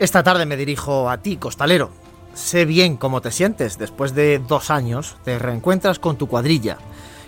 Esta 0.00 0.22
tarde 0.22 0.46
me 0.46 0.56
dirijo 0.56 1.10
a 1.10 1.18
ti, 1.18 1.36
costalero. 1.36 1.90
Sé 2.32 2.64
bien 2.64 2.96
cómo 2.96 3.20
te 3.20 3.30
sientes. 3.30 3.76
Después 3.76 4.14
de 4.14 4.38
dos 4.38 4.70
años 4.70 5.16
te 5.24 5.38
reencuentras 5.38 5.98
con 5.98 6.16
tu 6.16 6.26
cuadrilla, 6.26 6.78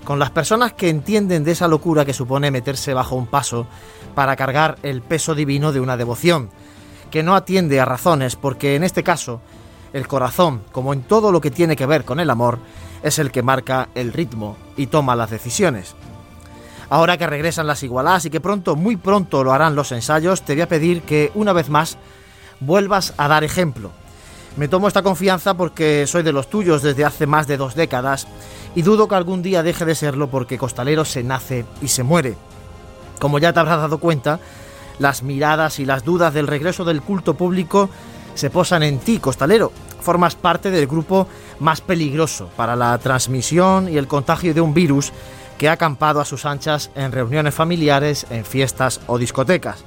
con 0.05 0.19
las 0.19 0.31
personas 0.31 0.73
que 0.73 0.89
entienden 0.89 1.45
de 1.45 1.53
esa 1.53 1.69
locura 1.69 2.06
que 2.06 2.15
supone 2.15 2.50
meterse 2.50 2.95
bajo 2.95 3.15
un 3.15 3.27
paso 3.27 3.67
para 4.15 4.37
cargar 4.37 4.78
el 4.83 5.03
peso 5.03 5.34
divino 5.34 5.70
de 5.70 5.81
una 5.81 5.98
devoción, 5.98 6.48
que 7.11 7.23
no 7.23 7.34
atiende 7.34 7.78
a 7.78 7.84
razones, 7.84 8.37
porque 8.37 8.75
en 8.75 8.84
este 8.84 9.03
caso, 9.03 9.43
el 9.93 10.09
corazón, 10.09 10.62
como 10.73 10.95
en 10.95 11.03
todo 11.03 11.31
lo 11.31 11.43
que 11.43 11.50
tiene 11.50 11.77
que 11.77 11.84
ver 11.84 12.06
con 12.06 12.20
el 12.20 12.31
amor, 12.31 12.59
es 13.03 13.19
el 13.19 13.31
que 13.31 13.43
marca 13.43 13.91
el 13.95 14.15
ritmo 14.15 14.56
y 14.78 14.87
toma 14.87 15.15
las 15.15 15.28
decisiones. 15.28 15.95
Ahora 16.89 17.19
que 17.19 17.27
regresan 17.27 17.67
las 17.67 17.83
igualadas 17.83 18.25
y 18.25 18.31
que 18.31 18.41
pronto, 18.41 18.77
muy 18.77 18.97
pronto 18.97 19.45
lo 19.45 19.53
harán 19.53 19.75
los 19.75 19.93
ensayos, 19.93 20.41
te 20.41 20.55
voy 20.55 20.62
a 20.62 20.69
pedir 20.69 21.03
que 21.03 21.31
una 21.34 21.53
vez 21.53 21.69
más 21.69 21.98
vuelvas 22.64 23.14
a 23.16 23.28
dar 23.28 23.44
ejemplo. 23.44 23.91
Me 24.56 24.68
tomo 24.68 24.88
esta 24.88 25.02
confianza 25.02 25.55
porque 25.55 26.06
soy 26.06 26.22
de 26.22 26.32
los 26.32 26.48
tuyos 26.50 26.82
desde 26.82 27.04
hace 27.04 27.27
más 27.27 27.46
de 27.46 27.56
dos 27.56 27.74
décadas 27.74 28.27
y 28.74 28.82
dudo 28.82 29.08
que 29.08 29.14
algún 29.14 29.42
día 29.42 29.62
deje 29.62 29.84
de 29.84 29.94
serlo 29.94 30.28
porque 30.28 30.58
Costalero 30.58 31.04
se 31.04 31.22
nace 31.22 31.64
y 31.80 31.88
se 31.88 32.02
muere. 32.02 32.36
Como 33.19 33.38
ya 33.38 33.52
te 33.52 33.60
habrás 33.60 33.78
dado 33.78 33.98
cuenta, 33.98 34.41
las 34.98 35.22
miradas 35.22 35.78
y 35.78 35.86
las 35.86 36.04
dudas 36.04 36.34
del 36.34 36.46
regreso 36.46 36.84
del 36.84 37.02
culto 37.02 37.34
público 37.34 37.88
se 38.34 38.50
posan 38.50 38.82
en 38.82 38.98
ti, 38.98 39.19
Costalero. 39.19 39.72
Formas 40.00 40.34
parte 40.34 40.70
del 40.70 40.86
grupo 40.86 41.28
más 41.60 41.80
peligroso 41.80 42.50
para 42.56 42.76
la 42.76 42.97
transmisión 42.98 43.88
y 43.88 43.97
el 43.97 44.08
contagio 44.08 44.52
de 44.52 44.60
un 44.60 44.74
virus 44.74 45.12
que 45.58 45.69
ha 45.69 45.72
acampado 45.72 46.20
a 46.20 46.24
sus 46.24 46.44
anchas 46.44 46.91
en 46.94 47.12
reuniones 47.12 47.54
familiares, 47.54 48.26
en 48.30 48.44
fiestas 48.44 49.00
o 49.06 49.16
discotecas. 49.16 49.84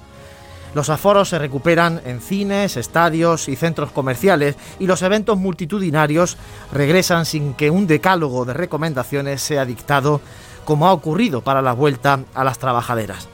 Los 0.75 0.89
aforos 0.89 1.29
se 1.29 1.39
recuperan 1.39 2.01
en 2.03 2.19
cines, 2.19 2.75
estadios 2.75 3.47
y 3.47 3.55
centros 3.55 3.91
comerciales 3.91 4.57
y 4.77 4.87
los 4.87 5.01
eventos 5.03 5.37
multitudinarios 5.37 6.35
regresan 6.73 7.25
sin 7.25 7.53
que 7.53 7.69
un 7.69 7.87
decálogo 7.87 8.43
de 8.43 8.53
recomendaciones 8.53 9.41
sea 9.41 9.63
dictado 9.63 10.19
como 10.65 10.85
ha 10.85 10.91
ocurrido 10.91 11.39
para 11.39 11.61
la 11.61 11.71
vuelta 11.71 12.19
a 12.33 12.43
las 12.43 12.59
trabajaderas. 12.59 13.29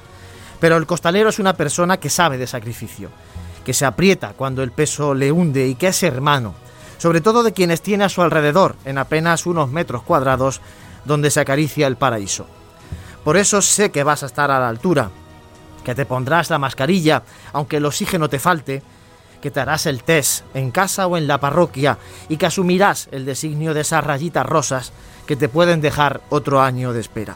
Pero 0.59 0.77
el 0.77 0.85
costalero 0.85 1.29
es 1.29 1.39
una 1.39 1.53
persona 1.53 1.97
que 1.97 2.11
sabe 2.11 2.37
de 2.37 2.45
sacrificio, 2.45 3.09
que 3.65 3.73
se 3.73 3.85
aprieta 3.85 4.33
cuando 4.37 4.61
el 4.61 4.71
peso 4.71 5.15
le 5.15 5.31
hunde 5.31 5.67
y 5.67 5.73
que 5.73 5.87
es 5.87 6.03
hermano, 6.03 6.53
sobre 6.99 7.21
todo 7.21 7.41
de 7.41 7.53
quienes 7.53 7.81
tiene 7.81 8.03
a 8.03 8.09
su 8.09 8.21
alrededor 8.21 8.75
en 8.85 8.99
apenas 8.99 9.47
unos 9.47 9.71
metros 9.71 10.03
cuadrados 10.03 10.61
donde 11.05 11.31
se 11.31 11.39
acaricia 11.39 11.87
el 11.87 11.95
paraíso. 11.95 12.45
Por 13.23 13.35
eso 13.35 13.63
sé 13.63 13.89
que 13.89 14.03
vas 14.03 14.21
a 14.21 14.27
estar 14.27 14.51
a 14.51 14.59
la 14.59 14.69
altura, 14.69 15.09
que 15.83 15.95
te 15.95 16.05
pondrás 16.05 16.49
la 16.49 16.59
mascarilla 16.59 17.23
aunque 17.53 17.77
el 17.77 17.85
oxígeno 17.85 18.29
te 18.29 18.39
falte, 18.39 18.81
que 19.41 19.51
te 19.51 19.59
harás 19.59 19.85
el 19.87 20.03
test 20.03 20.45
en 20.53 20.71
casa 20.71 21.07
o 21.07 21.17
en 21.17 21.27
la 21.27 21.39
parroquia 21.39 21.97
y 22.29 22.37
que 22.37 22.45
asumirás 22.45 23.09
el 23.11 23.25
designio 23.25 23.73
de 23.73 23.81
esas 23.81 24.03
rayitas 24.03 24.45
rosas 24.45 24.93
que 25.25 25.35
te 25.35 25.49
pueden 25.49 25.81
dejar 25.81 26.21
otro 26.29 26.61
año 26.61 26.93
de 26.93 27.01
espera. 27.01 27.35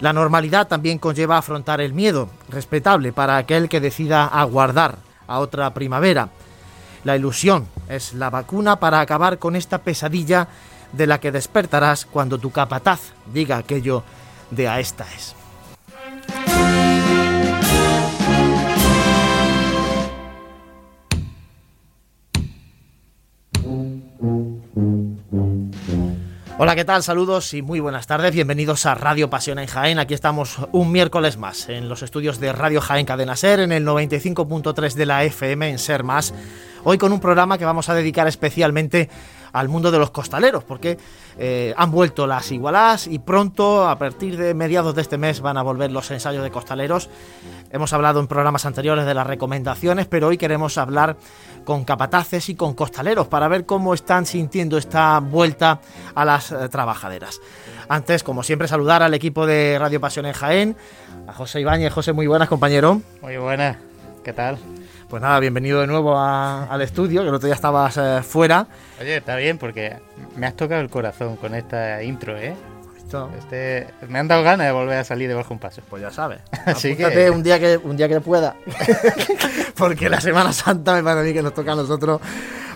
La 0.00 0.12
normalidad 0.12 0.66
también 0.66 0.98
conlleva 0.98 1.38
afrontar 1.38 1.80
el 1.80 1.94
miedo, 1.94 2.28
respetable 2.48 3.12
para 3.12 3.36
aquel 3.36 3.68
que 3.68 3.80
decida 3.80 4.26
aguardar 4.26 4.98
a 5.26 5.38
otra 5.38 5.72
primavera. 5.72 6.28
La 7.04 7.16
ilusión 7.16 7.68
es 7.88 8.14
la 8.14 8.30
vacuna 8.30 8.80
para 8.80 9.00
acabar 9.00 9.38
con 9.38 9.56
esta 9.56 9.78
pesadilla 9.78 10.48
de 10.92 11.06
la 11.06 11.20
que 11.20 11.32
despertarás 11.32 12.06
cuando 12.06 12.38
tu 12.38 12.50
capataz 12.50 13.12
diga 13.32 13.56
aquello 13.56 14.02
de 14.50 14.68
a 14.68 14.80
esta 14.80 15.04
es. 15.14 15.34
Hola, 26.56 26.76
¿qué 26.76 26.84
tal? 26.84 27.02
Saludos 27.02 27.52
y 27.52 27.62
muy 27.62 27.80
buenas 27.80 28.06
tardes. 28.06 28.32
Bienvenidos 28.32 28.86
a 28.86 28.94
Radio 28.94 29.28
Pasión 29.28 29.58
en 29.58 29.66
Jaén. 29.66 29.98
Aquí 29.98 30.14
estamos 30.14 30.58
un 30.70 30.92
miércoles 30.92 31.36
más 31.36 31.68
en 31.68 31.88
los 31.88 32.04
estudios 32.04 32.38
de 32.38 32.52
Radio 32.52 32.80
Jaén 32.80 33.06
Cadena 33.06 33.34
Ser, 33.34 33.58
en 33.58 33.72
el 33.72 33.84
95.3 33.84 34.94
de 34.94 35.04
la 35.04 35.24
FM 35.24 35.70
en 35.70 35.78
Ser 35.80 36.04
Más. 36.04 36.32
Hoy 36.84 36.96
con 36.96 37.12
un 37.12 37.18
programa 37.18 37.58
que 37.58 37.64
vamos 37.64 37.88
a 37.88 37.94
dedicar 37.94 38.28
especialmente 38.28 39.10
al 39.54 39.68
mundo 39.68 39.92
de 39.92 39.98
los 39.98 40.10
costaleros, 40.10 40.64
porque 40.64 40.98
eh, 41.38 41.72
han 41.76 41.92
vuelto 41.92 42.26
las 42.26 42.50
igualadas 42.50 43.06
y 43.06 43.20
pronto, 43.20 43.88
a 43.88 43.96
partir 43.96 44.36
de 44.36 44.52
mediados 44.52 44.96
de 44.96 45.02
este 45.02 45.16
mes, 45.16 45.40
van 45.40 45.56
a 45.56 45.62
volver 45.62 45.92
los 45.92 46.10
ensayos 46.10 46.42
de 46.42 46.50
costaleros. 46.50 47.08
Hemos 47.70 47.92
hablado 47.92 48.18
en 48.18 48.26
programas 48.26 48.66
anteriores 48.66 49.06
de 49.06 49.14
las 49.14 49.26
recomendaciones, 49.26 50.06
pero 50.06 50.26
hoy 50.26 50.38
queremos 50.38 50.76
hablar 50.76 51.16
con 51.64 51.84
capataces 51.84 52.48
y 52.48 52.56
con 52.56 52.74
costaleros 52.74 53.28
para 53.28 53.46
ver 53.46 53.64
cómo 53.64 53.94
están 53.94 54.26
sintiendo 54.26 54.76
esta 54.76 55.20
vuelta 55.20 55.80
a 56.16 56.24
las 56.24 56.50
eh, 56.50 56.68
trabajaderas. 56.68 57.40
Antes, 57.88 58.24
como 58.24 58.42
siempre, 58.42 58.66
saludar 58.66 59.04
al 59.04 59.14
equipo 59.14 59.46
de 59.46 59.78
Radio 59.78 60.00
Pasión 60.00 60.26
en 60.26 60.32
Jaén, 60.32 60.76
a 61.28 61.32
José 61.32 61.60
Ibáñez. 61.60 61.92
José, 61.92 62.12
muy 62.12 62.26
buenas, 62.26 62.48
compañero. 62.48 63.00
Muy 63.22 63.36
buenas, 63.36 63.76
¿qué 64.24 64.32
tal? 64.32 64.58
Pues 65.14 65.22
nada, 65.22 65.38
bienvenido 65.38 65.80
de 65.80 65.86
nuevo 65.86 66.18
al 66.18 66.82
estudio, 66.82 67.22
que 67.22 67.28
el 67.28 67.34
otro 67.36 67.46
día 67.46 67.54
estabas 67.54 67.96
eh, 67.98 68.20
fuera. 68.24 68.66
Oye, 69.00 69.18
está 69.18 69.36
bien 69.36 69.58
porque 69.58 69.96
me 70.34 70.44
has 70.44 70.56
tocado 70.56 70.80
el 70.80 70.90
corazón 70.90 71.36
con 71.36 71.54
esta 71.54 72.02
intro, 72.02 72.36
¿eh? 72.36 72.56
Este, 73.38 73.86
me 74.08 74.18
han 74.18 74.26
dado 74.26 74.42
ganas 74.42 74.66
de 74.66 74.72
volver 74.72 74.98
a 74.98 75.04
salir 75.04 75.28
debajo 75.28 75.54
un 75.54 75.60
paso. 75.60 75.82
Pues 75.88 76.02
ya 76.02 76.10
sabes. 76.10 76.40
Así 76.66 76.96
que 76.96 77.30
un 77.30 77.44
día 77.44 77.60
que 77.60 77.76
un 77.76 77.96
día 77.96 78.08
que 78.08 78.20
pueda. 78.20 78.56
porque 79.76 80.08
la 80.08 80.20
Semana 80.20 80.52
Santa 80.52 80.94
me 80.94 81.04
parece 81.04 81.20
a 81.20 81.24
mí 81.26 81.32
que 81.32 81.42
nos 81.42 81.54
toca 81.54 81.70
a 81.70 81.76
nosotros 81.76 82.20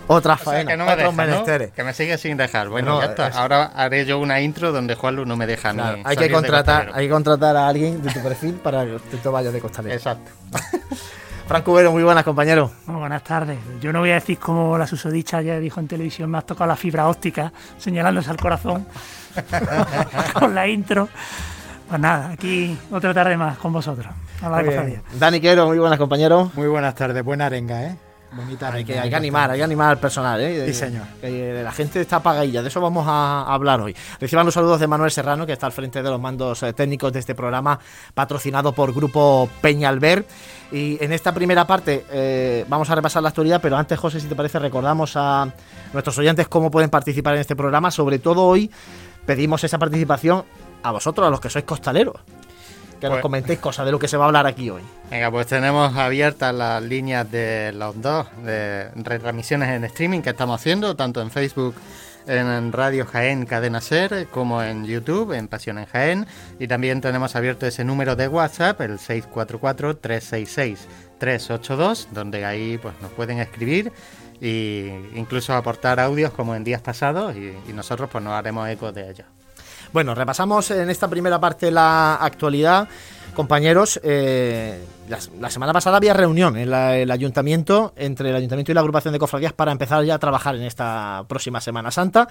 otra 0.06 0.36
faena, 0.36 0.70
que 0.70 0.76
no 0.76 0.84
me 0.84 1.26
deja, 1.26 1.74
Que 1.74 1.82
me 1.82 1.92
sigue 1.92 2.18
sin 2.18 2.36
dejar. 2.36 2.68
Bueno, 2.68 3.00
ya 3.00 3.06
está. 3.06 3.26
Ahora 3.30 3.72
haré 3.74 4.06
yo 4.06 4.20
una 4.20 4.40
intro 4.40 4.70
donde 4.70 4.94
Juanlu 4.94 5.26
no 5.26 5.36
me 5.36 5.48
deja 5.48 5.72
ni 5.72 5.82
hay 6.04 6.16
que 6.16 6.30
contratar, 6.30 6.92
hay 6.94 7.06
que 7.06 7.12
contratar 7.12 7.56
a 7.56 7.66
alguien 7.66 8.00
de 8.00 8.12
tu 8.12 8.22
perfil 8.22 8.54
para 8.62 8.84
que 8.84 9.16
te 9.20 9.28
vayas 9.28 9.52
de 9.52 9.60
costalero. 9.60 9.96
Exacto. 9.96 10.30
Franco 11.48 11.70
Cubero, 11.70 11.92
muy 11.92 12.02
buenas, 12.02 12.24
compañero. 12.24 12.70
Muy 12.84 12.96
buenas 12.96 13.24
tardes. 13.24 13.56
Yo 13.80 13.90
no 13.90 14.00
voy 14.00 14.10
a 14.10 14.14
decir 14.14 14.36
como 14.38 14.76
la 14.76 14.86
susodicha 14.86 15.40
ya 15.40 15.58
dijo 15.58 15.80
en 15.80 15.88
televisión, 15.88 16.30
me 16.30 16.36
has 16.36 16.44
tocado 16.44 16.68
la 16.68 16.76
fibra 16.76 17.08
óptica, 17.08 17.50
señalándose 17.78 18.28
al 18.28 18.36
corazón 18.36 18.86
con 20.34 20.54
la 20.54 20.68
intro. 20.68 21.08
Pues 21.88 21.98
nada, 21.98 22.32
aquí 22.32 22.76
otra 22.90 23.14
tarde 23.14 23.38
más 23.38 23.56
con 23.56 23.72
vosotros. 23.72 24.12
Dani 25.18 25.40
Quero, 25.40 25.66
muy 25.66 25.78
buenas, 25.78 25.98
compañero. 25.98 26.50
Muy 26.54 26.66
buenas 26.66 26.94
tardes, 26.94 27.24
buena 27.24 27.46
arenga, 27.46 27.82
¿eh? 27.82 27.96
Bonita 28.30 28.70
hay, 28.72 28.84
que, 28.84 28.98
hay 28.98 29.08
que 29.08 29.16
animar, 29.16 29.50
hay 29.50 29.58
que 29.58 29.64
animar 29.64 29.90
al 29.90 29.98
personal, 29.98 30.38
¿eh? 30.40 30.66
Sí, 30.66 30.74
señor. 30.74 31.06
la 31.22 31.72
gente 31.72 32.00
está 32.00 32.16
apagadilla, 32.16 32.60
de 32.60 32.68
eso 32.68 32.80
vamos 32.80 33.06
a 33.08 33.42
hablar 33.42 33.80
hoy. 33.80 33.96
Reciban 34.20 34.44
los 34.44 34.52
saludos 34.52 34.80
de 34.80 34.86
Manuel 34.86 35.10
Serrano, 35.10 35.46
que 35.46 35.54
está 35.54 35.66
al 35.66 35.72
frente 35.72 36.02
de 36.02 36.10
los 36.10 36.20
mandos 36.20 36.62
eh, 36.62 36.74
técnicos 36.74 37.12
de 37.12 37.20
este 37.20 37.34
programa, 37.34 37.78
patrocinado 38.12 38.72
por 38.72 38.92
Grupo 38.92 39.48
Peñalver. 39.62 40.26
Y 40.70 41.02
en 41.02 41.12
esta 41.12 41.32
primera 41.32 41.66
parte 41.66 42.04
eh, 42.10 42.66
vamos 42.68 42.90
a 42.90 42.94
repasar 42.94 43.22
la 43.22 43.30
actualidad, 43.30 43.60
pero 43.62 43.78
antes, 43.78 43.98
José, 43.98 44.20
si 44.20 44.26
te 44.26 44.34
parece, 44.34 44.58
recordamos 44.58 45.12
a 45.16 45.50
nuestros 45.94 46.18
oyentes 46.18 46.48
cómo 46.48 46.70
pueden 46.70 46.90
participar 46.90 47.34
en 47.34 47.40
este 47.40 47.56
programa. 47.56 47.90
Sobre 47.90 48.18
todo 48.18 48.44
hoy 48.44 48.70
pedimos 49.24 49.64
esa 49.64 49.78
participación 49.78 50.44
a 50.82 50.92
vosotros, 50.92 51.26
a 51.26 51.30
los 51.30 51.40
que 51.40 51.48
sois 51.48 51.64
costaleros 51.64 52.16
que 53.00 53.06
nos 53.06 53.16
pues- 53.16 53.22
comentéis 53.22 53.58
cosas 53.58 53.86
de 53.86 53.92
lo 53.92 53.98
que 53.98 54.08
se 54.08 54.16
va 54.16 54.24
a 54.24 54.28
hablar 54.28 54.46
aquí 54.46 54.70
hoy. 54.70 54.82
Venga, 55.10 55.30
pues 55.30 55.46
tenemos 55.46 55.96
abiertas 55.96 56.54
las 56.54 56.82
líneas 56.82 57.30
de 57.30 57.72
los 57.74 58.00
dos 58.00 58.26
de 58.44 58.88
retransmisiones 58.96 59.70
en 59.70 59.84
streaming 59.84 60.20
que 60.20 60.30
estamos 60.30 60.60
haciendo, 60.60 60.96
tanto 60.96 61.20
en 61.22 61.30
Facebook 61.30 61.74
en 62.28 62.72
Radio 62.72 63.06
Jaén 63.06 63.46
Cadena 63.46 63.80
Ser 63.80 64.26
como 64.30 64.62
en 64.62 64.84
YouTube 64.84 65.32
en 65.32 65.48
Pasión 65.48 65.78
en 65.78 65.86
Jaén 65.86 66.26
y 66.58 66.68
también 66.68 67.00
tenemos 67.00 67.34
abierto 67.36 67.66
ese 67.66 67.84
número 67.84 68.16
de 68.16 68.28
WhatsApp 68.28 68.80
el 68.82 68.98
644 68.98 69.96
366 69.96 70.86
382 71.18 72.08
donde 72.12 72.44
ahí 72.44 72.78
pues 72.78 72.94
nos 73.00 73.10
pueden 73.12 73.38
escribir 73.38 73.92
e 74.40 75.10
incluso 75.14 75.54
aportar 75.54 75.98
audios 75.98 76.32
como 76.32 76.54
en 76.54 76.64
días 76.64 76.82
pasados 76.82 77.34
y, 77.34 77.54
y 77.68 77.72
nosotros 77.72 78.08
pues 78.10 78.22
nos 78.22 78.34
haremos 78.34 78.68
eco 78.68 78.92
de 78.92 79.10
ellos. 79.10 79.26
Bueno, 79.92 80.14
repasamos 80.14 80.70
en 80.70 80.90
esta 80.90 81.08
primera 81.08 81.40
parte 81.40 81.70
la 81.70 82.16
actualidad. 82.16 82.88
Compañeros, 83.34 84.00
eh, 84.02 84.84
la, 85.08 85.50
semana 85.50 85.72
pasada 85.72 85.96
había 85.96 86.12
reunión 86.12 86.56
en 86.56 86.72
el 86.72 87.10
ayuntamiento, 87.10 87.92
entre 87.96 88.30
el 88.30 88.36
ayuntamiento 88.36 88.72
y 88.72 88.74
la 88.74 88.80
agrupación 88.80 89.12
de 89.12 89.18
cofradías 89.18 89.52
para 89.52 89.70
empezar 89.70 90.04
ya 90.04 90.16
a 90.16 90.18
trabajar 90.18 90.56
en 90.56 90.62
esta 90.62 91.24
próxima 91.28 91.60
Semana 91.60 91.90
Santa 91.90 92.26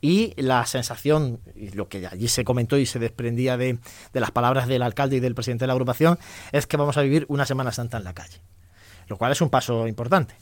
y 0.00 0.32
la 0.40 0.64
sensación, 0.64 1.40
y 1.56 1.70
lo 1.70 1.88
que 1.88 2.06
allí 2.06 2.28
se 2.28 2.44
comentó 2.44 2.78
y 2.78 2.86
se 2.86 2.98
desprendía 3.00 3.56
de, 3.56 3.78
las 4.12 4.30
palabras 4.30 4.68
del 4.68 4.82
alcalde 4.82 5.16
y 5.16 5.20
del 5.20 5.34
presidente 5.34 5.64
de 5.64 5.66
la 5.66 5.72
agrupación, 5.72 6.18
es 6.52 6.66
que 6.66 6.76
vamos 6.76 6.96
a 6.96 7.02
vivir 7.02 7.26
una 7.28 7.46
Semana 7.46 7.72
Santa 7.72 7.96
en 7.98 8.04
la 8.04 8.14
calle, 8.14 8.40
lo 9.08 9.16
cual 9.16 9.32
es 9.32 9.40
un 9.40 9.50
paso 9.50 9.88
importante. 9.88 10.36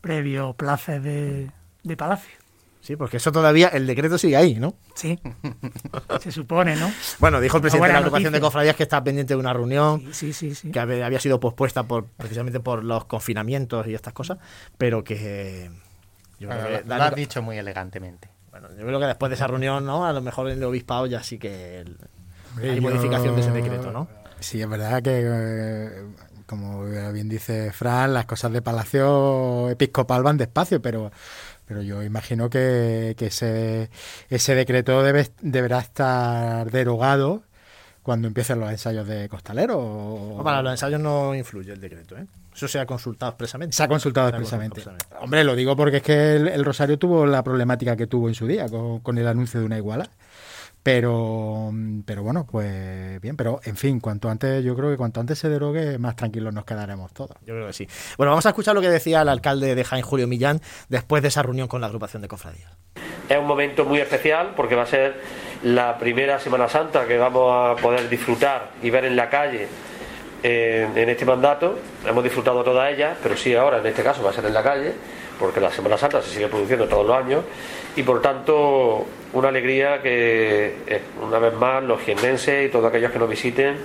Previo 0.00 0.54
plaza 0.54 1.00
de, 1.00 1.50
de 1.82 1.96
Palacio. 1.96 2.37
Sí, 2.80 2.96
porque 2.96 3.18
eso 3.18 3.30
todavía, 3.32 3.68
el 3.68 3.86
decreto 3.86 4.16
sigue 4.18 4.36
ahí, 4.36 4.54
¿no? 4.54 4.74
Sí, 4.94 5.18
se 6.20 6.32
supone, 6.32 6.74
¿no? 6.76 6.90
Bueno, 7.18 7.40
dijo 7.40 7.56
el 7.58 7.60
presidente 7.60 7.88
de 7.88 7.92
la 7.92 7.98
agrupación 7.98 8.32
de 8.32 8.40
cofradías 8.40 8.76
que 8.76 8.84
está 8.84 9.02
pendiente 9.04 9.34
de 9.34 9.40
una 9.40 9.52
reunión 9.52 10.04
Sí, 10.12 10.32
sí, 10.32 10.54
sí. 10.54 10.70
que 10.70 10.80
había 10.80 11.20
sido 11.20 11.38
pospuesta 11.40 11.82
por 11.82 12.06
precisamente 12.06 12.60
por 12.60 12.84
los 12.84 13.04
confinamientos 13.04 13.86
y 13.88 13.94
estas 13.94 14.14
cosas, 14.14 14.38
pero 14.78 15.04
que 15.04 15.70
yo 16.38 16.48
creo 16.48 16.62
Bueno, 16.62 16.78
que, 16.82 16.84
lo 16.88 16.94
has 17.02 17.14
dicho 17.14 17.42
muy 17.42 17.58
elegantemente. 17.58 18.28
bueno, 18.50 18.68
yo 18.78 18.86
creo 18.86 19.00
que 19.00 19.06
después 19.06 19.28
de 19.30 19.34
esa 19.36 19.46
reunión, 19.48 19.84
¿no? 19.84 20.06
A 20.06 20.12
lo 20.12 20.22
mejor 20.22 20.48
en 20.48 20.58
el 20.58 20.64
obispado 20.64 21.06
ya 21.06 21.22
sí 21.22 21.38
que 21.38 21.80
el- 21.80 21.98
hay 22.62 22.76
yo- 22.76 22.82
modificación 22.82 23.34
de 23.34 23.40
ese 23.42 23.50
decreto, 23.50 23.90
¿no? 23.92 24.08
Sí, 24.40 24.62
es 24.62 24.68
verdad 24.68 25.02
que, 25.02 25.20
eh, 25.24 26.02
como 26.46 26.84
bien 27.12 27.28
dice 27.28 27.72
Fran, 27.72 28.14
las 28.14 28.24
cosas 28.24 28.52
de 28.52 28.62
Palacio 28.62 29.68
Episcopal 29.68 30.22
van 30.22 30.38
despacio, 30.38 30.80
pero, 30.80 31.10
pero 31.68 31.82
yo 31.82 32.02
imagino 32.02 32.48
que, 32.50 33.14
que 33.18 33.26
ese, 33.26 33.90
ese 34.30 34.54
decreto 34.54 35.02
debe, 35.02 35.28
deberá 35.42 35.78
estar 35.78 36.70
derogado 36.70 37.42
cuando 38.02 38.26
empiecen 38.26 38.58
los 38.58 38.70
ensayos 38.70 39.06
de 39.06 39.28
costalero. 39.28 39.78
o- 39.78 40.38
No, 40.38 40.42
para 40.44 40.62
los 40.62 40.72
ensayos 40.72 40.98
no 41.00 41.34
influye 41.34 41.72
el 41.74 41.80
decreto, 41.80 42.16
¿eh? 42.16 42.24
Eso 42.54 42.66
se 42.66 42.80
ha 42.80 42.86
consultado 42.86 43.30
expresamente. 43.30 43.76
Se 43.76 43.82
ha 43.84 43.88
consultado 43.88 44.30
Se 44.30 44.34
ha 44.34 44.38
expresamente. 44.38 44.82
Hombre, 45.20 45.44
lo 45.44 45.54
digo 45.54 45.76
porque 45.76 45.98
es 45.98 46.02
que 46.02 46.36
el, 46.36 46.48
el 46.48 46.64
Rosario 46.64 46.98
tuvo 46.98 47.24
la 47.26 47.44
problemática 47.44 47.94
que 47.96 48.06
tuvo 48.08 48.28
en 48.28 48.34
su 48.34 48.46
día 48.48 48.66
con, 48.68 48.98
con 49.00 49.16
el 49.18 49.28
anuncio 49.28 49.60
de 49.60 49.66
una 49.66 49.76
iguala. 49.76 50.08
Pero, 50.90 51.70
pero 52.06 52.22
bueno, 52.22 52.46
pues 52.50 53.20
bien, 53.20 53.36
pero 53.36 53.60
en 53.62 53.76
fin, 53.76 54.00
cuanto 54.00 54.30
antes, 54.30 54.64
yo 54.64 54.74
creo 54.74 54.90
que 54.90 54.96
cuanto 54.96 55.20
antes 55.20 55.38
se 55.38 55.50
derogue, 55.50 55.98
más 55.98 56.16
tranquilos 56.16 56.54
nos 56.54 56.64
quedaremos 56.64 57.12
todos. 57.12 57.36
Yo 57.44 57.52
creo 57.52 57.66
que 57.66 57.74
sí. 57.74 57.86
Bueno, 58.16 58.30
vamos 58.30 58.46
a 58.46 58.48
escuchar 58.48 58.74
lo 58.74 58.80
que 58.80 58.88
decía 58.88 59.20
el 59.20 59.28
alcalde 59.28 59.74
de 59.74 59.84
Jaén, 59.84 60.02
Julio 60.02 60.26
Millán, 60.26 60.62
después 60.88 61.20
de 61.20 61.28
esa 61.28 61.42
reunión 61.42 61.68
con 61.68 61.82
la 61.82 61.88
agrupación 61.88 62.22
de 62.22 62.28
cofradías. 62.28 62.72
Es 63.28 63.36
un 63.36 63.46
momento 63.46 63.84
muy 63.84 64.00
especial 64.00 64.54
porque 64.56 64.76
va 64.76 64.84
a 64.84 64.86
ser 64.86 65.20
la 65.62 65.98
primera 65.98 66.40
Semana 66.40 66.70
Santa 66.70 67.06
que 67.06 67.18
vamos 67.18 67.52
a 67.52 67.82
poder 67.82 68.08
disfrutar 68.08 68.70
y 68.82 68.88
ver 68.88 69.04
en 69.04 69.14
la 69.14 69.28
calle 69.28 69.68
en, 70.42 70.96
en 70.96 71.08
este 71.10 71.26
mandato. 71.26 71.78
Hemos 72.06 72.24
disfrutado 72.24 72.64
todas 72.64 72.90
ellas, 72.90 73.18
pero 73.22 73.36
sí 73.36 73.54
ahora 73.54 73.80
en 73.80 73.86
este 73.86 74.02
caso 74.02 74.22
va 74.22 74.30
a 74.30 74.32
ser 74.32 74.46
en 74.46 74.54
la 74.54 74.62
calle, 74.62 74.94
porque 75.38 75.60
la 75.60 75.70
Semana 75.70 75.98
Santa 75.98 76.22
se 76.22 76.30
sigue 76.30 76.48
produciendo 76.48 76.88
todos 76.88 77.06
los 77.06 77.14
años 77.14 77.44
y 77.98 78.04
por 78.04 78.22
tanto 78.22 79.06
una 79.32 79.48
alegría 79.48 80.00
que 80.00 80.76
eh, 80.86 81.02
una 81.20 81.40
vez 81.40 81.52
más 81.54 81.82
los 81.82 82.00
jiennenses 82.00 82.68
y 82.68 82.70
todos 82.70 82.86
aquellos 82.86 83.10
que 83.10 83.18
nos 83.18 83.28
visiten 83.28 83.76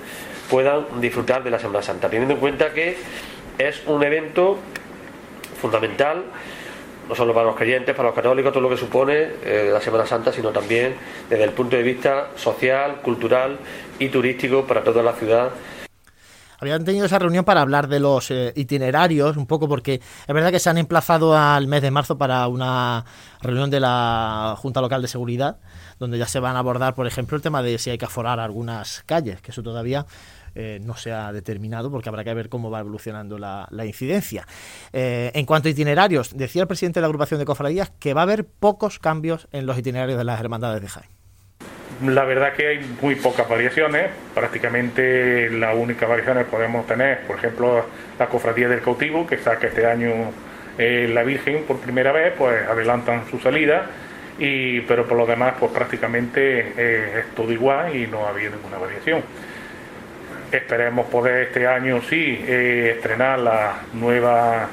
puedan 0.52 1.02
disfrutar 1.02 1.44
de 1.44 1.50
la 1.50 1.58
Semana 1.58 1.82
Santa, 1.82 2.12
teniendo 2.12 2.36
en 2.36 2.40
cuenta 2.40 2.74
que 2.74 2.96
es 3.58 3.82
un 3.88 4.04
evento 4.04 4.60
fundamental 5.60 6.26
no 7.10 7.16
solo 7.16 7.34
para 7.34 7.48
los 7.48 7.56
creyentes, 7.56 7.96
para 7.96 8.10
los 8.10 8.16
católicos, 8.16 8.54
todo 8.54 8.62
lo 8.62 8.70
que 8.70 8.78
supone 8.78 9.30
eh, 9.44 9.70
la 9.74 9.82
Semana 9.82 10.06
Santa, 10.06 10.32
sino 10.32 10.52
también 10.52 10.94
desde 11.28 11.44
el 11.46 11.52
punto 11.52 11.76
de 11.76 11.82
vista 11.82 12.30
social, 12.36 13.02
cultural 13.02 13.58
y 13.98 14.10
turístico 14.10 14.66
para 14.66 14.84
toda 14.84 15.02
la 15.02 15.14
ciudad 15.14 15.50
Habían 16.64 16.86
tenido 16.86 17.06
esa 17.06 17.20
reunión 17.20 17.44
para 17.44 17.60
hablar 17.60 17.90
de 17.90 18.00
los 18.00 18.32
eh, 18.32 18.54
itinerarios, 18.56 19.36
un 19.36 19.48
poco 19.48 19.68
porque 19.68 19.96
es 19.96 20.34
verdad 20.34 20.50
que 20.50 20.60
se 20.60 20.70
han 20.70 20.78
emplazado 20.78 21.38
al 21.38 21.68
mes 21.68 21.82
de 21.82 21.92
marzo 21.92 22.18
para 22.18 22.48
una 22.48 23.04
reunión 23.42 23.70
de 23.70 23.82
la 23.82 24.56
Junta 24.58 24.80
Local 24.80 25.02
de 25.02 25.10
Seguridad, 25.10 25.58
donde 26.00 26.18
ya 26.18 26.26
se 26.26 26.40
van 26.40 26.56
a 26.56 26.60
abordar, 26.60 26.96
por 26.96 27.06
ejemplo, 27.06 27.36
el 27.36 27.42
tema 27.42 27.62
de 27.62 27.78
si 27.80 27.90
hay 27.90 27.98
que 27.98 28.06
aforar 28.06 28.40
algunas 28.40 29.04
calles, 29.06 29.42
que 29.42 29.52
eso 29.52 29.62
todavía 29.62 30.06
eh, 30.56 30.80
no 30.82 30.96
se 30.96 31.12
ha 31.12 31.34
determinado 31.34 31.92
porque 31.92 32.08
habrá 32.08 32.24
que 32.24 32.34
ver 32.34 32.48
cómo 32.48 32.72
va 32.72 32.80
evolucionando 32.80 33.38
la, 33.38 33.68
incidencia. 33.86 34.48
Eh, 34.94 35.32
en 35.34 35.46
cuanto 35.46 35.68
a 35.68 35.72
itinerarios, 35.72 36.32
decía 36.34 36.62
el 36.62 36.70
presidente 36.70 37.00
de 37.00 37.02
la 37.02 37.08
agrupación 37.08 37.42
de 37.42 37.46
cofradías 37.46 37.92
que 38.00 38.14
va 38.14 38.22
a 38.22 38.24
haber 38.24 38.46
pocos 38.46 39.00
cambios 39.00 39.50
en 39.52 39.66
los 39.66 39.78
itinerarios 39.78 40.18
de 40.18 40.24
las 40.24 40.40
hermandades 40.40 40.82
de 40.82 40.88
Jaén. 40.88 41.23
La 42.02 42.24
verdad 42.26 42.54
que 42.54 42.68
hay 42.68 42.98
muy 43.02 43.16
pocas 43.16 43.48
variaciones, 43.48 44.10
prácticamente 44.34 45.50
las 45.50 45.76
únicas 45.76 46.10
variaciones 46.10 46.46
que 46.46 46.52
podemos 46.52 46.86
tener, 46.88 47.20
por 47.20 47.38
ejemplo, 47.38 47.86
la 48.18 48.28
cofradía 48.28 48.68
del 48.68 48.82
cautivo, 48.82 49.28
que 49.28 49.38
saca 49.38 49.68
este 49.68 49.86
año 49.86 50.32
eh, 50.78 51.10
la 51.14 51.24
Virgen 51.24 51.64
por 51.68 51.80
primera 51.80 52.12
vez, 52.12 52.34
pues 52.38 52.68
adelantan 52.68 53.30
su 53.30 53.40
salida, 53.40 53.86
y, 54.40 54.82
pero 54.82 55.06
por 55.06 55.18
lo 55.18 55.26
demás, 55.26 55.54
pues 55.60 55.72
prácticamente 55.72 56.74
eh, 56.76 57.20
es 57.20 57.36
todo 57.36 57.52
igual 57.52 57.96
y 57.96 58.08
no 58.08 58.26
ha 58.26 58.30
habido 58.30 58.52
ninguna 58.52 58.78
variación. 58.78 59.22
Esperemos 60.52 61.08
poder 61.08 61.48
este 61.48 61.68
año 61.68 62.02
sí 62.02 62.44
eh, 62.48 62.96
estrenar 62.96 63.40
la 63.40 63.82
nueva 63.94 64.70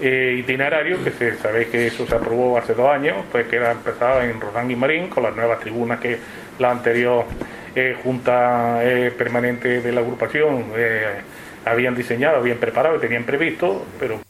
itinerario, 0.00 1.04
que 1.04 1.12
se 1.12 1.36
sabe 1.36 1.68
que 1.68 1.86
eso 1.86 2.04
se 2.06 2.14
aprobó 2.16 2.58
hace 2.58 2.74
dos 2.74 2.90
años, 2.90 3.18
pues 3.30 3.46
que 3.46 3.54
era 3.54 3.70
empezado 3.70 4.20
en 4.20 4.40
Rodán 4.40 4.68
y 4.68 4.74
Marín, 4.74 5.08
con 5.08 5.22
las 5.22 5.36
nuevas 5.36 5.60
tribunas 5.60 6.00
que 6.00 6.18
la 6.62 6.70
anterior 6.70 7.26
eh, 7.74 7.96
Junta 8.02 8.82
eh, 8.84 9.10
Permanente 9.10 9.80
de 9.80 9.92
la 9.92 10.00
agrupación 10.00 10.72
eh, 10.76 11.20
habían 11.64 11.94
diseñado, 11.94 12.36
habían 12.36 12.58
preparado 12.58 12.96
y 12.96 13.00
tenían 13.00 13.24
previsto, 13.24 13.84
pero 13.98 14.20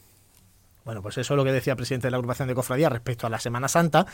Bueno, 0.84 1.02
pues 1.02 1.18
eso 1.18 1.34
es 1.34 1.36
lo 1.36 1.44
que 1.44 1.52
decía 1.52 1.72
el 1.72 1.76
presidente 1.76 2.08
de 2.08 2.12
la 2.12 2.16
agrupación 2.16 2.48
de 2.48 2.54
cofradías 2.54 2.90
respecto 2.90 3.26
a 3.26 3.30
la 3.30 3.38
Semana 3.38 3.68
Santa. 3.68 4.06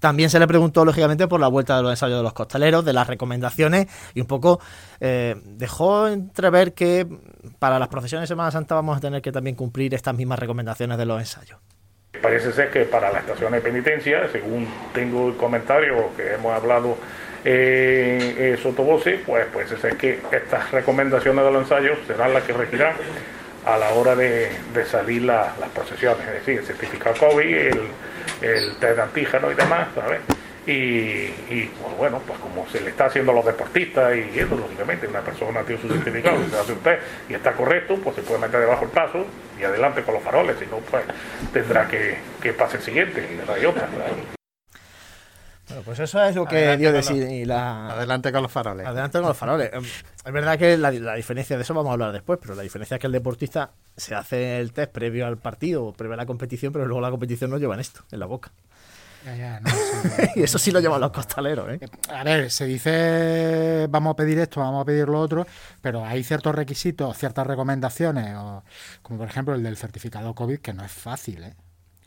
También 0.00 0.30
se 0.30 0.38
le 0.38 0.46
preguntó, 0.46 0.84
lógicamente, 0.84 1.28
por 1.28 1.40
la 1.40 1.48
vuelta 1.48 1.76
de 1.76 1.82
los 1.82 1.90
ensayos 1.90 2.18
de 2.18 2.22
los 2.22 2.32
costaleros, 2.32 2.84
de 2.84 2.92
las 2.92 3.06
recomendaciones 3.06 3.86
y 4.14 4.20
un 4.20 4.26
poco 4.26 4.60
eh, 5.00 5.34
dejó 5.44 6.08
entrever 6.08 6.72
que 6.72 7.06
para 7.58 7.78
las 7.78 7.88
procesiones 7.88 8.28
de 8.28 8.32
Semana 8.32 8.50
Santa 8.50 8.74
vamos 8.74 8.96
a 8.96 9.00
tener 9.00 9.22
que 9.22 9.32
también 9.32 9.56
cumplir 9.56 9.94
estas 9.94 10.14
mismas 10.14 10.38
recomendaciones 10.38 10.98
de 10.98 11.06
los 11.06 11.20
ensayos. 11.20 11.58
Parece 12.22 12.52
ser 12.52 12.70
que 12.70 12.84
para 12.84 13.12
las 13.12 13.22
estaciones 13.22 13.62
de 13.62 13.70
penitencia, 13.70 14.28
según 14.32 14.66
tengo 14.92 15.28
el 15.28 15.36
comentario 15.36 16.10
que 16.16 16.34
hemos 16.34 16.52
hablado 16.52 16.96
eh, 17.50 18.34
eh, 18.36 18.56
pues 19.24 19.46
parece 19.46 19.78
ser 19.78 19.96
que 19.96 20.18
estas 20.30 20.70
recomendaciones 20.70 21.42
de 21.46 21.50
los 21.50 21.62
ensayos 21.62 21.98
serán 22.06 22.34
las 22.34 22.42
que 22.42 22.52
regirán 22.52 22.92
a 23.64 23.78
la 23.78 23.88
hora 23.94 24.14
de, 24.14 24.50
salir 24.84 25.22
la- 25.22 25.54
las 25.58 25.70
procesiones, 25.70 26.26
es 26.26 26.34
decir, 26.34 26.58
el 26.58 26.66
certificado 26.66 27.16
COVID, 27.16 27.56
el, 27.56 27.80
test 28.78 28.96
de 28.96 29.02
antígeno 29.02 29.50
y 29.50 29.54
demás, 29.54 29.88
¿sabes? 29.94 30.20
Y, 30.66 31.28
pues 31.80 31.96
bueno, 31.96 32.20
pues 32.26 32.38
como 32.40 32.68
se 32.68 32.82
le 32.82 32.90
está 32.90 33.06
haciendo 33.06 33.32
a 33.32 33.36
los 33.36 33.46
deportistas 33.46 34.14
y 34.14 34.38
eso, 34.38 34.54
lógicamente, 34.54 35.06
una 35.06 35.22
persona 35.22 35.62
tiene 35.62 35.80
su 35.80 35.88
certificado, 35.88 36.36
se 36.50 36.58
hace 36.58 36.72
un 36.72 36.80
test 36.80 37.02
y 37.30 37.34
está 37.34 37.52
correcto, 37.52 37.96
pues 38.04 38.14
se 38.16 38.20
puede 38.22 38.40
meter 38.40 38.60
debajo 38.60 38.84
el 38.84 38.90
paso 38.90 39.24
y 39.58 39.64
adelante 39.64 40.02
con 40.02 40.12
los 40.14 40.22
faroles, 40.22 40.56
si 40.58 40.66
no, 40.66 40.80
pues 40.80 41.04
tendrá 41.54 41.88
que, 41.88 42.18
que 42.42 42.52
pase 42.52 42.76
el 42.76 42.82
siguiente 42.82 43.26
y 43.62 43.64
otra. 43.64 43.88
Bueno, 45.68 45.82
pues 45.84 45.98
eso 45.98 46.22
es 46.24 46.34
lo 46.34 46.46
que 46.46 46.56
Adelante 46.56 46.78
dio 46.78 46.92
de 46.92 46.98
los- 46.98 47.06
sí 47.06 47.44
la... 47.44 47.88
Adelante 47.90 48.32
con 48.32 48.42
los 48.42 48.50
faroles. 48.52 48.86
Adelante 48.86 49.18
con 49.18 49.28
los 49.28 49.36
faroles. 49.36 49.70
Es 50.28 50.32
verdad 50.32 50.58
que 50.58 50.76
la, 50.76 50.90
la 50.90 51.14
diferencia 51.14 51.56
de 51.56 51.62
eso 51.62 51.72
vamos 51.72 51.88
a 51.88 51.92
hablar 51.94 52.12
después, 52.12 52.38
pero 52.42 52.54
la 52.54 52.62
diferencia 52.62 52.96
es 52.96 53.00
que 53.00 53.06
el 53.06 53.12
deportista 53.14 53.70
se 53.96 54.14
hace 54.14 54.58
el 54.60 54.72
test 54.72 54.92
previo 54.92 55.26
al 55.26 55.38
partido 55.38 55.84
o 55.86 55.92
previo 55.94 56.14
a 56.14 56.16
la 56.18 56.26
competición, 56.26 56.70
pero 56.72 56.84
luego 56.84 57.00
la 57.00 57.10
competición 57.10 57.50
no 57.50 57.56
llevan 57.56 57.80
esto 57.80 58.02
en 58.12 58.20
la 58.20 58.26
boca. 58.26 58.50
Ya, 59.24 59.34
ya, 59.36 59.60
no, 59.60 59.70
sí. 59.70 59.76
y 60.36 60.42
eso 60.42 60.58
sí 60.58 60.70
lo 60.70 60.80
llevan 60.80 61.00
los 61.00 61.10
costaleros, 61.12 61.68
¿eh? 61.70 61.80
A 62.10 62.22
ver, 62.24 62.50
se 62.50 62.66
dice 62.66 63.86
vamos 63.88 64.12
a 64.12 64.16
pedir 64.16 64.38
esto, 64.38 64.60
vamos 64.60 64.82
a 64.82 64.84
pedir 64.84 65.08
lo 65.08 65.18
otro, 65.20 65.46
pero 65.80 66.04
hay 66.04 66.22
ciertos 66.22 66.54
requisitos, 66.54 67.16
ciertas 67.16 67.46
recomendaciones, 67.46 68.36
o, 68.36 68.62
como 69.02 69.18
por 69.20 69.28
ejemplo 69.28 69.54
el 69.54 69.62
del 69.62 69.76
certificado 69.78 70.34
COVID, 70.34 70.58
que 70.58 70.72
no 70.74 70.84
es 70.84 70.92
fácil, 70.92 71.42
¿eh? 71.42 71.54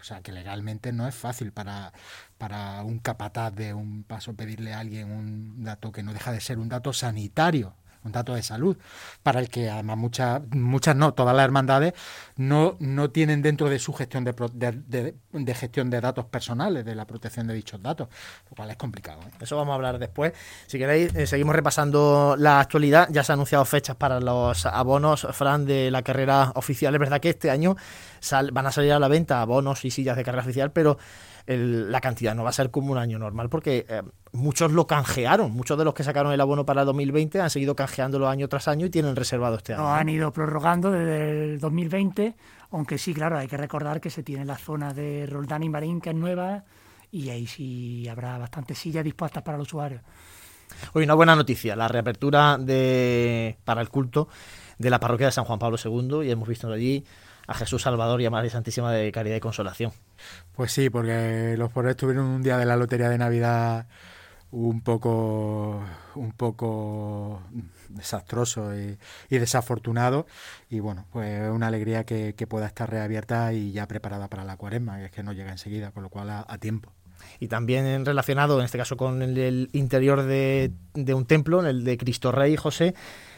O 0.02 0.04
sea, 0.04 0.22
que 0.22 0.32
legalmente 0.32 0.92
no 0.92 1.08
es 1.08 1.14
fácil 1.16 1.52
para, 1.52 1.94
para 2.40 2.84
un 2.84 3.00
capataz 3.00 3.54
de 3.54 3.74
un 3.76 4.04
paso 4.04 4.34
pedirle 4.36 4.74
a 4.74 4.80
alguien 4.80 5.12
un 5.12 5.64
dato 5.64 5.92
que 5.92 6.02
no 6.04 6.12
deja 6.14 6.32
de 6.32 6.42
ser 6.42 6.58
un 6.58 6.70
dato 6.70 6.92
sanitario, 6.92 7.76
un 8.04 8.12
dato 8.12 8.34
de 8.34 8.42
salud, 8.44 8.78
para 9.24 9.40
el 9.40 9.50
que 9.50 9.70
además 9.70 9.98
muchas, 9.98 10.42
muchas 10.52 10.96
no, 10.96 11.14
todas 11.14 11.36
las 11.36 11.44
hermandades 11.46 11.94
no, 12.36 12.76
no 12.80 13.10
tienen 13.12 13.42
dentro 13.42 13.70
de 13.70 13.80
su 13.80 13.94
gestión 13.94 14.24
de, 14.24 14.34
de- 14.54 15.16
de 15.32 15.56
gestión 15.56 15.90
de 15.90 16.02
datos 16.02 16.26
personales, 16.26 16.84
de 16.86 16.96
la 16.96 17.06
protección 17.06 17.48
de 17.48 17.54
dichos 17.54 17.82
datos, 17.82 18.08
lo 18.50 18.56
cual 18.56 18.70
es 18.72 18.78
complicado. 18.78 19.22
¿eh? 19.22 19.32
Eso 19.40 19.56
vamos 19.56 19.72
a 19.74 19.76
hablar 19.76 20.00
después. 20.00 20.34
Si 20.68 20.78
queréis, 20.78 21.14
eh, 21.16 21.28
seguimos 21.28 21.56
repasando 21.56 22.36
la 22.38 22.60
actualidad. 22.60 23.08
Ya 23.12 23.24
se 23.24 23.32
han 23.32 23.38
anunciado 23.38 23.66
fechas 23.66 23.96
para 23.96 24.20
los 24.20 24.66
abonos, 24.66 25.28
Fran, 25.32 25.66
de 25.66 25.92
la 25.92 26.02
carrera 26.02 26.52
oficial. 26.56 26.94
Es 26.94 27.00
verdad 27.00 27.20
que 27.20 27.30
este 27.30 27.50
año 27.52 27.76
sal- 28.20 28.52
van 28.52 28.66
a 28.68 28.72
salir 28.72 28.94
a 28.94 29.00
la 29.00 29.08
venta 29.08 29.42
abonos 29.42 29.86
y 29.86 29.92
sillas 29.92 30.18
de 30.18 30.24
carrera 30.24 30.44
oficial, 30.44 30.72
pero 30.72 30.98
el- 31.46 31.92
la 31.92 32.02
cantidad 32.02 32.36
no 32.36 32.44
va 32.44 32.50
a 32.50 32.54
ser 32.54 32.72
como 32.72 32.92
un 32.92 32.98
año 32.98 33.18
normal 33.20 33.50
porque 33.50 33.86
eh, 33.90 34.02
muchos 34.32 34.72
lo 34.72 34.88
canjearon. 34.88 35.52
Muchos 35.52 35.78
de 35.78 35.86
los 35.86 35.94
que 35.94 36.04
sacaron 36.04 36.32
el 36.32 36.42
abono 36.42 36.66
para 36.66 36.82
el 36.82 36.86
2020 36.88 37.42
han 37.42 37.50
seguido 37.50 37.76
canjeándolo 37.76 38.28
año 38.30 38.48
tras 38.48 38.68
año 38.68 38.86
y 38.86 38.90
tienen 38.90 39.16
reservado 39.16 39.56
este 39.58 39.74
año. 39.74 39.84
Lo 39.84 39.90
han 39.90 40.10
ido 40.10 40.32
prorrogando 40.32 40.92
desde 40.92 41.54
el 41.54 41.60
2020, 41.60 42.36
aunque 42.72 42.98
sí, 42.98 43.14
claro, 43.14 43.38
hay 43.38 43.48
que 43.48 43.58
recordar 43.58 44.00
que 44.02 44.10
se 44.10 44.24
tiene 44.24 44.46
la 44.46 44.58
zona 44.58 44.94
de 44.94 45.26
Roldán 45.26 45.64
y 45.64 45.70
Marín, 45.70 46.00
que 46.02 46.10
es 46.12 46.16
nueva, 46.16 46.64
y 47.12 47.30
ahí 47.30 47.46
sí 47.48 48.08
habrá 48.08 48.38
bastantes 48.38 48.78
sillas 48.78 49.04
dispuestas 49.04 49.44
para 49.44 49.58
los 49.58 49.68
usuarios. 49.68 50.02
Hoy 50.94 51.04
una 51.04 51.14
buena 51.16 51.36
noticia, 51.36 51.76
la 51.76 51.90
reapertura 51.90 52.58
de, 52.58 53.58
para 53.66 53.82
el 53.82 53.90
culto 53.90 54.30
de 54.78 54.90
la 54.90 55.00
parroquia 55.02 55.26
de 55.28 55.32
San 55.34 55.44
Juan 55.44 55.60
Pablo 55.60 55.78
II 55.84 56.26
y 56.26 56.32
hemos 56.32 56.48
visto 56.48 56.72
allí 56.72 57.04
a 57.48 57.54
Jesús 57.54 57.82
Salvador 57.82 58.22
y 58.22 58.26
a 58.26 58.30
María 58.30 58.50
Santísima 58.50 58.92
de 58.92 59.12
Caridad 59.12 59.36
y 59.36 59.40
Consolación. 59.40 59.92
Pues 60.54 60.72
sí, 60.72 60.90
porque 60.90 61.56
los 61.58 61.72
pobres 61.72 61.96
tuvieron 61.96 62.26
un 62.26 62.44
día 62.44 62.58
de 62.58 62.66
la 62.66 62.76
lotería 62.76 63.10
de 63.10 63.18
Navidad 63.18 63.88
un 64.52 64.82
poco 64.82 65.82
un 66.16 66.32
poco 66.34 67.42
desastroso 67.90 68.72
y, 68.76 68.98
desafortunado 69.30 70.28
y 70.70 70.82
bueno 70.82 71.06
pues 71.12 71.50
una 71.50 71.68
alegría 71.68 72.04
que, 72.04 72.34
pueda 72.50 72.68
estar 72.68 72.90
reabierta 72.90 73.54
y 73.54 73.72
ya 73.72 73.88
preparada 73.88 74.28
para 74.28 74.44
la 74.44 74.58
cuaresma 74.58 74.98
que 74.98 75.06
es 75.06 75.12
que 75.12 75.24
no 75.24 75.32
llega 75.32 75.52
enseguida 75.52 75.92
con 75.92 76.04
lo 76.04 76.10
cual 76.10 76.30
a, 76.30 76.58
tiempo 76.58 76.92
y 77.40 77.48
también 77.48 78.06
relacionado 78.06 78.60
en 78.60 78.66
este 78.66 78.78
caso 78.78 78.98
con 78.98 79.22
el, 79.22 79.70
interior 79.72 80.24
de, 80.24 80.72
un 80.96 81.26
templo 81.26 81.66
el 81.66 81.86
de 81.86 81.98
Cristo 81.98 82.34
Rey 82.34 82.58
José 82.58 82.94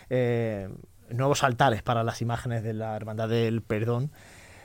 eh, 0.10 0.68
nuevos 1.14 1.44
altares 1.44 1.82
para 1.84 2.04
las 2.04 2.22
imágenes 2.22 2.64
de 2.64 2.74
la 2.74 2.96
Hermandad 2.96 3.30
del 3.30 3.62
Perdón. 3.62 4.12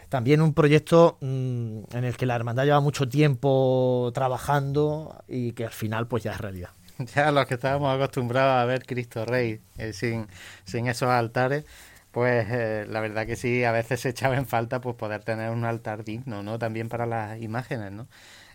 También 0.09 0.41
un 0.41 0.55
proyecto 0.55 1.19
mm, 1.21 1.81
en 1.93 2.05
el 2.05 2.17
que 2.17 2.27
la 2.27 2.35
hermandad 2.35 2.65
lleva 2.65 2.81
mucho 2.81 3.09
tiempo 3.09 4.11
trabajando 4.15 5.23
y 5.29 5.53
que 5.53 5.67
al 5.67 5.73
final 5.73 6.07
pues 6.07 6.23
ya 6.23 6.33
es 6.33 6.39
realidad. 6.39 6.71
Ya 7.15 7.31
los 7.31 7.47
que 7.47 7.55
estábamos 7.55 7.95
acostumbrados 7.95 8.63
a 8.63 8.65
ver 8.65 8.85
Cristo 8.85 9.25
Rey 9.25 9.61
eh, 9.77 9.93
sin, 9.93 10.27
sin 10.65 10.89
esos 10.89 11.09
altares, 11.09 11.65
pues 12.11 12.47
eh, 12.51 12.87
la 12.89 13.01
verdad 13.01 13.27
que 13.27 13.37
sí, 13.37 13.65
a 13.65 13.73
veces 13.73 14.01
se 14.01 14.09
echaba 14.09 14.37
en 14.37 14.47
falta 14.47 14.81
pues 14.81 14.97
poder 14.97 15.23
tener 15.23 15.51
un 15.51 15.65
altar 15.65 16.05
digno, 16.05 16.43
¿no? 16.43 16.59
También 16.59 16.89
para 16.89 17.07
las 17.07 17.41
imágenes, 17.41 17.93
¿no? 17.93 18.09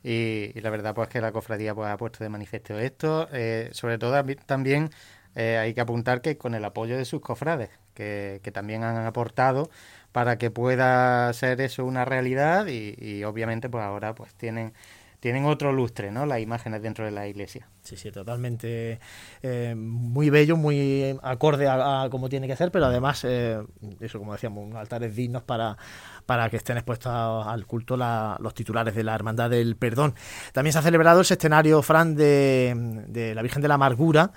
Y, 0.04 0.60
la 0.60 0.70
verdad 0.70 0.94
pues 0.94 1.08
que 1.08 1.22
la 1.22 1.32
cofradía 1.32 1.74
pues 1.74 1.90
ha 1.90 1.98
puesto 1.98 2.24
de 2.24 2.30
manifiesto 2.30 2.78
esto, 2.78 3.30
eh, 3.32 3.70
sobre 3.72 3.98
todo 3.98 4.22
también 4.46 4.90
eh, 5.36 5.58
hay 5.58 5.74
que 5.74 5.82
apuntar 5.82 6.22
que 6.22 6.38
con 6.38 6.54
el 6.56 6.64
apoyo 6.66 6.98
de 6.98 7.06
sus 7.06 7.22
cofrades, 7.22 7.70
que, 7.94 8.40
también 8.54 8.84
han 8.84 9.06
aportado 9.06 9.70
para 10.12 10.38
que 10.38 10.52
pueda 10.52 11.32
ser 11.34 11.62
eso 11.62 11.86
una 11.86 12.06
realidad 12.06 12.68
y, 12.68 13.24
obviamente 13.24 13.70
pues 13.70 13.84
ahora 13.84 14.14
pues 14.16 14.34
tienen 14.36 14.74
tienen 15.20 15.46
otro 15.46 15.72
lustre, 15.72 16.12
¿no? 16.12 16.26
Las 16.26 16.42
imágenes 16.42 16.82
dentro 16.82 17.06
de 17.06 17.12
la 17.12 17.30
iglesia. 17.30 17.70
Sí, 17.82 17.96
sí, 17.96 18.12
totalmente 18.12 19.00
eh, 19.42 19.74
muy 19.74 20.30
bello, 20.30 20.58
muy 20.58 21.18
acorde 21.24 21.66
a, 21.70 22.10
como 22.12 22.28
tiene 22.28 22.46
que 22.46 22.58
ser, 22.58 22.72
pero 22.72 22.88
además, 22.88 23.24
eh, 23.24 23.58
eso 24.02 24.20
como 24.20 24.34
decíamos, 24.34 24.76
altares 24.76 25.16
dignos 25.16 25.42
para, 25.44 25.78
para 26.26 26.50
que 26.50 26.58
estén 26.58 26.76
expuestos 26.76 27.14
al 27.48 27.66
culto 27.66 27.96
los 27.96 28.54
titulares 28.54 28.96
de 28.96 29.04
la 29.06 29.16
Hermandad 29.16 29.50
del 29.50 29.78
Perdón. 29.78 30.14
También 30.52 30.74
se 30.74 30.80
ha 30.80 30.82
celebrado 30.82 31.22
el 31.22 31.26
escenario, 31.30 31.82
Fran, 31.82 32.16
de, 32.16 33.06
de 33.08 33.34
la 33.34 33.42
Virgen 33.44 33.62
de 33.62 33.70
la 33.70 33.76
Amargura, 33.76 34.34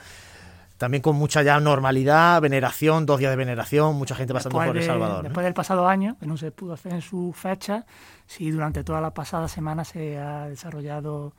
también 0.78 1.02
con 1.02 1.16
mucha 1.16 1.42
ya 1.42 1.58
normalidad, 1.60 2.40
veneración, 2.40 3.06
dos 3.06 3.18
días 3.18 3.30
de 3.30 3.36
veneración, 3.36 3.96
mucha 3.96 4.14
gente 4.14 4.34
pasando 4.34 4.58
por 4.58 4.76
El 4.76 4.82
Salvador. 4.82 5.24
Después 5.24 5.44
del 5.44 5.54
pasado 5.54 5.88
año, 5.88 6.16
que 6.18 6.26
no 6.26 6.36
se 6.36 6.50
pudo 6.50 6.74
hacer 6.74 6.92
en 6.92 7.02
su 7.02 7.32
fecha, 7.32 7.86
sí 8.26 8.50
durante 8.50 8.84
toda 8.84 9.00
la 9.00 9.12
pasada 9.12 9.48
semana 9.48 9.84
se 9.84 10.18
ha 10.18 10.48
desarrollado 10.48 11.32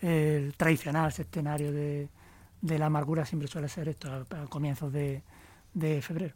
el 0.00 0.54
tradicional 0.56 1.08
escenario 1.10 1.72
de, 1.72 2.08
de 2.60 2.78
la 2.78 2.86
amargura, 2.86 3.24
siempre 3.24 3.48
suele 3.48 3.68
ser 3.68 3.88
esto 3.88 4.10
a, 4.12 4.46
comienzos 4.46 4.92
de 4.92 5.22
febrero. 6.02 6.34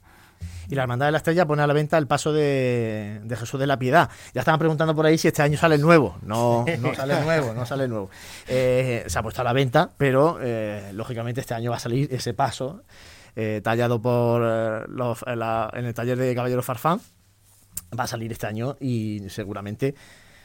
Y 0.68 0.74
la 0.74 0.82
Hermandad 0.82 1.06
de 1.06 1.12
la 1.12 1.18
Estrella 1.18 1.46
pone 1.46 1.62
a 1.62 1.66
la 1.66 1.72
venta 1.72 1.98
el 1.98 2.06
paso 2.06 2.32
de, 2.32 3.20
Jesús 3.38 3.60
de 3.60 3.66
la 3.66 3.78
Piedad. 3.78 4.08
Ya 4.32 4.40
estaban 4.40 4.58
preguntando 4.58 4.94
por 4.94 5.06
ahí 5.06 5.18
si 5.18 5.28
este 5.28 5.42
año 5.42 5.58
sale 5.58 5.74
el 5.74 5.82
nuevo. 5.82 6.16
No, 6.22 6.64
no 6.80 6.94
sale 6.94 7.20
nuevo, 7.20 7.52
no 7.52 7.66
sale 7.66 7.88
nuevo. 7.88 8.10
Eh, 8.48 9.04
se 9.06 9.18
ha 9.18 9.22
puesto 9.22 9.40
a 9.40 9.44
la 9.44 9.52
venta, 9.52 9.90
pero 9.96 10.38
eh, 10.40 10.90
lógicamente 10.92 11.40
este 11.40 11.54
año 11.54 11.70
va 11.70 11.76
a 11.76 11.80
salir 11.80 12.08
ese 12.12 12.34
paso 12.34 12.82
eh, 13.36 13.60
tallado 13.62 14.00
por 14.00 14.88
los, 14.88 15.24
en 15.26 15.84
el 15.84 15.94
taller 15.94 16.18
de 16.18 16.34
Caballero 16.34 16.62
Farfán. 16.62 17.00
Va 17.98 18.04
a 18.04 18.08
salir 18.08 18.32
este 18.32 18.46
año 18.46 18.76
y 18.80 19.22
seguramente 19.28 19.94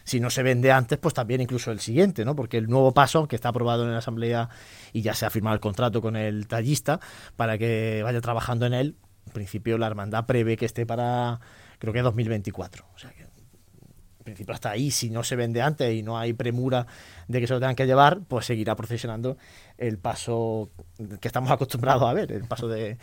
si 0.10 0.20
no 0.20 0.32
se 0.32 0.42
vende 0.42 0.72
antes, 0.72 0.98
pues 0.98 1.14
también 1.14 1.40
incluso 1.40 1.72
el 1.72 1.80
siguiente, 1.80 2.26
¿no? 2.26 2.36
Porque 2.36 2.58
el 2.58 2.68
nuevo 2.68 2.96
paso, 2.96 3.28
que 3.28 3.36
está 3.36 3.50
aprobado 3.50 3.84
en 3.84 3.92
la 3.92 4.00
Asamblea 4.00 4.50
y 4.92 5.04
ya 5.04 5.14
se 5.14 5.28
ha 5.28 5.30
firmado 5.30 5.54
el 5.54 5.60
contrato 5.60 6.02
con 6.02 6.16
el 6.16 6.48
tallista 6.48 7.00
para 7.36 7.60
que 7.60 8.02
vaya 8.04 8.20
trabajando 8.20 8.66
en 8.66 8.74
él, 8.74 8.96
en 9.30 9.34
principio 9.34 9.78
la 9.78 9.88
hermandad 9.88 10.26
prevé 10.26 10.58
que 10.58 10.66
esté 10.66 10.86
para, 10.86 11.40
creo 11.78 11.94
que 11.94 12.02
2024. 12.02 12.86
O 12.94 12.98
sea 12.98 13.12
que 13.12 13.22
en 13.22 14.24
principio 14.24 14.54
hasta 14.54 14.72
ahí, 14.72 14.92
si 14.92 15.10
no 15.10 15.24
se 15.24 15.36
vende 15.36 15.62
antes 15.62 15.94
y 15.94 16.04
no 16.04 16.18
hay 16.18 16.34
premura 16.34 16.86
de 17.28 17.40
que 17.40 17.48
se 17.48 17.54
lo 17.54 17.60
tengan 17.60 17.76
que 17.76 17.86
llevar, 17.86 18.20
pues 18.28 18.46
seguirá 18.46 18.76
procesionando 18.76 19.38
el 19.78 19.98
paso 19.98 20.70
que 21.20 21.28
estamos 21.28 21.50
acostumbrados 21.52 22.04
a 22.04 22.14
ver, 22.14 22.32
el 22.32 22.44
paso 22.44 22.68
de, 22.68 22.98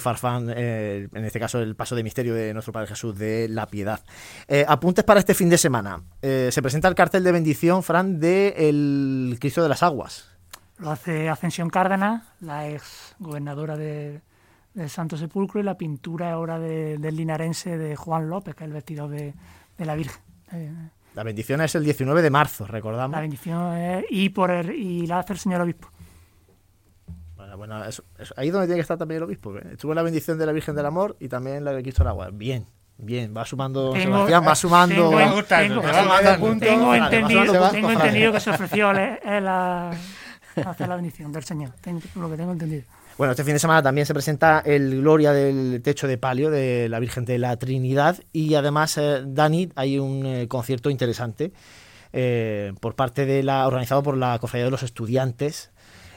Farfán, 0.00 0.52
eh, 0.54 1.08
en 1.12 1.24
este 1.24 1.38
caso 1.38 1.60
el 1.60 1.76
paso 1.76 1.94
de 1.94 2.02
misterio 2.02 2.34
de 2.34 2.52
nuestro 2.52 2.72
Padre 2.72 2.88
Jesús 2.88 3.16
de 3.16 3.48
la 3.48 3.66
Piedad. 3.66 4.00
Eh, 4.48 4.64
apuntes 4.66 5.04
para 5.04 5.20
este 5.20 5.34
fin 5.34 5.48
de 5.48 5.58
semana. 5.58 6.02
Eh, 6.22 6.50
se 6.50 6.60
presenta 6.60 6.88
el 6.88 6.94
cartel 6.94 7.24
de 7.24 7.32
bendición, 7.32 7.82
Fran, 7.82 8.18
de 8.18 8.54
el 8.68 9.36
Cristo 9.40 9.62
de 9.62 9.68
las 9.68 9.82
Aguas. 9.82 10.28
Lo 10.78 10.90
hace 10.90 11.28
Ascensión 11.28 11.70
Cárdenas, 11.70 12.22
la 12.40 12.68
ex 12.68 13.16
gobernadora 13.18 13.76
de, 13.76 14.20
del 14.78 14.88
Santo 14.88 15.16
Sepulcro 15.16 15.60
y 15.60 15.64
la 15.64 15.76
pintura 15.76 16.32
ahora 16.32 16.58
de, 16.58 16.98
del 16.98 17.16
linarense 17.16 17.76
de 17.76 17.96
Juan 17.96 18.28
López, 18.30 18.54
que 18.54 18.62
es 18.62 18.68
el 18.68 18.74
vestido 18.74 19.08
de, 19.08 19.34
la 19.78 19.96
Virgen. 19.96 20.22
Eh, 20.52 20.72
la 21.14 21.24
bendición 21.24 21.60
es 21.60 21.74
el 21.74 21.82
19 21.82 22.22
de 22.22 22.30
marzo, 22.30 22.64
recordamos. 22.64 23.12
La 23.12 23.20
bendición 23.20 23.76
es, 23.76 24.04
y, 24.08 24.28
por 24.28 24.52
el, 24.52 24.70
y 24.70 25.06
la 25.08 25.18
hace 25.18 25.32
el 25.32 25.38
señor 25.40 25.62
obispo. 25.62 25.88
Bueno, 27.34 27.56
bueno 27.56 27.84
eso, 27.84 28.04
ahí 28.36 28.50
donde 28.50 28.68
tiene 28.68 28.76
que 28.76 28.82
estar 28.82 28.96
también 28.96 29.16
el 29.16 29.24
obispo. 29.24 29.58
Estuvo 29.58 29.94
la 29.94 30.02
bendición 30.02 30.38
de 30.38 30.46
la 30.46 30.52
Virgen 30.52 30.76
del 30.76 30.86
Amor 30.86 31.16
y 31.18 31.28
también 31.28 31.64
la 31.64 31.72
de 31.72 31.82
Cristo 31.82 32.04
del 32.04 32.10
Agua. 32.10 32.30
Bien, 32.32 32.64
Bien, 33.00 33.32
va 33.36 33.44
sumando, 33.44 33.94
Sebastián, 33.94 34.44
va 34.44 34.56
sumando. 34.56 35.10
Tengo, 35.10 35.38
entendido, 36.94 37.70
tengo 37.70 37.90
entendido 37.92 38.32
que 38.32 38.40
se 38.40 38.50
ofreció 38.50 38.90
él 38.90 39.46
a 39.46 39.92
hacer 40.66 40.88
la 40.88 40.96
bendición 40.96 41.30
del 41.30 41.44
Señor. 41.44 41.70
Tengo, 41.80 42.00
lo 42.16 42.28
que 42.28 42.36
tengo 42.36 42.50
entendido. 42.50 42.82
Bueno, 43.18 43.32
este 43.32 43.42
fin 43.42 43.54
de 43.54 43.58
semana 43.58 43.82
también 43.82 44.06
se 44.06 44.14
presenta 44.14 44.62
el 44.64 45.00
Gloria 45.00 45.32
del 45.32 45.82
Techo 45.82 46.06
de 46.06 46.18
Palio 46.18 46.50
de 46.52 46.88
la 46.88 47.00
Virgen 47.00 47.24
de 47.24 47.38
la 47.38 47.56
Trinidad 47.56 48.16
y 48.32 48.54
además, 48.54 48.96
eh, 48.96 49.24
Dani, 49.26 49.70
hay 49.74 49.98
un 49.98 50.24
eh, 50.24 50.46
concierto 50.46 50.88
interesante 50.88 51.52
eh, 52.12 52.72
por 52.80 52.94
parte 52.94 53.26
de 53.26 53.42
la 53.42 53.66
organizado 53.66 54.04
por 54.04 54.16
la 54.16 54.38
Cofradía 54.38 54.66
de 54.66 54.70
los 54.70 54.84
Estudiantes 54.84 55.72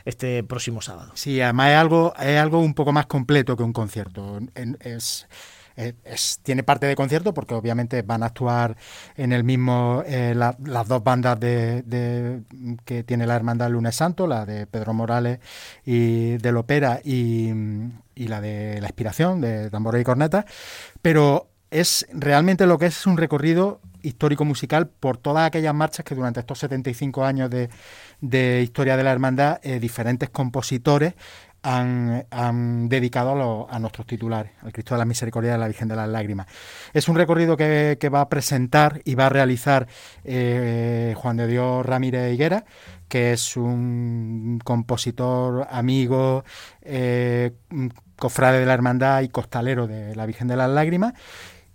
este 0.05 0.43
próximo 0.43 0.83
sábado. 0.83 1.11
Sí, 1.15 1.41
además 1.41 1.71
es 1.71 1.77
algo, 1.77 2.13
es 2.19 2.39
algo 2.39 2.59
un 2.59 2.75
poco 2.75 2.91
más 2.91 3.07
completo 3.07 3.57
que 3.57 3.63
un 3.63 3.73
concierto. 3.73 4.39
Es 4.81 5.27
eh, 5.75 5.93
tiene 6.43 6.63
parte 6.63 6.85
de 6.85 6.95
concierto 6.95 7.33
porque 7.33 7.53
obviamente 7.53 8.01
van 8.01 8.23
a 8.23 8.27
actuar 8.27 8.75
en 9.15 9.31
el 9.31 9.43
mismo 9.43 10.03
eh, 10.05 10.33
las 10.35 10.87
dos 10.87 11.03
bandas 11.03 11.39
de, 11.39 12.41
que 12.85 13.03
tiene 13.03 13.27
la 13.27 13.35
hermandad 13.35 13.69
Lunes 13.69 13.95
Santo, 13.95 14.27
la 14.27 14.45
de 14.45 14.67
Pedro 14.67 14.93
Morales 14.93 15.39
y 15.85 16.37
del 16.37 16.57
Opera 16.57 16.99
y, 17.03 17.51
y 18.15 18.27
la 18.27 18.41
de 18.41 18.79
la 18.81 18.87
Inspiración 18.87 19.41
de 19.41 19.69
Tambores 19.69 20.01
y 20.01 20.05
Corneta, 20.05 20.45
pero 21.01 21.47
es 21.71 22.05
realmente 22.11 22.65
lo 22.65 22.77
que 22.77 22.87
es 22.87 23.05
un 23.05 23.17
recorrido 23.17 23.79
histórico 24.03 24.45
musical 24.45 24.87
por 24.87 25.17
todas 25.17 25.47
aquellas 25.47 25.73
marchas 25.73 26.05
que 26.05 26.15
durante 26.15 26.39
estos 26.39 26.59
75 26.59 27.23
años 27.23 27.49
de, 27.49 27.69
de 28.19 28.61
historia 28.61 28.97
de 28.97 29.03
la 29.03 29.11
hermandad 29.11 29.59
eh, 29.63 29.79
diferentes 29.79 30.29
compositores 30.29 31.13
han, 31.63 32.89
dedicado 32.89 33.67
a, 33.69 33.79
nuestros 33.79 34.07
titulares, 34.07 34.51
al 34.61 34.71
Cristo 34.71 34.95
de 34.95 34.99
la 34.99 35.05
Misericordia 35.05 35.51
y 35.51 35.53
a 35.53 35.57
la 35.57 35.67
Virgen 35.67 35.87
de 35.87 35.95
las 35.95 36.09
Lágrimas. 36.09 36.47
Es 36.93 37.07
un 37.07 37.15
recorrido 37.15 37.57
que, 37.57 38.09
va 38.11 38.21
a 38.21 38.29
presentar 38.29 39.01
y 39.05 39.15
va 39.15 39.27
a 39.27 39.29
realizar 39.29 39.87
eh, 40.23 41.13
Juan 41.17 41.37
de 41.37 41.47
Dios 41.47 41.85
Ramírez 41.85 42.33
Higuera, 42.33 42.65
que 43.07 43.33
es 43.33 43.57
un 43.57 44.59
compositor, 44.63 45.67
amigo, 45.69 46.43
eh, 46.81 47.53
cofrade 48.17 48.59
de 48.59 48.65
la 48.65 48.73
Hermandad 48.73 49.21
y 49.21 49.29
costalero 49.29 49.87
de 49.87 50.15
la 50.15 50.25
Virgen 50.25 50.47
de 50.47 50.55
las 50.55 50.69
Lágrimas 50.69 51.13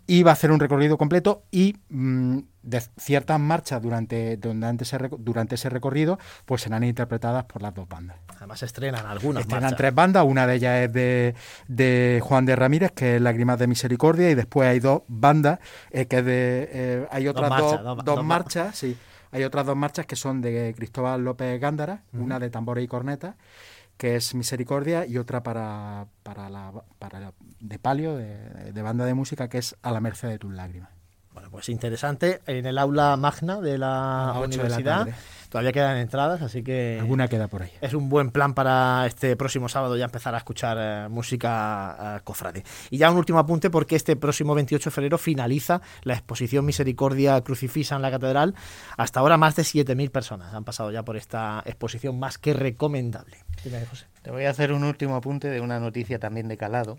y 0.06 0.22
va 0.22 0.30
a 0.30 0.34
hacer 0.34 0.50
un 0.50 0.60
recorrido 0.60 0.96
completo 0.98 1.44
y 1.50 1.76
mm, 1.88 2.38
de 2.62 2.82
ciertas 2.98 3.40
marchas 3.40 3.80
durante, 3.80 4.36
durante, 4.36 4.84
ese, 4.84 4.98
durante 5.18 5.54
ese 5.54 5.70
recorrido 5.70 6.18
pues 6.44 6.62
serán 6.62 6.84
interpretadas 6.84 7.44
por 7.44 7.62
las 7.62 7.74
dos 7.74 7.88
bandas. 7.88 8.18
Además 8.36 8.62
estrenan 8.62 9.06
algunas 9.06 9.42
Estrenan 9.42 9.76
tres 9.76 9.94
bandas, 9.94 10.24
una 10.26 10.46
de 10.46 10.54
ellas 10.56 10.84
es 10.84 10.92
de, 10.92 11.34
de, 11.68 12.20
Juan 12.22 12.44
de 12.44 12.56
Ramírez, 12.56 12.92
que 12.92 13.16
es 13.16 13.22
Lágrimas 13.22 13.58
de 13.58 13.66
Misericordia, 13.66 14.30
y 14.30 14.34
después 14.34 14.68
hay 14.68 14.80
dos 14.80 15.02
bandas, 15.08 15.58
eh, 15.90 16.06
que 16.06 16.22
de, 16.22 16.68
eh, 16.72 17.08
hay 17.10 17.28
otras 17.28 17.50
dos, 18.04 18.24
marchas, 18.24 18.76
sí, 18.76 18.96
hay 19.32 19.44
otras 19.44 19.66
dos 19.66 19.76
marchas 19.76 20.06
que 20.06 20.16
son 20.16 20.42
de 20.42 20.74
Cristóbal 20.76 21.24
López 21.24 21.60
Gándara, 21.60 22.02
una 22.12 22.38
de 22.38 22.50
tambores 22.50 22.84
y 22.84 22.88
cornetas, 22.88 23.36
que 23.96 24.16
es 24.16 24.34
Misericordia, 24.34 25.06
y 25.06 25.18
otra 25.18 25.42
para, 25.42 26.06
para, 26.22 26.50
la, 26.50 26.72
para 26.98 27.32
de 27.60 27.78
palio, 27.78 28.16
de, 28.16 28.82
banda 28.82 29.04
de 29.04 29.14
música, 29.14 29.48
que 29.48 29.58
es 29.58 29.76
A 29.82 29.90
la 29.90 30.00
merced 30.00 30.28
de 30.28 30.38
tus 30.38 30.52
lágrimas. 30.52 30.90
Bueno, 31.36 31.50
pues 31.50 31.68
interesante, 31.68 32.40
en 32.46 32.64
el 32.64 32.78
aula 32.78 33.14
magna 33.18 33.60
de 33.60 33.76
la 33.76 34.32
universidad. 34.42 35.06
Todavía 35.50 35.70
quedan 35.70 35.98
entradas, 35.98 36.40
así 36.40 36.62
que... 36.62 36.96
Alguna 36.98 37.28
queda 37.28 37.46
por 37.46 37.60
ahí. 37.60 37.72
Es 37.82 37.92
un 37.92 38.08
buen 38.08 38.30
plan 38.30 38.54
para 38.54 39.04
este 39.06 39.36
próximo 39.36 39.68
sábado 39.68 39.98
ya 39.98 40.06
empezar 40.06 40.34
a 40.34 40.38
escuchar 40.38 40.78
eh, 40.80 41.08
música 41.10 42.16
eh, 42.16 42.20
cofrade. 42.24 42.64
Y 42.88 42.96
ya 42.96 43.10
un 43.10 43.18
último 43.18 43.38
apunte 43.38 43.68
porque 43.68 43.96
este 43.96 44.16
próximo 44.16 44.54
28 44.54 44.88
de 44.88 44.90
febrero 44.90 45.18
finaliza 45.18 45.82
la 46.04 46.14
exposición 46.14 46.64
Misericordia 46.64 47.38
Crucifisa 47.42 47.96
en 47.96 48.02
la 48.02 48.10
Catedral. 48.10 48.54
Hasta 48.96 49.20
ahora 49.20 49.36
más 49.36 49.56
de 49.56 49.62
7.000 49.62 50.10
personas 50.10 50.54
han 50.54 50.64
pasado 50.64 50.90
ya 50.90 51.04
por 51.04 51.18
esta 51.18 51.62
exposición 51.66 52.18
más 52.18 52.38
que 52.38 52.54
recomendable. 52.54 53.36
Te 54.22 54.30
voy 54.30 54.46
a 54.46 54.50
hacer 54.50 54.72
un 54.72 54.84
último 54.84 55.16
apunte 55.16 55.50
de 55.50 55.60
una 55.60 55.78
noticia 55.80 56.18
también 56.18 56.48
de 56.48 56.56
calado. 56.56 56.98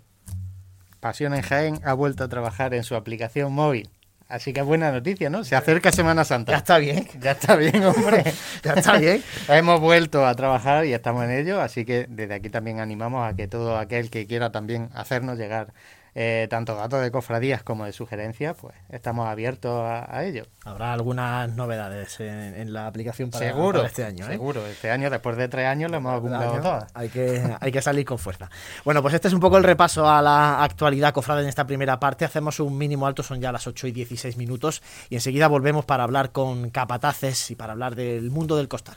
Pasión 1.00 1.34
en 1.34 1.42
Jaén 1.42 1.80
ha 1.84 1.92
vuelto 1.92 2.22
a 2.22 2.28
trabajar 2.28 2.72
en 2.72 2.84
su 2.84 2.94
aplicación 2.94 3.52
móvil. 3.52 3.90
Así 4.28 4.52
que 4.52 4.60
buena 4.60 4.92
noticia, 4.92 5.30
¿no? 5.30 5.42
Se 5.42 5.56
acerca 5.56 5.90
Semana 5.90 6.22
Santa. 6.22 6.52
Ya 6.52 6.58
está 6.58 6.76
bien. 6.76 7.08
Ya 7.18 7.30
está 7.30 7.56
bien, 7.56 7.82
hombre. 7.82 8.24
ya 8.62 8.74
está 8.74 8.98
bien. 8.98 9.22
Hemos 9.48 9.80
vuelto 9.80 10.26
a 10.26 10.34
trabajar 10.34 10.84
y 10.84 10.92
estamos 10.92 11.24
en 11.24 11.30
ello, 11.30 11.62
así 11.62 11.86
que 11.86 12.06
desde 12.10 12.34
aquí 12.34 12.50
también 12.50 12.78
animamos 12.78 13.26
a 13.26 13.34
que 13.34 13.48
todo 13.48 13.78
aquel 13.78 14.10
que 14.10 14.26
quiera 14.26 14.52
también 14.52 14.90
hacernos 14.92 15.38
llegar 15.38 15.72
eh, 16.20 16.48
tanto 16.50 16.74
datos 16.74 17.00
de 17.00 17.12
cofradías 17.12 17.62
como 17.62 17.84
de 17.84 17.92
sugerencias, 17.92 18.56
pues 18.60 18.74
estamos 18.88 19.28
abiertos 19.28 19.84
a, 19.84 20.24
ello. 20.24 20.46
Habrá 20.64 20.92
algunas 20.92 21.48
novedades 21.54 22.18
en, 22.18 22.72
la 22.72 22.88
aplicación 22.88 23.30
para, 23.30 23.46
seguro, 23.46 23.84
este 23.84 24.04
año. 24.04 24.24
¿eh? 24.24 24.30
Seguro, 24.32 24.66
este 24.66 24.90
año, 24.90 25.10
después 25.10 25.36
de 25.36 25.46
tres 25.46 25.68
años, 25.68 25.92
lo 25.92 25.98
hemos 25.98 26.18
acumulado 26.18 26.60
todas. 26.60 26.90
Hay 26.92 27.08
que, 27.08 27.40
hay 27.60 27.70
que 27.70 27.80
salir 27.80 28.04
con 28.04 28.18
fuerza. 28.18 28.50
Bueno, 28.84 29.00
pues 29.00 29.14
este 29.14 29.28
es 29.28 29.34
un 29.34 29.38
poco 29.38 29.58
el 29.58 29.62
repaso 29.62 30.10
a 30.10 30.20
la 30.20 30.64
actualidad 30.64 31.14
cofrada 31.14 31.40
en 31.40 31.46
esta 31.46 31.64
primera 31.68 32.00
parte. 32.00 32.24
Hacemos 32.24 32.58
un 32.58 32.76
mínimo 32.76 33.06
alto, 33.06 33.22
son 33.22 33.40
ya 33.40 33.52
las 33.52 33.68
8 33.68 33.86
y 33.86 33.92
16 33.92 34.36
minutos, 34.38 34.82
y 35.10 35.14
enseguida 35.14 35.46
volvemos 35.46 35.84
para 35.84 36.02
hablar 36.02 36.32
con 36.32 36.70
capataces 36.70 37.52
y 37.52 37.54
para 37.54 37.74
hablar 37.74 37.94
del 37.94 38.32
mundo 38.32 38.56
del 38.56 38.66
costal. 38.66 38.96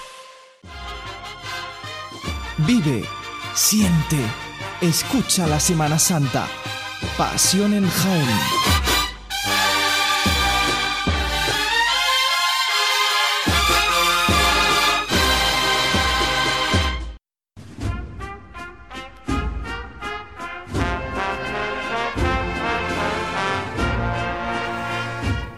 Vive, 2.65 3.03
siente, 3.55 4.17
escucha 4.81 5.47
la 5.47 5.59
Semana 5.59 5.97
Santa. 5.97 6.47
Pasión 7.17 7.73
en 7.73 7.89
Jaén. 7.89 8.27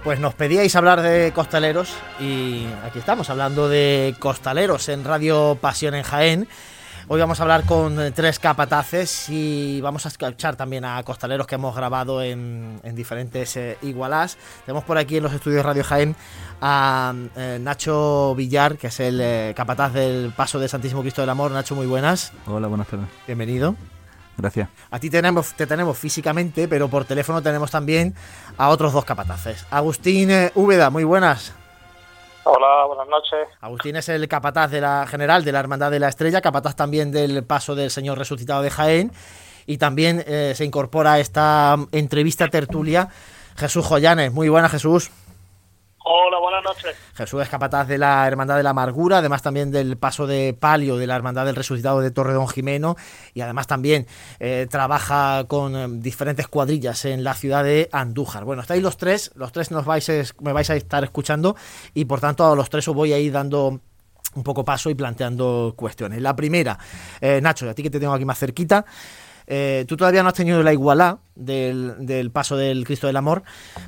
Pues 0.04 0.20
nos 0.20 0.36
pedíais 0.36 0.76
hablar 0.76 1.02
de 1.02 1.32
costaleros 1.34 1.94
y 2.20 2.66
aquí 2.86 3.00
estamos 3.00 3.30
hablando 3.30 3.68
de 3.68 4.16
costaleros 4.20 4.88
en 4.89 5.04
Radio 5.04 5.58
Pasión 5.60 5.96
en 5.96 6.04
Jaén. 6.04 6.48
Hoy 7.13 7.19
vamos 7.19 7.39
a 7.39 7.43
hablar 7.43 7.63
con 7.65 8.02
eh, 8.02 8.10
tres 8.10 8.39
capataces 8.39 9.30
y 9.30 9.80
vamos 9.82 10.04
a 10.08 10.10
escuchar 10.10 10.56
también 10.56 10.84
a 10.84 11.04
costaleros 11.04 11.45
que 11.45 11.54
hemos 11.54 11.76
grabado 11.76 12.23
en, 12.23 12.82
diferentes 12.95 13.56
eh, 13.56 13.78
igualás. 13.84 14.36
Tenemos 14.65 14.84
por 14.84 14.97
aquí 14.97 15.17
en 15.17 15.23
los 15.23 15.32
estudios 15.32 15.63
Radio 15.63 15.84
Jaén 15.84 16.15
a 16.60 17.13
eh, 17.36 17.60
Nacho 17.62 18.34
Villar, 18.34 18.80
que 18.80 18.88
es 18.88 18.99
el 18.99 19.54
capataz 19.54 19.93
del 19.93 20.34
Paso 20.36 20.58
del 20.58 20.69
Santísimo 20.69 21.02
Cristo 21.02 21.21
del 21.21 21.30
Amor. 21.30 21.52
Nacho, 21.52 21.76
muy 21.76 21.86
buenas. 21.86 22.34
Hola, 22.47 22.67
buenas 22.67 22.88
tardes. 22.88 23.06
Bienvenido. 23.28 23.76
Gracias. 24.36 24.69
A 24.89 24.97
ti 24.97 25.12
tenemos, 25.12 25.54
te 25.54 25.67
tenemos 25.67 25.95
físicamente, 25.95 26.67
pero 26.67 26.88
por 26.88 27.06
teléfono 27.06 27.43
tenemos 27.43 27.69
también 27.69 28.15
a 28.58 28.69
otros 28.69 28.91
dos 28.91 29.06
capataces. 29.06 29.67
Agustín 29.69 30.32
Úbeda, 30.56 30.89
muy 30.89 31.04
buenas. 31.04 31.54
Hola, 32.45 32.86
buenas 32.88 33.08
noches. 33.08 33.47
Agustín 33.62 33.95
es 33.95 34.10
el 34.10 34.27
capataz 34.27 34.69
de 34.69 34.82
la 34.82 35.08
general 35.08 35.45
de 35.45 35.53
la 35.53 35.60
Hermandad 35.60 35.91
de 35.91 35.99
la 35.99 36.10
Estrella, 36.10 36.41
capataz 36.41 36.75
también 36.75 37.12
del 37.12 37.45
paso 37.45 37.73
del 37.73 37.89
Señor 37.89 38.17
Resucitado 38.17 38.62
de 38.62 38.69
Jaén 38.69 39.12
y 39.65 39.77
también 39.77 40.23
eh, 40.27 40.51
se 40.53 40.65
incorpora 40.65 41.13
a 41.13 41.19
esta 41.19 41.77
entrevista 41.93 42.49
tertulia 42.49 43.08
Jesús 43.56 43.86
Joyanes. 43.86 44.34
Muy 44.34 44.49
buenas, 44.49 44.71
Jesús. 44.71 45.10
Hola, 46.15 46.38
buenas 46.38 46.63
noches. 46.63 46.95
Jesús 47.15 47.41
es 47.41 47.49
capataz 47.49 47.88
de 47.88 47.97
la 47.97 48.28
Hermandad 48.28 48.58
de 48.58 48.62
la 48.62 48.69
Amargura, 48.69 49.17
además 49.17 49.41
también 49.41 49.71
del 49.71 49.97
paso 49.97 50.28
de 50.28 50.54
palio 50.54 50.95
de 50.97 51.08
la 51.08 51.15
Hermandad 51.15 51.43
del 51.43 51.56
Resucitado 51.56 52.02
de 52.02 52.12
Torredón 52.12 52.47
Jimeno 52.47 52.95
y 53.34 53.41
además 53.41 53.65
también 53.65 54.06
eh, 54.39 54.67
trabaja 54.69 55.45
con 55.47 55.76
eh, 55.76 55.88
diferentes 55.89 56.47
cuadrillas 56.47 57.06
en 57.06 57.23
la 57.23 57.34
ciudad 57.34 57.63
de 57.63 57.89
Andújar. 57.91 58.45
Bueno, 58.45 58.62
estáis 58.62 58.84
los 58.84 58.95
tres, 58.95 59.32
los 59.34 59.52
tres 59.52 59.71
nos 59.71 59.86
vais 59.86 60.36
me 60.39 60.54
vais 60.54 60.69
a 60.69 60.76
estar 60.76 61.04
escuchando 61.04 61.56
y 61.95 62.06
por 62.06 62.21
tanto 62.21 62.45
a 62.45 62.56
los 62.56 62.69
tres 62.69 62.88
os 62.88 62.93
voy 62.93 63.12
a 63.12 63.17
ir 63.17 63.32
dando 63.32 63.82
un 64.36 64.43
poco 64.43 64.63
paso 64.63 64.91
y 64.91 64.93
planteando 64.93 65.73
cuestiones. 65.76 66.21
La 66.21 66.36
primera, 66.36 66.78
eh, 67.21 67.41
Nacho, 67.41 67.67
a 67.67 67.73
ti 67.73 67.82
que 67.82 67.89
te 67.89 67.99
tengo 67.99 68.13
aquí 68.13 68.26
más 68.26 68.38
cerquita. 68.38 68.86
tú 69.88 69.97
todavía 69.97 70.21
no 70.21 70.30
has 70.30 70.36
tenido 70.36 70.62
la 70.62 70.73
igualdad 70.73 71.17
del, 71.34 72.06
del 72.06 72.30
paso 72.30 72.56
del 72.56 72.86
Cristo 72.86 73.08
del 73.08 73.17
Amor, 73.17 73.41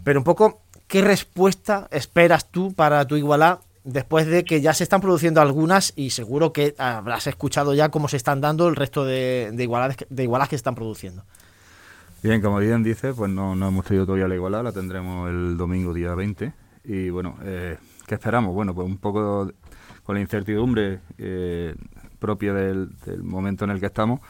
pero 0.03 0.19
un 0.19 0.23
poco 0.23 0.64
¿Qué 0.87 1.01
respuesta 1.01 1.87
esperas 1.91 2.51
tú 2.51 2.73
para 2.73 3.05
tu 3.05 3.15
Igualá 3.15 3.59
después 3.85 4.27
de 4.27 4.43
que 4.43 4.61
ya 4.61 4.73
se 4.73 4.83
están 4.83 4.99
produciendo 4.99 5.41
algunas 5.41 5.93
y 5.95 6.09
seguro 6.09 6.51
que 6.51 6.75
habrás 6.77 7.27
escuchado 7.27 7.73
ya 7.73 7.89
cómo 7.89 8.07
se 8.07 8.17
están 8.17 8.41
dando 8.41 8.67
el 8.67 8.75
resto 8.75 9.05
de, 9.05 9.51
de, 9.53 9.67
de 10.09 10.27
que 10.27 10.49
se 10.49 10.55
están 10.55 10.75
produciendo? 10.75 11.23
Bien, 12.21 12.41
como 12.41 12.57
bien 12.57 12.83
dice, 12.83 13.13
pues 13.13 13.31
no, 13.31 13.55
no 13.55 13.67
hemos 13.67 13.85
tenido 13.85 14.05
todavía 14.05 14.27
la 14.27 14.35
igualada, 14.35 14.63
la 14.63 14.71
tendremos 14.71 15.29
el 15.29 15.57
domingo 15.57 15.93
día 15.93 16.15
20. 16.15 16.53
Y 16.85 17.09
bueno, 17.11 17.37
eh, 17.43 17.77
¿qué 18.07 18.15
esperamos? 18.15 18.53
Bueno, 18.53 18.73
pues 18.73 18.87
un 18.87 18.97
poco 18.97 19.51
con 20.03 20.15
la 20.15 20.21
incertidumbre 20.21 21.01
eh, 21.19 21.75
propia 22.17 22.53
del, 22.53 22.89
momento 23.21 23.65
en 23.65 23.71
el 23.71 23.79
que 23.79 23.85
estamos. 23.85 24.21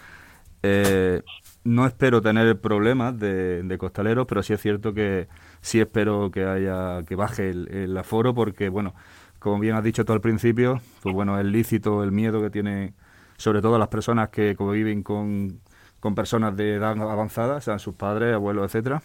Eh, 0.62 1.22
no 1.64 1.86
espero 1.86 2.22
tener 2.22 2.60
problemas 2.60 3.18
de 3.18 3.76
costaleros, 3.80 4.26
pero 4.28 4.44
sí 4.44 4.54
es 4.54 4.62
cierto 4.62 4.94
que 4.94 5.28
sí 5.66 5.82
espero 5.82 6.30
que 6.30 6.46
haya 6.46 7.02
que 7.08 7.16
baje 7.16 7.50
el, 7.50 7.98
aforo 7.98 8.36
porque 8.36 8.70
bueno 8.70 8.94
como 9.40 9.60
bien 9.60 9.76
has 9.76 9.84
dicho 9.84 10.06
tú 10.06 10.14
al 10.14 10.22
principio 10.22 10.80
pues 11.02 11.16
bueno 11.16 11.40
es 11.40 11.46
lícito 11.46 12.04
el 12.04 12.12
miedo 12.12 12.40
que 12.40 12.52
tiene 12.52 12.94
sobre 13.38 13.64
todo 13.64 13.80
las 13.80 13.88
personas 13.88 14.30
que 14.30 14.56
conviven 14.56 15.02
con, 15.02 15.60
con 16.00 16.14
personas 16.14 16.56
de 16.56 16.76
edad 16.76 16.92
avanzada 16.92 17.62
sean 17.62 17.80
sus 17.80 17.96
padres 17.96 18.36
abuelos 18.36 18.66
etcétera 18.66 19.02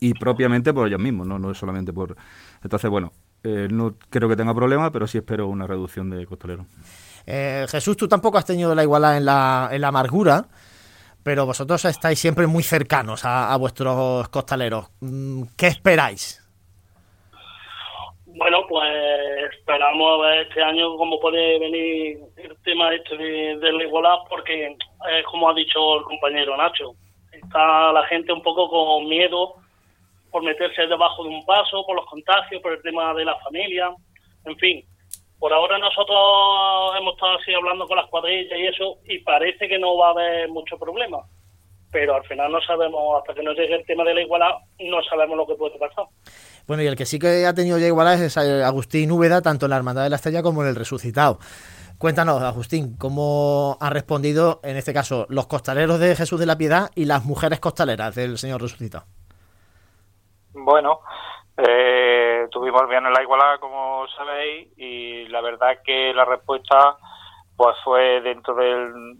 y 0.00 0.12
propiamente 0.12 0.74
por 0.74 0.86
ellos 0.86 1.00
mismos 1.00 1.26
no 1.26 1.38
no 1.38 1.54
solamente 1.54 1.94
por 1.94 2.14
entonces 2.62 2.90
bueno 2.90 3.10
eh, 3.42 3.68
no 3.70 3.94
creo 4.10 4.28
que 4.28 4.36
tenga 4.36 4.54
problema 4.54 4.92
pero 4.92 5.06
sí 5.06 5.16
espero 5.16 5.48
una 5.48 5.66
reducción 5.66 6.10
de 6.10 6.26
costaleros 6.26 6.66
eh, 7.24 7.64
Jesús 7.70 7.96
tú 7.96 8.06
tampoco 8.06 8.36
has 8.36 8.44
tenido 8.44 8.74
la 8.74 8.82
igualdad 8.82 9.16
en 9.16 9.24
la 9.24 9.70
en 9.72 9.80
la 9.80 9.88
amargura 9.88 10.46
pero 11.22 11.46
vosotros 11.46 11.84
estáis 11.84 12.18
siempre 12.18 12.46
muy 12.46 12.62
cercanos 12.62 13.22
a, 13.24 13.56
vuestros 13.56 14.28
costaleros. 14.28 14.90
Mm, 15.00 15.42
¿Qué 15.56 15.66
esperáis? 15.66 16.40
Bueno, 18.26 18.58
pues 18.68 18.88
esperamos 19.52 20.12
a 20.12 20.28
ver 20.28 20.46
este 20.46 20.62
año 20.62 20.96
cómo 20.96 21.20
puede 21.20 21.58
venir 21.58 22.18
el 22.36 22.56
tema 22.64 22.94
este 22.94 23.16
de, 23.16 23.72
la 23.72 23.84
igualdad, 23.84 24.16
porque 24.28 24.76
como 25.30 25.50
ha 25.50 25.54
dicho 25.54 25.98
el 25.98 26.04
compañero 26.04 26.56
Nacho, 26.56 26.94
está 27.32 27.92
la 27.92 28.06
gente 28.06 28.32
un 28.32 28.42
poco 28.42 28.68
con 28.70 29.08
miedo 29.08 29.56
por 30.30 30.42
meterse 30.42 30.86
debajo 30.86 31.24
de 31.24 31.30
un 31.30 31.44
paso, 31.44 31.84
por 31.84 31.96
los 31.96 32.06
contagios, 32.06 32.62
por 32.62 32.72
el 32.72 32.82
tema 32.82 33.12
de 33.14 33.24
la 33.24 33.36
familia, 33.40 33.90
en 34.44 34.56
fin. 34.56 34.84
Por 35.40 35.52
ahora 35.54 35.78
nosotros 35.78 36.18
hemos 36.98 37.14
estado 37.14 37.38
así 37.38 37.54
hablando 37.54 37.88
con 37.88 37.96
las 37.96 38.06
cuadrillas 38.10 38.58
y 38.58 38.66
eso, 38.66 38.98
y 39.06 39.18
parece 39.20 39.66
que 39.66 39.78
no 39.78 39.96
va 39.96 40.08
a 40.08 40.10
haber 40.10 40.50
mucho 40.50 40.78
problema. 40.78 41.16
Pero 41.90 42.14
al 42.14 42.22
final 42.24 42.52
no 42.52 42.60
sabemos, 42.60 43.18
hasta 43.18 43.34
que 43.34 43.42
no 43.42 43.52
llegue 43.52 43.74
el 43.74 43.86
tema 43.86 44.04
de 44.04 44.14
la 44.14 44.20
igualdad, 44.20 44.50
no 44.78 45.02
sabemos 45.02 45.38
lo 45.38 45.46
que 45.46 45.54
puede 45.54 45.78
pasar. 45.78 46.04
Bueno, 46.66 46.82
y 46.82 46.86
el 46.86 46.94
que 46.94 47.06
sí 47.06 47.18
que 47.18 47.46
ha 47.46 47.54
tenido 47.54 47.78
ya 47.78 47.86
igualdad 47.86 48.22
es 48.22 48.36
Agustín 48.36 49.10
Úbeda, 49.10 49.40
tanto 49.40 49.64
en 49.64 49.70
la 49.70 49.78
Hermandad 49.78 50.04
de 50.04 50.10
la 50.10 50.16
Estrella 50.16 50.42
como 50.42 50.62
en 50.62 50.68
el 50.68 50.76
Resucitado. 50.76 51.38
Cuéntanos, 51.98 52.42
Agustín, 52.42 52.96
cómo 52.98 53.78
han 53.80 53.92
respondido, 53.92 54.60
en 54.62 54.76
este 54.76 54.92
caso, 54.92 55.26
los 55.30 55.46
costaleros 55.46 55.98
de 55.98 56.14
Jesús 56.16 56.38
de 56.38 56.46
la 56.46 56.58
Piedad 56.58 56.90
y 56.94 57.06
las 57.06 57.24
mujeres 57.24 57.60
costaleras 57.60 58.14
del 58.14 58.36
Señor 58.36 58.60
Resucitado. 58.60 59.06
Bueno, 60.52 61.00
Eh, 61.62 62.46
tuvimos 62.50 62.80
el 62.82 62.88
viernes 62.88 63.12
la 63.12 63.22
igualada, 63.22 63.58
como 63.58 63.79
sabéis, 64.08 64.68
y 64.76 65.26
la 65.28 65.40
verdad 65.40 65.78
que 65.84 66.12
la 66.14 66.24
respuesta 66.24 66.96
pues 67.56 67.76
fue 67.84 68.20
dentro 68.20 68.54
del 68.54 69.16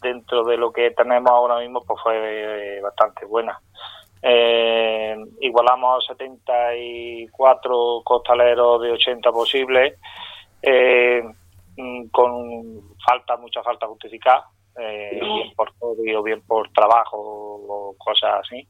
dentro 0.00 0.44
de 0.44 0.56
lo 0.56 0.72
que 0.72 0.90
tenemos 0.90 1.30
ahora 1.30 1.58
mismo 1.60 1.82
pues 1.86 2.00
fue 2.02 2.80
bastante 2.82 3.24
buena. 3.24 3.58
Eh, 4.22 5.16
igualamos 5.40 6.04
74 6.06 8.02
costaleros 8.04 8.80
de 8.82 8.92
80 8.92 9.32
posibles, 9.32 9.98
eh, 10.62 11.22
con 12.10 12.96
falta, 13.06 13.36
mucha 13.36 13.62
falta 13.62 13.86
justificada, 13.86 14.46
eh, 14.78 15.20
bien 15.20 15.54
por 15.54 15.72
todo 15.74 15.96
o 16.16 16.22
bien 16.22 16.40
por 16.46 16.70
trabajo 16.72 17.18
o 17.18 17.94
cosas 17.98 18.40
así. 18.40 18.66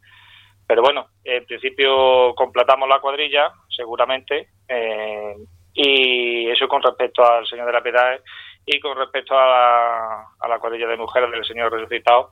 Pero 0.67 0.83
bueno, 0.83 1.07
en 1.25 1.45
principio 1.45 2.35
completamos 2.35 2.89
la 2.89 3.01
cuadrilla, 3.01 3.53
seguramente, 3.69 4.49
eh, 4.69 5.37
y 5.75 6.49
eso 6.51 6.69
con 6.69 6.83
respecto 6.83 7.25
al 7.25 7.47
Señor 7.47 7.67
de 7.67 7.73
la 7.73 7.83
Piedad 7.83 8.21
y 8.65 8.81
con 8.81 8.97
respecto 8.97 9.37
a 9.37 9.47
la, 9.47 10.27
a 10.41 10.49
la 10.49 10.59
cuadrilla 10.59 10.87
de 10.87 10.97
mujeres 10.97 11.31
del 11.31 11.45
Señor 11.45 11.73
resucitado, 11.73 12.31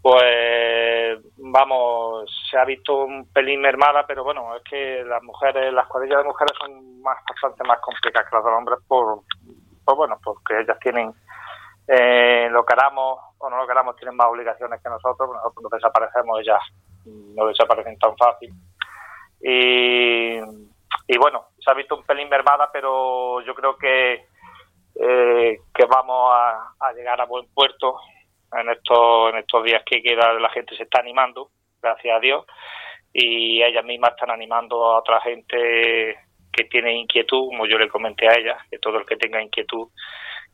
pues 0.00 1.18
vamos, 1.38 2.30
se 2.50 2.56
ha 2.56 2.64
visto 2.64 3.04
un 3.04 3.32
pelín 3.32 3.60
mermada, 3.60 4.06
pero 4.06 4.22
bueno, 4.22 4.54
es 4.56 4.62
que 4.62 5.02
las 5.04 5.22
mujeres, 5.22 5.72
las 5.72 5.88
cuadrillas 5.88 6.18
de 6.18 6.24
mujeres 6.24 6.52
son 6.60 7.02
más 7.02 7.18
bastante 7.28 7.64
más 7.64 7.80
complicadas 7.80 8.28
que 8.28 8.36
las 8.36 8.44
de 8.44 8.50
hombres 8.50 8.78
por, 8.86 9.22
por 9.84 9.96
bueno, 9.96 10.18
porque 10.22 10.60
ellas 10.60 10.78
tienen 10.80 11.12
eh, 11.88 12.48
lo 12.50 12.66
queramos 12.66 13.18
o 13.38 13.48
no 13.50 13.56
lo 13.56 13.66
queramos, 13.66 13.96
tienen 13.96 14.14
más 14.14 14.28
obligaciones 14.28 14.80
que 14.82 14.90
nosotros, 14.90 15.30
nosotros 15.32 15.62
no 15.62 15.68
desaparecemos, 15.70 16.40
ellas 16.40 16.60
no 17.06 17.46
desaparecen 17.46 17.98
tan 17.98 18.14
fácil. 18.16 18.52
Y, 19.40 20.36
y 21.06 21.18
bueno, 21.18 21.46
ha 21.70 21.74
visto 21.74 21.96
un 21.96 22.04
pelín 22.04 22.28
mermada, 22.28 22.70
pero 22.72 23.40
yo 23.42 23.54
creo 23.54 23.76
que, 23.76 24.26
eh, 24.94 25.58
que 25.74 25.84
vamos 25.86 26.32
a, 26.32 26.92
llegar 26.94 27.20
a 27.20 27.26
buen 27.26 27.46
puerto 27.52 27.98
en 28.52 28.70
estos, 28.70 29.32
en 29.32 29.38
estos 29.38 29.64
días 29.64 29.82
que 29.84 30.02
queda 30.02 30.32
la 30.34 30.50
gente 30.50 30.76
se 30.76 30.84
está 30.84 31.00
animando, 31.00 31.50
gracias 31.82 32.16
a 32.16 32.20
Dios, 32.20 32.44
y 33.12 33.62
ellas 33.62 33.84
mismas 33.84 34.10
están 34.10 34.30
animando 34.30 34.84
a 34.84 34.98
otra 34.98 35.20
gente 35.20 36.16
que 36.52 36.64
tiene 36.64 36.94
inquietud, 36.94 37.48
como 37.48 37.66
yo 37.66 37.78
le 37.78 37.88
comenté 37.88 38.28
a 38.28 38.34
ellas, 38.34 38.58
que 38.70 38.78
todo 38.78 38.98
el 38.98 39.06
que 39.06 39.16
tenga 39.16 39.42
inquietud, 39.42 39.88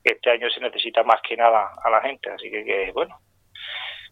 este 0.02 0.30
año 0.30 0.50
se 0.50 0.60
necesita 0.60 1.02
más 1.02 1.20
que 1.22 1.36
nada 1.36 1.70
a 1.82 1.90
la 1.90 2.02
gente, 2.02 2.30
así 2.30 2.50
que, 2.50 2.64
que 2.64 2.92
bueno, 2.92 3.18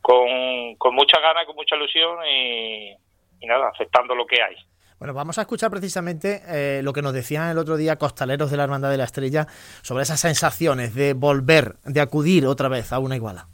con, 0.00 0.74
con 0.76 0.94
mucha 0.94 1.20
ganas, 1.20 1.44
con 1.46 1.56
mucha 1.56 1.76
ilusión 1.76 2.24
y, 2.26 2.96
y 3.40 3.46
nada, 3.46 3.68
aceptando 3.68 4.14
lo 4.14 4.26
que 4.26 4.42
hay. 4.42 4.56
Bueno, 5.02 5.14
vamos 5.14 5.36
a 5.38 5.40
escuchar 5.40 5.68
precisamente 5.68 6.42
eh, 6.46 6.80
lo 6.80 6.92
que 6.92 7.02
nos 7.02 7.12
decían 7.12 7.50
el 7.50 7.58
otro 7.58 7.76
día 7.76 7.96
costaleros 7.96 8.52
de 8.52 8.56
la 8.56 8.62
Hermandad 8.62 8.88
de 8.88 8.98
la 8.98 9.02
Estrella 9.02 9.48
sobre 9.82 10.04
esas 10.04 10.20
sensaciones 10.20 10.94
de 10.94 11.12
volver, 11.12 11.74
de 11.84 12.00
acudir 12.00 12.46
otra 12.46 12.68
vez 12.68 12.92
a 12.92 13.00
una 13.00 13.16
iguala. 13.16 13.48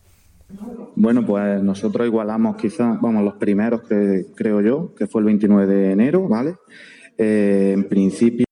Bueno, 0.94 1.24
pues 1.24 1.62
nosotros 1.62 2.06
igualamos 2.06 2.56
quizás, 2.56 3.00
vamos, 3.00 3.24
los 3.24 3.36
primeros 3.36 3.80
que 3.84 4.26
creo 4.34 4.60
yo, 4.60 4.94
que 4.94 5.06
fue 5.06 5.22
el 5.22 5.24
29 5.24 5.66
de 5.66 5.92
enero, 5.92 6.28
¿vale? 6.28 6.56
Eh, 7.16 7.70
en 7.72 7.84
principio. 7.84 8.47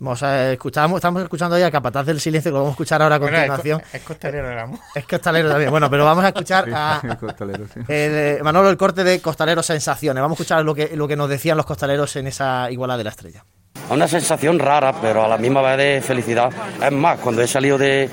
Estamos 0.00 1.22
escuchando 1.24 1.58
ya 1.58 1.70
Capataz 1.72 2.06
del 2.06 2.20
Silencio, 2.20 2.50
que 2.50 2.54
lo 2.54 2.58
vamos 2.60 2.70
a 2.70 2.74
escuchar 2.74 3.02
ahora 3.02 3.16
a 3.16 3.18
Bueno, 3.18 3.36
es 3.36 3.42
co- 3.42 3.48
continuación. 3.56 3.82
es 3.92 4.02
costalero 4.02 4.52
el 4.52 4.58
amor. 4.58 4.78
Es 4.94 5.04
costalero 5.06 5.48
también. 5.50 5.70
Bueno, 5.72 5.90
pero 5.90 6.04
vamos 6.04 6.24
a 6.24 6.28
escuchar 6.28 6.66
Sí, 6.66 6.70
a 6.72 7.00
es 7.10 7.16
costalero, 7.16 7.64
sí. 7.72 7.80
eh, 7.88 8.38
Manolo 8.44 8.70
el 8.70 8.76
corte 8.76 9.02
de 9.02 9.20
Costaleros 9.20 9.66
Sensaciones. 9.66 10.20
Vamos 10.20 10.38
a 10.38 10.42
escuchar 10.42 10.64
lo 10.64 10.72
que, 10.74 10.94
lo 10.96 11.08
que 11.08 11.16
nos 11.16 11.28
decían 11.28 11.56
los 11.56 11.66
costaleros 11.66 12.14
en 12.14 12.28
esa 12.28 12.70
iguala 12.70 12.96
de 12.96 13.04
la 13.04 13.10
estrella. 13.10 13.44
Una 13.90 14.06
sensación 14.06 14.60
rara, 14.60 14.92
pero 15.00 15.24
a 15.24 15.28
la 15.28 15.36
misma 15.36 15.62
vez 15.62 15.76
de 15.78 16.00
felicidad. 16.06 16.50
Es 16.80 16.92
más, 16.92 17.18
cuando 17.18 17.42
he 17.42 17.48
salido 17.48 17.76
de, 17.76 18.08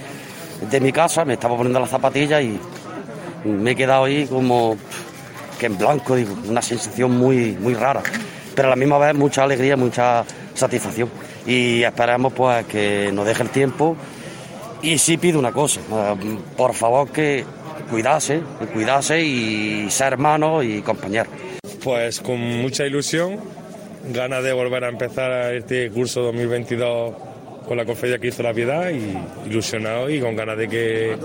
de 0.71 0.79
mi 0.81 0.91
casa 0.91 1.23
me 1.23 1.33
estaba 1.33 1.55
poniendo 1.55 1.79
las 1.79 1.89
zapatillas 1.91 2.41
y 2.41 2.59
me 3.45 3.71
he 3.71 3.75
quedado 3.75 4.05
ahí 4.05 4.25
como 4.25 4.75
que 5.59 5.67
en 5.67 5.77
blanco, 5.77 6.15
digo, 6.15 6.35
una 6.47 6.63
sensación 6.63 7.11
muy, 7.15 7.51
muy 7.59 7.75
rara. 7.75 8.01
Pero 8.55 8.69
a 8.69 8.71
la 8.71 8.75
misma 8.75 8.97
vez 8.97 9.13
mucha 9.13 9.43
alegría, 9.43 9.77
mucha 9.77 10.23
satisfacción. 10.55 11.09
Y 11.45 11.83
esperamos 11.83 12.33
pues 12.33 12.65
que 12.65 13.11
nos 13.13 13.25
deje 13.25 13.43
el 13.43 13.49
tiempo. 13.49 13.95
Y 14.81 14.97
sí 14.97 15.17
pido 15.17 15.39
una 15.39 15.51
cosa, 15.51 15.79
eh, 15.81 16.37
por 16.55 16.73
favor 16.73 17.09
que 17.09 17.43
cuidase, 17.89 18.41
que 18.59 18.65
cuidase 18.67 19.21
y 19.21 19.89
ser 19.89 20.13
hermanos 20.13 20.63
y 20.63 20.81
compañeros. 20.81 21.33
Pues 21.83 22.19
con 22.19 22.39
mucha 22.39 22.85
ilusión, 22.85 23.39
ganas 24.13 24.43
de 24.43 24.53
volver 24.53 24.83
a 24.83 24.89
empezar 24.89 25.53
este 25.53 25.89
curso 25.89 26.21
2022 26.21 27.13
con 27.67 27.77
la 27.77 27.85
cofradía 27.85 28.19
que 28.19 28.27
hizo 28.27 28.43
la 28.43 28.53
piedad 28.53 28.91
y 28.91 29.49
ilusionado 29.49 30.09
y 30.09 30.19
con 30.19 30.35
ganas 30.35 30.57
de 30.57 30.67
que 30.67 31.17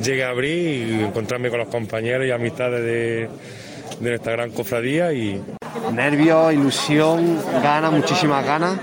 llegue 0.00 0.22
a 0.22 0.30
abril 0.30 1.00
y 1.00 1.04
encontrarme 1.04 1.50
con 1.50 1.58
los 1.58 1.68
compañeros 1.68 2.26
y 2.26 2.30
amistades 2.30 2.84
de, 2.84 3.28
de 4.00 4.10
nuestra 4.10 4.32
gran 4.32 4.50
cofradía 4.50 5.12
y 5.12 5.42
Nervios, 5.92 6.52
ilusión, 6.52 7.38
ganas, 7.62 7.92
muchísimas 7.92 8.44
ganas. 8.44 8.78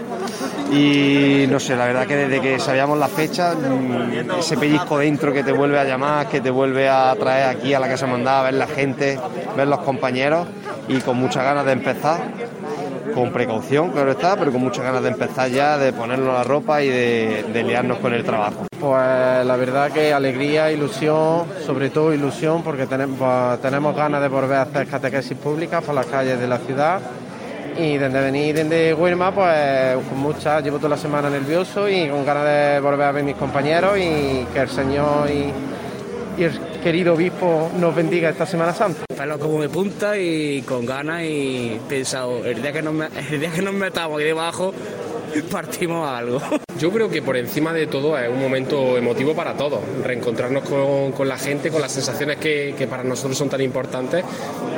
Y 0.71 1.45
no 1.49 1.60
sé, 1.60 1.75
la 1.75 1.86
verdad 1.86 2.08
que 2.08 2.15
desde 2.15 2.41
que 2.41 2.60
sabíamos 2.60 2.97
la 2.97 3.08
fecha, 3.08 3.54
mm, 3.54 4.39
ese 4.39 4.58
pellizco 4.58 4.97
dentro 4.97 5.32
que 5.32 5.43
te 5.43 5.51
vuelve 5.51 5.80
a 5.80 5.84
llamar, 5.84 6.28
que 6.28 6.41
te 6.41 6.49
vuelve 6.49 6.89
a 6.89 7.15
traer 7.19 7.56
aquí 7.56 7.73
a 7.73 7.80
la 7.80 7.88
casa 7.88 8.08
mandada, 8.08 8.43
ver 8.43 8.56
la 8.56 8.67
gente, 8.67 9.19
ver 9.56 9.67
los 9.67 9.80
compañeros 9.80 10.47
y 10.88 10.99
con 10.99 11.17
muchas 11.17 11.43
ganas 11.43 11.65
de 11.65 11.71
empezar, 11.71 12.19
con 13.13 13.32
precaución, 13.32 13.91
claro 13.91 14.12
está, 14.12 14.36
pero 14.36 14.51
con 14.51 14.62
muchas 14.62 14.84
ganas 14.84 15.04
de 15.04 15.10
empezar 15.10 15.49
ya, 15.49 15.78
de 15.78 15.93
ponernos 15.93 16.34
la 16.34 16.43
ropa 16.43 16.84
y 16.84 16.89
de, 16.89 17.63
liarnos 17.65 17.99
con 17.99 18.13
el 18.13 18.23
trabajo. 18.23 18.65
Pues 18.80 19.45
la 19.45 19.56
verdad 19.56 19.91
que 19.91 20.13
alegría, 20.13 20.71
ilusión, 20.71 21.45
sobre 21.65 21.89
todo 21.89 22.13
ilusión 22.13 22.63
porque 22.63 22.86
tenemos, 22.88 23.17
pues, 23.17 23.62
tenemos 23.62 23.95
ganas 23.95 24.21
de 24.21 24.28
volver 24.28 24.58
a 24.58 24.62
hacer 24.63 24.88
catequesis 24.88 25.38
pública 25.38 25.82
por 25.82 25.95
las 25.95 26.08
calles 26.08 26.39
de 26.39 26.47
la 26.47 26.58
ciudad 26.58 26.99
y 27.77 27.97
desde 27.97 28.21
venir 28.21 28.55
desde 28.55 28.93
Huelma 28.93 29.33
pues 29.33 29.97
con 30.07 30.19
mucha, 30.19 30.61
llevo 30.61 30.77
toda 30.77 30.89
la 30.89 30.97
semana 30.97 31.29
nervioso 31.29 31.89
y 31.89 32.07
con 32.07 32.25
ganas 32.25 32.45
de 32.45 32.79
volver 32.79 33.07
a 33.07 33.11
ver 33.11 33.23
mis 33.23 33.35
compañeros 33.35 33.97
y 33.97 34.45
que 34.53 34.59
el 34.59 34.69
Señor 34.69 35.29
y, 35.29 35.51
el 36.41 36.59
querido 36.83 37.13
obispo 37.13 37.71
nos 37.79 37.95
bendiga 37.95 38.29
esta 38.29 38.45
Semana 38.45 38.73
Santa. 38.73 39.05
Pelo 39.15 39.39
como 39.39 39.61
de 39.61 39.69
punta 39.69 40.17
y 40.17 40.61
con 40.63 40.85
ganas 40.85 41.23
y 41.23 41.79
pensado, 41.88 42.43
el 42.43 42.61
día 42.61 42.73
que 42.73 42.81
nos, 42.81 42.93
el 43.31 43.39
día 43.39 43.51
que 43.51 43.61
nos 43.61 43.73
metamos 43.73 44.19
ahí 44.19 44.25
debajo, 44.25 44.73
partimos 45.51 46.07
algo. 46.07 46.39
Yo 46.77 46.91
creo 46.91 47.09
que 47.09 47.21
por 47.21 47.37
encima 47.37 47.73
de 47.73 47.87
todo 47.87 48.17
es 48.17 48.29
un 48.29 48.39
momento 48.39 48.97
emotivo 48.97 49.35
para 49.35 49.55
todos. 49.55 49.81
Reencontrarnos 50.03 50.67
con, 50.67 51.11
con 51.13 51.27
la 51.27 51.37
gente, 51.37 51.69
con 51.71 51.81
las 51.81 51.91
sensaciones 51.91 52.37
que, 52.37 52.75
que 52.77 52.87
para 52.87 53.03
nosotros 53.03 53.37
son 53.37 53.49
tan 53.49 53.61
importantes. 53.61 54.23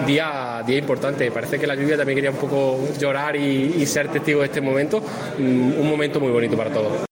Día, 0.06 0.64
día 0.66 0.78
importante. 0.78 1.32
Parece 1.32 1.60
que 1.60 1.68
la 1.68 1.76
lluvia 1.76 1.98
también 1.98 2.16
quería 2.18 2.32
un 2.32 2.38
poco 2.38 2.80
llorar 3.00 3.36
y, 3.36 3.76
y 3.78 3.86
ser 3.86 4.10
testigo 4.10 4.40
de 4.42 4.46
este 4.48 4.62
momento. 4.62 5.02
Mm, 5.38 5.80
Un 5.80 5.90
momento 5.90 6.20
muy 6.20 6.32
bonito 6.32 6.56
para 6.58 6.72
todos. 6.72 7.06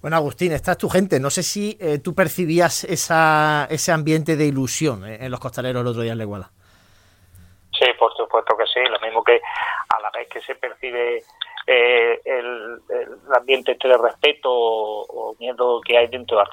Bueno, 0.00 0.16
Agustín, 0.16 0.52
esta 0.52 0.72
es 0.72 0.78
tu 0.78 0.88
gente. 0.88 1.20
No 1.20 1.28
sé 1.28 1.42
si 1.42 1.76
eh, 1.78 1.98
tú 1.98 2.14
percibías 2.14 2.84
esa, 2.84 3.66
ese 3.70 3.92
ambiente 3.92 4.34
de 4.36 4.46
ilusión 4.46 5.06
eh, 5.06 5.18
en 5.20 5.30
los 5.30 5.40
costaleros 5.40 5.82
el 5.82 5.88
otro 5.88 6.02
día 6.02 6.12
en 6.12 6.18
la 6.18 6.24
iguala. 6.24 6.50
Sí, 7.78 7.86
por 7.98 8.10
supuesto 8.16 8.56
que 8.56 8.64
sí, 8.66 8.80
lo 8.90 8.98
mismo 9.00 9.22
que 9.22 9.40
a 9.88 10.00
la 10.00 10.10
vez 10.10 10.28
que 10.28 10.40
se 10.40 10.54
percibe 10.54 11.22
eh, 11.72 12.20
el, 12.24 12.82
ambiente 13.32 13.72
este 13.72 13.86
de 13.86 13.96
respeto 13.96 14.50
o, 14.50 15.36
miedo 15.38 15.80
que 15.82 15.96
hay 15.96 16.08
dentro 16.08 16.38
de, 16.38 16.44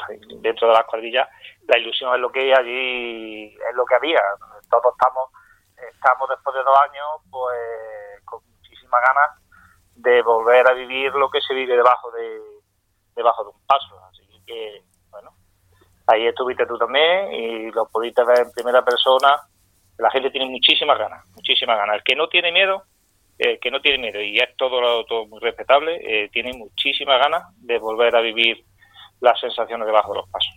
dentro 0.42 0.68
de 0.68 0.74
las 0.74 0.86
cuadrillas, 0.86 1.28
la 1.68 1.80
ilusión 1.80 2.14
es 2.14 2.22
lo 2.22 2.32
que 2.32 2.54
allí, 2.54 3.46
es 3.48 3.76
lo 3.76 3.84
que 3.86 3.96
había. 3.96 4.22
Todos 4.70 4.94
estamos, 4.94 5.32
estamos 5.92 6.30
después 6.30 6.56
de 6.56 6.64
dos 6.64 6.78
años 6.88 7.08
pues 7.32 8.26
con 8.26 8.42
muchísimas 8.58 9.02
ganas 9.02 9.42
de 9.96 10.22
volver 10.22 10.70
a 10.70 10.74
vivir 10.74 11.12
lo 11.14 11.32
que 11.32 11.42
se 11.42 11.56
vive 11.56 11.76
debajo 11.76 12.12
de 12.12 12.40
debajo 13.16 13.44
de 13.44 13.50
un 13.50 13.66
paso. 13.66 14.00
Así 14.12 14.22
que, 14.46 14.84
bueno, 15.10 15.32
ahí 16.06 16.28
estuviste 16.28 16.68
tú 16.68 16.78
también 16.78 17.34
y 17.34 17.72
lo 17.72 17.88
pudiste 17.88 18.24
ver 18.24 18.42
en 18.42 18.52
primera 18.52 18.86
persona. 18.86 19.36
La 19.98 20.12
gente 20.12 20.30
tiene 20.30 20.46
muchísimas 20.46 21.00
ganas, 21.00 21.26
muchísimas 21.34 21.76
ganas. 21.76 21.96
El 21.96 22.04
que 22.04 22.16
no 22.16 22.30
tiene 22.30 22.52
miedo, 22.52 22.84
el 23.38 23.60
que 23.60 23.72
no 23.72 23.80
tiene 23.82 24.00
miedo, 24.00 24.22
y 24.22 24.38
es 24.38 24.56
todo, 24.58 25.06
todo 25.06 25.28
muy 25.28 25.40
respetable, 25.40 25.98
eh, 26.02 26.30
tiene 26.32 26.54
muchísimas 26.54 27.20
ganas 27.20 27.44
de 27.58 27.78
volver 27.80 28.16
a 28.16 28.22
vivir 28.22 28.64
las 29.20 29.40
sensaciones 29.40 29.86
debajo 29.86 30.14
de 30.14 30.20
los 30.20 30.30
pasos. 30.30 30.54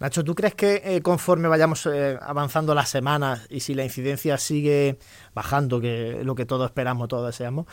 Nacho, 0.00 0.24
¿tú 0.24 0.34
crees 0.34 0.54
que 0.54 0.80
eh, 0.84 1.02
conforme 1.02 1.46
vayamos 1.48 1.84
eh, 1.86 2.18
avanzando 2.20 2.74
las 2.74 2.88
semanas 2.88 3.46
y 3.50 3.60
si 3.60 3.74
la 3.74 3.84
incidencia 3.84 4.38
sigue 4.38 4.96
bajando, 5.34 5.80
que 5.80 6.20
es 6.20 6.24
lo 6.24 6.34
que 6.34 6.46
todos 6.46 6.66
esperamos, 6.70 7.08
todos 7.08 7.26
deseamos, 7.26 7.66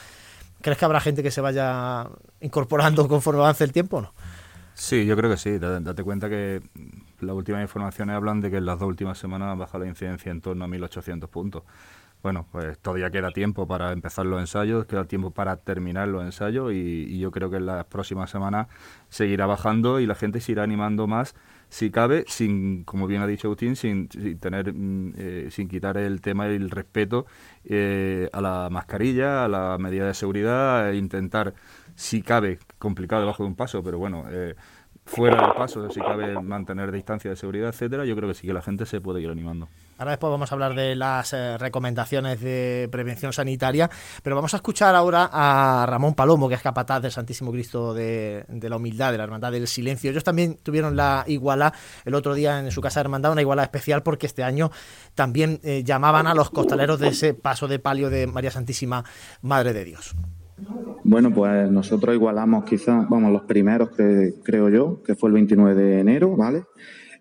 ¿crees 0.62 0.78
que 0.78 0.86
habrá 0.86 1.00
gente 1.00 1.24
que 1.24 1.32
se 1.32 1.40
vaya 1.42 2.06
incorporando 2.42 3.08
conforme 3.08 3.40
avance 3.42 3.64
el 3.64 3.72
tiempo 3.72 3.98
o 3.98 4.02
no? 4.02 4.14
Sí, 4.74 5.06
yo 5.06 5.16
creo 5.16 5.32
que 5.32 5.38
sí. 5.38 5.58
Da- 5.58 5.80
Date 5.80 6.04
cuenta 6.04 6.30
que 6.30 6.62
las 7.22 7.36
últimas 7.36 7.62
informaciones 7.62 8.16
hablan 8.16 8.42
de 8.42 8.52
que 8.52 8.58
en 8.58 8.66
las 8.66 8.78
dos 8.78 8.88
últimas 8.90 9.18
semanas 9.18 9.58
baja 9.58 9.80
la 9.80 9.88
incidencia 9.88 10.32
en 10.32 10.42
torno 10.42 10.66
a 10.66 10.68
1.800 10.68 11.30
puntos. 11.30 11.64
Bueno, 12.24 12.48
pues 12.52 12.78
todavía 12.80 13.10
queda 13.10 13.32
tiempo 13.32 13.68
para 13.68 13.92
empezar 13.92 14.26
los 14.26 14.40
ensayos, 14.40 14.86
queda 14.86 15.06
tiempo 15.06 15.32
para 15.32 15.58
terminar 15.58 16.08
los 16.08 16.24
ensayos 16.24 16.74
y, 16.74 17.18
yo 17.20 17.32
creo 17.32 17.50
que 17.50 17.58
en 17.58 17.66
las 17.66 17.86
próximas 17.86 18.30
semanas 18.30 18.68
seguirá 19.10 19.46
bajando 19.46 20.00
y 20.00 20.06
la 20.06 20.16
gente 20.16 20.42
se 20.42 20.52
irá 20.52 20.64
animando 20.64 21.08
más 21.08 21.36
si 21.70 21.92
cabe, 21.92 22.24
sin, 22.28 22.84
como 22.86 23.08
bien 23.08 23.22
ha 23.22 23.28
dicho 23.28 23.48
Agustín, 23.48 23.76
sin, 23.76 24.10
sin 24.12 24.40
tener, 24.40 24.74
mm, 24.74 25.14
eh, 25.18 25.48
sin 25.52 25.68
quitar 25.68 25.98
el 25.98 26.22
tema 26.22 26.48
y 26.48 26.56
el 26.56 26.70
respeto 26.70 27.26
eh, 27.66 28.30
a 28.32 28.42
la 28.42 28.70
mascarilla, 28.72 29.46
a 29.46 29.48
la 29.48 29.78
medida 29.78 30.08
de 30.08 30.14
seguridad, 30.14 30.90
e 30.92 30.98
intentar, 30.98 31.54
si 31.96 32.22
cabe, 32.22 32.60
complicado 32.80 33.22
debajo 33.22 33.44
de 33.44 33.50
un 33.50 33.56
paso, 33.56 33.84
pero 33.84 33.98
bueno, 33.98 34.26
eh, 34.30 34.56
fuera 35.06 35.42
del 35.42 35.56
paso, 35.56 35.90
si 35.92 36.00
cabe 36.00 36.42
mantener 36.42 36.92
distancia 36.92 37.30
de 37.30 37.36
seguridad, 37.36 37.70
etcétera, 37.70 38.06
yo 38.06 38.16
creo 38.16 38.30
que 38.30 38.36
sí 38.36 38.48
que 38.48 38.54
la 38.54 38.62
gente 38.62 38.86
se 38.86 39.02
puede 39.02 39.22
ir 39.22 39.30
animando. 39.30 39.68
Ahora 39.98 40.12
después 40.12 40.30
vamos 40.30 40.52
a 40.52 40.56
hablar 40.56 40.76
de 40.76 40.96
las 40.96 41.34
eh, 41.34 41.58
recomendaciones 41.58 42.40
de 42.40 42.88
prevención 42.92 43.34
sanitaria, 43.34 43.90
pero 44.22 44.36
vamos 44.36 44.54
a 44.54 44.58
escuchar 44.58 44.94
ahora 44.96 45.30
a 45.32 45.86
Ramón 45.88 46.14
Palomo, 46.14 46.48
que 46.48 46.56
es 46.56 46.62
capataz 46.62 47.02
del 47.02 47.12
Santísimo 47.12 47.52
Cristo 47.52 47.94
de, 47.94 48.46
la 48.48 48.76
Humildad, 48.76 49.12
de 49.12 49.18
la 49.18 49.24
Hermandad 49.24 49.52
del 49.52 49.68
Silencio. 49.68 50.12
Ellos 50.12 50.24
también 50.24 50.60
tuvieron 50.62 50.96
la 50.96 51.24
iguala 51.28 51.74
el 52.06 52.14
otro 52.14 52.36
día 52.36 52.60
en 52.60 52.72
su 52.72 52.80
casa 52.82 53.00
de 53.00 53.06
hermandad, 53.06 53.32
una 53.32 53.42
iguala 53.42 53.64
especial 53.64 54.04
porque 54.04 54.28
este 54.28 54.44
año 54.44 54.70
también 55.16 55.60
eh, 55.64 55.84
llamaban 55.84 56.28
a 56.28 56.36
los 56.36 56.52
costaleros 56.52 57.00
de 57.00 57.08
ese 57.08 57.34
paso 57.34 57.68
de 57.68 57.80
palio 57.80 58.10
de 58.10 58.28
María 58.28 58.52
Santísima 58.52 59.04
Madre 59.42 59.74
de 59.74 59.84
Dios. 59.84 60.16
Bueno, 61.04 61.32
pues 61.34 61.72
nosotros 61.72 62.14
igualamos 62.16 62.66
quizás, 62.66 63.08
vamos, 63.10 63.32
los 63.32 63.44
primeros 63.44 63.92
que 63.92 64.36
creo 64.44 64.70
yo, 64.70 65.02
que 65.04 65.16
fue 65.16 65.30
el 65.30 65.34
29 65.36 65.76
de 65.76 66.00
enero, 66.00 66.36
¿vale? 66.36 66.64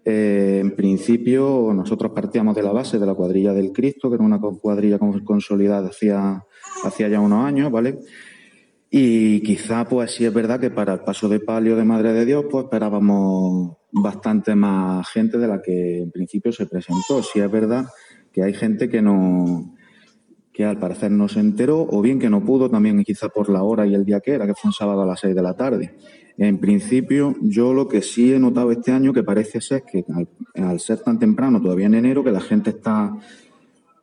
Eh, 0.08 0.60
en 0.60 0.76
principio, 0.76 1.72
nosotros 1.74 2.12
partíamos 2.12 2.54
de 2.54 2.62
la 2.62 2.70
base 2.70 2.96
de 2.96 3.06
la 3.06 3.14
cuadrilla 3.14 3.52
del 3.52 3.72
Cristo, 3.72 4.08
que 4.08 4.14
era 4.14 4.22
una 4.22 4.38
cuadrilla 4.38 5.00
consolidada 5.00 5.88
hacía, 5.88 6.44
hacía 6.84 7.08
ya 7.08 7.18
unos 7.18 7.44
años, 7.44 7.72
¿vale? 7.72 7.98
Y 8.88 9.40
quizá, 9.40 9.84
pues 9.88 10.12
sí 10.12 10.24
es 10.24 10.32
verdad 10.32 10.60
que 10.60 10.70
para 10.70 10.92
el 10.92 11.00
paso 11.00 11.28
de 11.28 11.40
palio 11.40 11.74
de 11.74 11.84
Madre 11.84 12.12
de 12.12 12.24
Dios, 12.24 12.44
pues 12.48 12.66
esperábamos 12.66 13.78
bastante 13.90 14.54
más 14.54 15.08
gente 15.08 15.38
de 15.38 15.48
la 15.48 15.60
que 15.60 16.02
en 16.02 16.12
principio 16.12 16.52
se 16.52 16.66
presentó. 16.66 17.20
Sí 17.24 17.40
es 17.40 17.50
verdad 17.50 17.86
que 18.32 18.44
hay 18.44 18.54
gente 18.54 18.88
que 18.88 19.02
no 19.02 19.74
que 20.52 20.64
al 20.64 20.78
parecer 20.78 21.10
no 21.10 21.28
se 21.28 21.40
enteró, 21.40 21.80
o 21.82 22.00
bien 22.00 22.20
que 22.20 22.30
no 22.30 22.44
pudo, 22.44 22.70
también 22.70 23.02
quizá 23.02 23.28
por 23.28 23.50
la 23.50 23.64
hora 23.64 23.86
y 23.86 23.94
el 23.94 24.04
día 24.04 24.20
que 24.20 24.32
era, 24.34 24.46
que 24.46 24.54
fue 24.54 24.68
un 24.68 24.72
sábado 24.72 25.02
a 25.02 25.06
las 25.06 25.20
6 25.20 25.34
de 25.34 25.42
la 25.42 25.54
tarde. 25.54 25.96
En 26.38 26.58
principio, 26.58 27.34
yo 27.40 27.72
lo 27.72 27.88
que 27.88 28.02
sí 28.02 28.32
he 28.32 28.38
notado 28.38 28.70
este 28.70 28.92
año 28.92 29.12
que 29.12 29.22
parece 29.22 29.60
ser 29.60 29.84
que 29.90 30.04
al, 30.54 30.80
ser 30.80 30.98
tan 31.00 31.18
temprano, 31.18 31.62
todavía 31.62 31.86
en 31.86 31.94
enero, 31.94 32.22
que 32.22 32.30
la 32.30 32.40
gente 32.40 32.70
está 32.70 33.16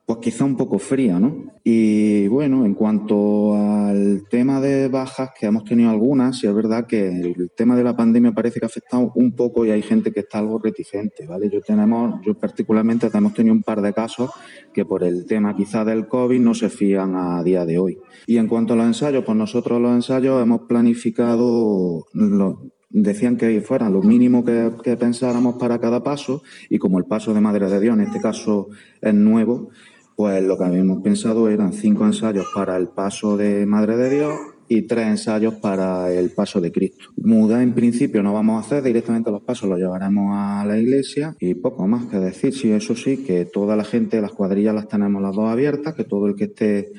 pues 0.06 0.20
quizá 0.20 0.44
un 0.44 0.58
poco 0.58 0.80
fría, 0.80 1.18
¿no? 1.18 1.54
Y 1.64 2.28
bueno, 2.28 2.66
en 2.66 2.74
cuanto 2.74 3.56
al 3.56 4.26
tema 4.30 4.60
de 4.60 4.90
bajas, 4.90 5.30
que 5.40 5.46
hemos 5.46 5.64
tenido 5.64 5.90
algunas, 5.90 6.40
sí 6.40 6.48
es 6.48 6.54
verdad 6.54 6.86
que 6.86 7.08
el 7.08 7.52
tema 7.56 7.78
de 7.78 7.86
la 7.86 7.96
pandemia 7.96 8.34
parece 8.34 8.60
que 8.60 8.66
ha 8.66 8.68
afectado 8.68 9.14
un 9.16 9.34
poco 9.34 9.66
y 9.66 9.72
hay 9.72 9.82
gente 9.82 10.12
que 10.12 10.20
está 10.20 10.40
algo 10.40 10.60
reticente, 10.60 11.26
¿vale? 11.26 11.50
Yo 11.50 11.62
tenemos, 11.62 12.20
yo 12.26 12.34
particularmente 12.34 13.10
hemos 13.14 13.34
tenido 13.34 13.56
un 13.56 13.64
par 13.64 13.82
de 13.82 13.94
casos 13.94 14.30
que 14.74 14.84
por 14.84 15.04
el 15.06 15.26
tema 15.26 15.56
quizá 15.56 15.86
del 15.86 16.08
COVID 16.08 16.40
no 16.40 16.54
se 16.54 16.70
fían 16.70 17.16
a 17.16 17.42
día 17.42 17.66
de 17.66 17.80
hoy. 17.80 17.98
Y 18.28 18.38
en 18.38 18.48
cuanto 18.48 18.74
a 18.74 18.76
los 18.76 18.86
ensayos, 18.86 19.24
pues 19.24 19.38
nosotros 19.38 19.80
los 19.80 19.94
ensayos 19.94 20.44
hemos 20.44 20.62
planificado 20.62 22.08
lo, 22.12 22.60
decían 22.94 23.38
que 23.38 23.60
fuera 23.62 23.90
lo 23.90 24.02
mínimo 24.02 24.46
que, 24.46 24.72
que, 24.84 24.96
pensáramos 24.98 25.56
para 25.56 25.80
cada 25.80 26.04
paso 26.04 26.44
y 26.70 26.78
como 26.78 27.00
el 27.00 27.06
paso 27.06 27.34
de 27.34 27.42
Madre 27.42 27.68
de 27.68 27.80
Dios 27.80 27.96
en 27.96 28.02
este 28.02 28.22
caso 28.22 28.68
es 29.02 29.14
nuevo, 29.14 29.72
pues 30.16 30.44
lo 30.44 30.58
que 30.58 30.64
habíamos 30.64 31.02
pensado 31.02 31.50
eran 31.50 31.74
cinco 31.74 32.06
ensayos 32.06 32.46
para 32.54 32.78
el 32.78 32.90
paso 32.90 33.38
de 33.38 33.66
Madre 33.66 33.98
de 33.98 34.10
Dios 34.10 34.34
y 34.68 34.84
tres 34.84 35.08
ensayos 35.08 35.56
para 35.56 36.12
el 36.12 36.32
paso 36.32 36.62
de 36.62 36.72
Cristo. 36.72 37.06
Muda 37.18 37.62
en 37.62 37.74
principio 37.74 38.24
no 38.24 38.34
vamos 38.34 38.58
a 38.58 38.66
hacer, 38.66 38.84
directamente 38.84 39.32
los 39.32 39.42
pasos 39.42 39.70
los 39.70 39.80
llevaremos 39.80 40.32
a 40.34 40.66
la 40.66 40.78
iglesia 40.78 41.36
y 41.40 41.56
poco 41.56 41.88
más 41.88 42.06
que 42.06 42.18
decir. 42.18 42.54
Sí, 42.54 42.72
eso 42.72 42.96
sí, 42.96 43.24
que 43.24 43.46
toda 43.46 43.76
la 43.76 43.84
gente, 43.84 44.22
las 44.22 44.32
cuadrillas 44.32 44.74
las 44.74 44.88
tenemos 44.88 45.22
las 45.22 45.36
dos 45.36 45.50
abiertas, 45.50 45.94
que 45.94 46.04
todo 46.04 46.28
el 46.28 46.36
que 46.36 46.46
esté 46.46 46.92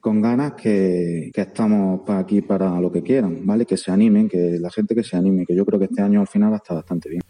con 0.00 0.20
ganas 0.20 0.54
que, 0.54 1.30
que 1.32 1.42
estamos 1.42 2.00
aquí 2.08 2.40
para 2.40 2.80
lo 2.80 2.90
que 2.90 3.02
quieran, 3.02 3.46
¿vale? 3.46 3.66
Que 3.66 3.76
se 3.76 3.92
animen, 3.92 4.28
que 4.28 4.58
la 4.58 4.70
gente 4.70 4.94
que 4.94 5.04
se 5.04 5.16
anime, 5.16 5.46
que 5.46 5.54
yo 5.54 5.64
creo 5.64 5.78
que 5.78 5.86
este 5.86 6.02
año 6.02 6.20
al 6.20 6.28
final 6.28 6.54
está 6.54 6.74
bastante 6.74 7.08
bien. 7.08 7.22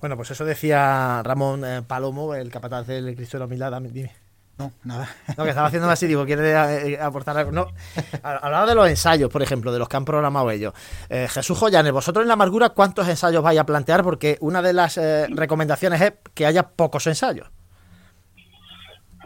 Bueno, 0.00 0.16
pues 0.16 0.30
eso 0.30 0.44
decía 0.44 1.22
Ramón 1.22 1.64
eh, 1.64 1.80
Palomo, 1.86 2.34
el 2.34 2.50
capataz 2.50 2.86
del 2.86 3.14
Cristo 3.16 3.38
de 3.38 3.40
la 3.40 3.46
Humildad. 3.46 3.80
Dime. 3.90 4.23
No, 4.58 4.70
nada. 4.84 5.08
No, 5.36 5.42
que 5.42 5.50
estaba 5.50 5.66
haciendo 5.66 5.90
así, 5.90 6.06
digo, 6.06 6.24
¿quiere 6.24 6.52
eh, 6.52 6.98
aportar 7.00 7.36
algo? 7.36 7.50
No. 7.50 7.66
Hablaba 8.22 8.66
de 8.66 8.74
los 8.76 8.88
ensayos, 8.88 9.28
por 9.28 9.42
ejemplo, 9.42 9.72
de 9.72 9.80
los 9.80 9.88
que 9.88 9.96
han 9.96 10.04
programado 10.04 10.50
ellos. 10.50 10.72
Eh, 11.10 11.26
Jesús 11.28 11.58
Joyanes, 11.58 11.92
vosotros 11.92 12.22
en 12.22 12.28
la 12.28 12.34
amargura, 12.34 12.70
¿cuántos 12.70 13.08
ensayos 13.08 13.42
vais 13.42 13.58
a 13.58 13.66
plantear? 13.66 14.04
Porque 14.04 14.36
una 14.40 14.62
de 14.62 14.72
las 14.72 14.96
eh, 14.96 15.26
recomendaciones 15.28 16.00
es 16.00 16.12
que 16.34 16.46
haya 16.46 16.62
pocos 16.62 17.06
ensayos. 17.08 17.50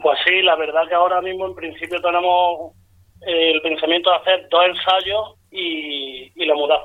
Pues 0.02 0.18
sí, 0.26 0.40
la 0.42 0.56
verdad 0.56 0.88
que 0.88 0.94
ahora 0.94 1.20
mismo 1.20 1.46
en 1.46 1.54
principio 1.54 2.00
tenemos 2.00 2.72
el 3.20 3.60
pensamiento 3.60 4.10
de 4.10 4.16
hacer 4.16 4.48
dos 4.50 4.64
ensayos 4.64 5.34
y, 5.50 6.32
y 6.34 6.46
la 6.46 6.54
muda. 6.54 6.76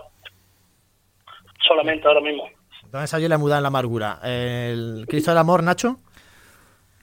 Solamente 1.65 2.05
ahora 2.05 2.19
mismo. 2.19 2.43
Dos 2.91 3.01
ensayos 3.01 3.27
y 3.27 3.29
la 3.29 3.37
muda 3.37 3.57
en 3.57 3.63
la 3.63 3.67
amargura. 3.67 4.19
¿El 4.21 5.05
Cristo 5.07 5.31
del 5.31 5.37
Amor, 5.37 5.63
Nacho? 5.63 5.95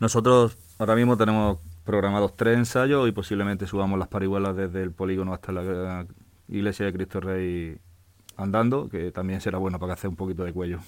Nosotros 0.01 0.57
Ahora 0.81 0.95
mismo 0.95 1.15
tenemos 1.15 1.59
programados 1.85 2.35
tres 2.35 2.57
ensayos 2.57 3.07
y 3.07 3.13
posiblemente 3.13 3.67
subamos 3.67 3.99
las 3.99 4.09
parihuelas 4.09 4.57
desde 4.57 4.83
el 4.83 4.93
polígono 4.93 5.35
hasta 5.35 5.53
la 5.53 6.07
iglesia 6.49 6.87
de 6.87 6.93
Cristo 6.95 7.21
Rey 7.21 7.77
andando, 8.39 8.89
que 8.89 9.13
también 9.13 9.43
será 9.43 9.59
bueno 9.59 9.79
para 9.79 9.93
hacer 9.93 10.09
un 10.09 10.17
poquito 10.17 10.43
de 10.43 10.55
cuello. 10.55 10.79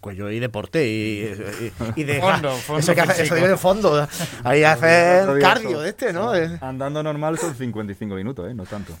Cuello 0.00 0.30
y 0.30 0.38
deporte 0.38 0.86
y, 0.86 1.24
y, 1.24 2.02
y 2.02 2.04
de 2.04 2.20
fondo, 2.20 2.52
fondo 2.52 2.78
eso, 2.78 2.94
que 2.94 3.00
hace, 3.00 3.24
eso 3.24 3.34
digo 3.34 3.48
de 3.48 3.56
fondo. 3.56 4.06
Ahí 4.44 4.62
hace 4.62 5.40
cardio 5.40 5.80
de 5.80 5.88
este, 5.88 6.12
¿no? 6.12 6.30
Andando 6.60 7.02
normal 7.02 7.36
son 7.36 7.52
55 7.52 8.14
minutos, 8.14 8.48
¿eh? 8.48 8.54
No 8.54 8.62
tanto. 8.62 8.92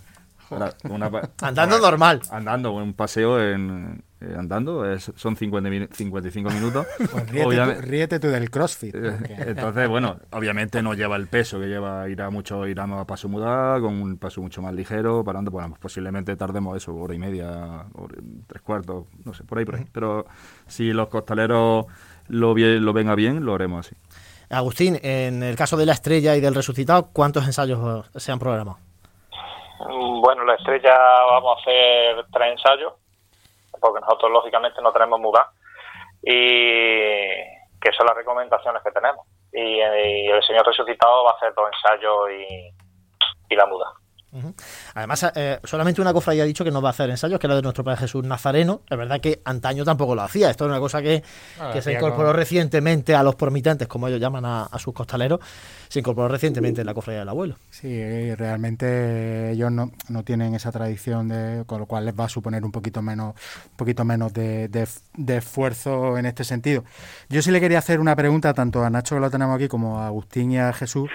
Una, 0.50 0.74
una, 0.90 1.30
andando 1.40 1.78
normal. 1.78 2.20
Andando, 2.32 2.72
un 2.72 2.94
paseo 2.94 3.40
en, 3.40 4.02
eh, 4.20 4.34
andando 4.38 4.90
es, 4.90 5.12
son 5.14 5.36
50 5.36 5.94
55 5.94 6.50
minutos. 6.50 6.86
Pues 7.10 7.30
ríete, 7.30 7.74
tú, 7.74 7.80
ríete, 7.82 8.20
tú, 8.20 8.28
del 8.28 8.50
CrossFit. 8.50 8.94
Entonces, 9.38 9.88
bueno, 9.88 10.16
obviamente 10.32 10.82
no 10.82 10.94
lleva 10.94 11.16
el 11.16 11.28
peso 11.28 11.60
que 11.60 11.66
lleva 11.66 12.08
ir 12.08 12.22
a 12.22 12.30
mucho, 12.30 12.66
ir 12.66 12.80
a 12.80 13.04
paso 13.04 13.28
mudar, 13.28 13.80
con 13.80 14.00
un 14.00 14.18
paso 14.18 14.40
mucho 14.40 14.62
más 14.62 14.72
ligero, 14.72 15.22
parando, 15.22 15.50
bueno, 15.50 15.68
pues 15.68 15.80
posiblemente 15.80 16.34
tardemos 16.36 16.76
eso, 16.76 16.94
hora 16.94 17.14
y 17.14 17.18
media, 17.18 17.86
hora, 17.94 18.14
tres 18.46 18.62
cuartos, 18.62 19.04
no 19.24 19.34
sé, 19.34 19.44
por 19.44 19.58
ahí, 19.58 19.64
por 19.64 19.76
ahí. 19.76 19.84
Pero 19.92 20.26
si 20.66 20.92
los 20.92 21.08
costaleros 21.08 21.86
lo, 22.28 22.54
lo 22.54 22.92
venga 22.92 23.14
bien, 23.14 23.44
lo 23.44 23.54
haremos 23.54 23.86
así. 23.86 23.96
Agustín, 24.48 24.98
en 25.02 25.42
el 25.42 25.56
caso 25.56 25.76
de 25.76 25.86
la 25.86 25.92
estrella 25.92 26.36
y 26.36 26.40
del 26.40 26.54
resucitado, 26.54 27.10
¿cuántos 27.12 27.44
ensayos 27.44 28.10
se 28.14 28.32
han 28.32 28.38
programado? 28.38 28.78
Bueno, 30.22 30.44
la 30.44 30.54
estrella 30.54 30.94
vamos 31.30 31.58
a 31.58 31.60
hacer 31.60 32.26
tres 32.32 32.52
ensayos, 32.52 32.94
porque 33.80 34.00
nosotros 34.00 34.30
lógicamente 34.30 34.80
no 34.82 34.92
tenemos 34.92 35.20
muda, 35.20 35.50
y 36.22 37.28
que 37.80 37.92
son 37.96 38.06
las 38.06 38.16
recomendaciones 38.16 38.82
que 38.82 38.90
tenemos. 38.90 39.26
Y, 39.52 39.78
y 39.78 40.28
el 40.28 40.42
Señor 40.42 40.66
Resucitado 40.66 41.24
va 41.24 41.30
a 41.32 41.34
hacer 41.34 41.54
dos 41.54 41.70
ensayos 41.72 42.30
y, 42.30 42.74
y 43.48 43.56
la 43.56 43.66
muda. 43.66 43.92
Además, 44.94 45.26
eh, 45.34 45.58
solamente 45.64 46.00
una 46.00 46.12
cofradía 46.12 46.42
ha 46.42 46.46
dicho 46.46 46.64
que 46.64 46.70
no 46.70 46.82
va 46.82 46.90
a 46.90 46.92
hacer 46.92 47.10
ensayos, 47.10 47.38
que 47.38 47.46
era 47.46 47.56
de 47.56 47.62
nuestro 47.62 47.84
Padre 47.84 48.00
Jesús 48.00 48.24
Nazareno. 48.24 48.82
Es 48.88 48.96
verdad 48.96 49.20
que 49.20 49.40
antaño 49.44 49.84
tampoco 49.84 50.14
lo 50.14 50.22
hacía. 50.22 50.50
Esto 50.50 50.64
es 50.64 50.70
una 50.70 50.80
cosa 50.80 51.02
que, 51.02 51.22
ah, 51.60 51.70
que 51.72 51.82
se 51.82 51.92
incorporó 51.92 52.28
con... 52.28 52.36
recientemente 52.36 53.14
a 53.14 53.22
los 53.22 53.34
promitentes, 53.34 53.88
como 53.88 54.08
ellos 54.08 54.20
llaman 54.20 54.44
a, 54.44 54.64
a, 54.64 54.78
sus 54.78 54.94
costaleros, 54.94 55.40
se 55.88 56.00
incorporó 56.00 56.28
recientemente 56.28 56.80
en 56.80 56.86
la 56.86 56.94
cofradía 56.94 57.20
del 57.20 57.28
abuelo. 57.28 57.56
Sí, 57.70 58.34
realmente 58.34 59.52
ellos 59.52 59.70
no, 59.72 59.92
no 60.08 60.22
tienen 60.22 60.54
esa 60.54 60.72
tradición, 60.72 61.28
de, 61.28 61.64
con 61.66 61.80
lo 61.80 61.86
cual 61.86 62.04
les 62.04 62.18
va 62.18 62.24
a 62.24 62.28
suponer 62.28 62.64
un 62.64 62.72
poquito 62.72 63.02
menos, 63.02 63.34
un 63.70 63.76
poquito 63.76 64.04
menos 64.04 64.32
de, 64.32 64.68
de, 64.68 64.88
de 65.14 65.36
esfuerzo 65.36 66.18
en 66.18 66.26
este 66.26 66.44
sentido. 66.44 66.84
Yo 67.28 67.42
sí 67.42 67.50
le 67.50 67.60
quería 67.60 67.78
hacer 67.78 68.00
una 68.00 68.16
pregunta 68.16 68.54
tanto 68.54 68.84
a 68.84 68.90
Nacho, 68.90 69.14
que 69.14 69.20
lo 69.20 69.30
tenemos 69.30 69.56
aquí, 69.56 69.68
como 69.68 70.00
a 70.00 70.06
Agustín 70.06 70.52
y 70.52 70.58
a 70.58 70.72
Jesús. 70.72 71.10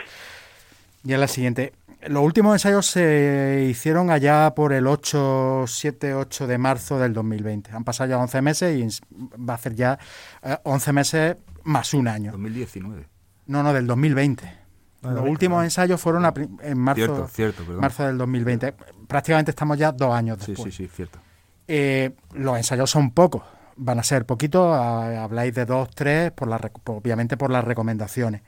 Y 1.04 1.14
es 1.14 1.20
la 1.20 1.28
siguiente. 1.28 1.74
Los 2.08 2.24
últimos 2.24 2.54
ensayos 2.56 2.88
se 2.88 3.68
hicieron 3.70 4.10
allá 4.10 4.54
por 4.56 4.74
el 4.74 4.88
8, 4.88 5.66
7, 5.68 6.16
8 6.16 6.48
de 6.48 6.58
marzo 6.58 6.98
del 6.98 7.14
2020. 7.14 7.72
Han 7.72 7.84
pasado 7.84 8.10
ya 8.10 8.18
11 8.18 8.42
meses 8.42 8.76
y 8.76 9.02
va 9.40 9.54
a 9.54 9.56
hacer 9.56 9.76
ya 9.76 10.00
eh, 10.42 10.58
11 10.64 10.94
meses 10.94 11.38
más 11.64 11.94
un 11.94 12.08
año. 12.08 12.32
2019. 12.32 13.08
No, 13.48 13.62
no, 13.62 13.74
del 13.74 13.86
2020. 13.86 14.62
Los 15.04 15.14
no, 15.14 15.24
últimos 15.24 15.58
no. 15.58 15.64
ensayos 15.64 16.00
fueron 16.00 16.26
a, 16.26 16.34
en 16.62 16.78
marzo, 16.78 17.28
cierto, 17.28 17.28
cierto, 17.28 17.64
marzo 17.80 18.06
del 18.06 18.18
2020. 18.18 18.74
Prácticamente 19.08 19.52
estamos 19.52 19.78
ya 19.78 19.92
dos 19.92 20.14
años 20.14 20.38
después. 20.40 20.74
Sí, 20.74 20.84
sí, 20.84 20.88
sí, 20.88 20.96
cierto. 20.96 21.20
Eh, 21.68 22.16
los 22.34 22.58
ensayos 22.58 22.90
son 22.90 23.12
pocos, 23.12 23.44
van 23.76 24.00
a 24.00 24.04
ser 24.04 24.26
poquitos, 24.26 24.76
habláis 24.76 25.54
de 25.56 25.66
dos, 25.66 25.90
tres, 25.90 26.32
por 26.32 26.48
la, 26.48 26.60
obviamente 26.86 27.38
por 27.38 27.50
las 27.50 27.64
recomendaciones. 27.64 28.42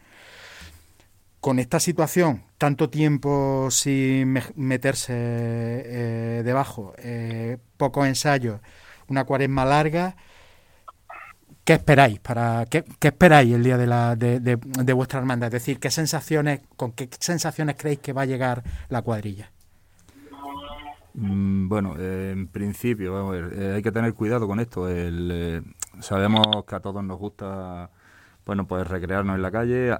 Con 1.43 1.59
esta 1.59 1.79
situación, 1.81 2.45
tanto 2.57 2.89
tiempo 2.89 3.69
sin 3.71 4.29
me- 4.33 4.43
meterse 4.55 5.13
eh, 5.15 6.41
debajo, 6.45 6.93
eh, 6.99 7.57
pocos 7.77 8.07
ensayos, 8.07 8.61
una 9.09 9.25
cuaresma 9.25 9.65
larga, 9.65 10.15
¿qué 11.63 11.73
esperáis 11.73 12.19
para 12.19 12.65
qué, 12.69 12.83
qué 12.99 13.07
esperáis 13.09 13.53
el 13.53 13.63
día 13.63 13.77
de, 13.77 13.87
la, 13.87 14.15
de, 14.15 14.39
de- 14.39 14.93
vuestra 14.93 15.19
hermandad? 15.19 15.47
Es 15.47 15.53
decir, 15.63 15.79
¿qué 15.79 15.91
sensaciones, 15.91 16.61
con 16.75 16.91
qué 16.93 17.09
sensaciones 17.19 17.75
creéis 17.77 17.99
que 17.99 18.13
va 18.13 18.23
a 18.23 18.25
llegar 18.25 18.63
la 18.89 19.01
cuadrilla? 19.01 19.51
Mm, 21.13 21.67
Bueno, 21.69 21.95
en 21.99 22.47
principio, 22.47 23.13
vamos 23.13 23.35
a 23.35 23.41
ver, 23.41 23.53
eh, 23.61 23.73
hay 23.75 23.81
que 23.83 23.91
tener 23.91 24.13
cuidado 24.13 24.47
con 24.47 24.59
esto. 24.59 24.87
Eh, 24.89 25.61
sabemos 25.99 26.65
que 26.67 26.75
a 26.75 26.79
todos 26.79 27.03
nos 27.03 27.17
gusta, 27.19 27.91
bueno, 28.45 28.67
pues 28.67 28.87
recrearnos 28.87 29.35
en 29.35 29.41
la 29.41 29.51
calle, 29.51 29.91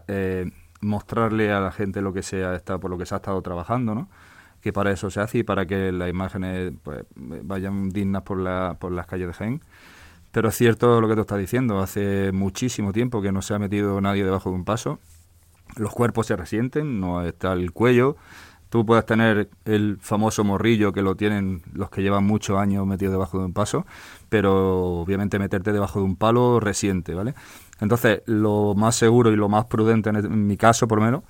mostrarle 0.83 1.51
a 1.51 1.59
la 1.59 1.71
gente 1.71 2.01
lo 2.01 2.13
que 2.13 2.23
se 2.23 2.43
ha 2.43 2.55
estado, 2.55 2.79
por 2.79 2.91
lo 2.91 2.97
que 2.97 3.05
se 3.05 3.15
ha 3.15 3.17
estado 3.17 3.41
trabajando, 3.41 3.95
¿no? 3.95 4.09
Que 4.61 4.71
para 4.71 4.91
eso 4.91 5.09
se 5.09 5.19
hace 5.19 5.39
y 5.39 5.43
para 5.43 5.65
que 5.65 5.91
las 5.91 6.09
imágenes 6.09 6.73
pues, 6.83 7.05
vayan 7.15 7.89
dignas 7.89 8.23
por, 8.23 8.39
la, 8.39 8.77
por 8.79 8.91
las 8.91 9.07
calles 9.07 9.27
de 9.27 9.33
Jaén. 9.33 9.61
Pero 10.31 10.49
es 10.49 10.55
cierto 10.55 10.99
lo 10.99 11.07
que 11.07 11.15
tú 11.15 11.21
estás 11.21 11.37
diciendo, 11.37 11.79
hace 11.79 12.31
muchísimo 12.31 12.91
tiempo 12.91 13.21
que 13.21 13.31
no 13.31 13.41
se 13.41 13.53
ha 13.53 13.59
metido 13.59 14.01
nadie 14.01 14.23
debajo 14.23 14.49
de 14.49 14.55
un 14.55 14.65
paso. 14.65 14.99
Los 15.75 15.91
cuerpos 15.91 16.27
se 16.27 16.35
resienten, 16.35 16.99
no 16.99 17.23
está 17.23 17.53
el 17.53 17.71
cuello. 17.71 18.15
Tú 18.69 18.83
puedes 18.83 19.05
tener 19.05 19.49
el 19.65 19.99
famoso 20.01 20.43
morrillo 20.43 20.91
que 20.91 21.03
lo 21.03 21.15
tienen 21.15 21.61
los 21.73 21.91
que 21.91 22.01
llevan 22.01 22.23
muchos 22.23 22.57
años 22.57 22.87
metido 22.87 23.11
debajo 23.11 23.37
de 23.37 23.45
un 23.45 23.53
paso, 23.53 23.85
pero 24.29 25.01
obviamente 25.01 25.37
meterte 25.37 25.71
debajo 25.71 25.99
de 25.99 26.05
un 26.05 26.15
palo 26.15 26.59
resiente, 26.59 27.13
¿vale? 27.13 27.35
Entonces, 27.83 28.21
lo 28.25 28.73
más 28.75 28.95
seguro 28.95 29.31
y 29.31 29.35
lo 29.35 29.49
más 29.49 29.65
prudente 29.65 30.09
en, 30.09 30.47
mi 30.47 30.57
caso, 30.57 30.87
por 30.87 30.99
lo 30.99 31.05
menos, 31.05 31.23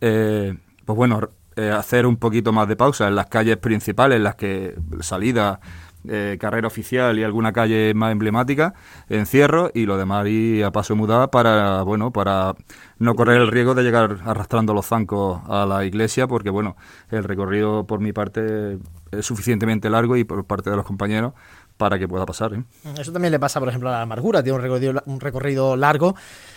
eh, 0.00 0.56
pues 0.84 0.96
bueno, 0.96 1.20
eh, 1.54 1.70
hacer 1.70 2.06
un 2.06 2.16
poquito 2.16 2.52
más 2.52 2.66
de 2.66 2.76
pausa 2.76 3.08
en 3.08 3.14
las 3.14 3.26
calles 3.26 3.58
principales, 3.58 4.16
en 4.16 4.24
las 4.24 4.34
que 4.34 4.74
salida, 5.00 5.60
eh, 6.06 6.36
carrera 6.40 6.66
oficial 6.66 7.18
y 7.18 7.24
alguna 7.24 7.52
calle 7.52 7.92
más 7.94 8.12
emblemática, 8.12 8.74
encierro 9.08 9.70
y 9.74 9.86
lo 9.86 9.96
demás 9.96 10.26
ir 10.28 10.64
a 10.64 10.70
paso 10.70 10.94
mudada 10.94 11.30
para, 11.30 11.82
bueno, 11.82 12.12
para 12.12 12.54
no 12.98 13.14
correr 13.14 13.40
el 13.40 13.48
riesgo 13.48 13.74
de 13.74 13.82
llegar 13.82 14.18
arrastrando 14.24 14.74
los 14.74 14.86
zancos 14.86 15.40
a 15.48 15.66
la 15.66 15.84
iglesia, 15.84 16.26
porque 16.26 16.50
bueno, 16.50 16.76
el 17.10 17.24
recorrido 17.24 17.86
por 17.86 18.00
mi 18.00 18.12
parte 18.12 18.78
es 19.10 19.26
suficientemente 19.26 19.90
largo 19.90 20.16
y 20.16 20.24
por 20.24 20.44
parte 20.44 20.70
de 20.70 20.76
los 20.76 20.84
compañeros 20.84 21.32
para 21.76 21.98
que 21.98 22.06
pueda 22.06 22.26
pasar. 22.26 22.54
¿eh? 22.54 22.64
Eso 22.98 23.12
también 23.12 23.32
le 23.32 23.38
pasa, 23.38 23.60
por 23.60 23.68
ejemplo, 23.68 23.88
a 23.88 23.92
la 23.92 24.02
amargura, 24.02 24.42
tiene 24.42 24.56
un 24.56 24.62
recorrido, 24.62 25.02
un 25.06 25.20
recorrido 25.20 25.76
largo. 25.76 26.14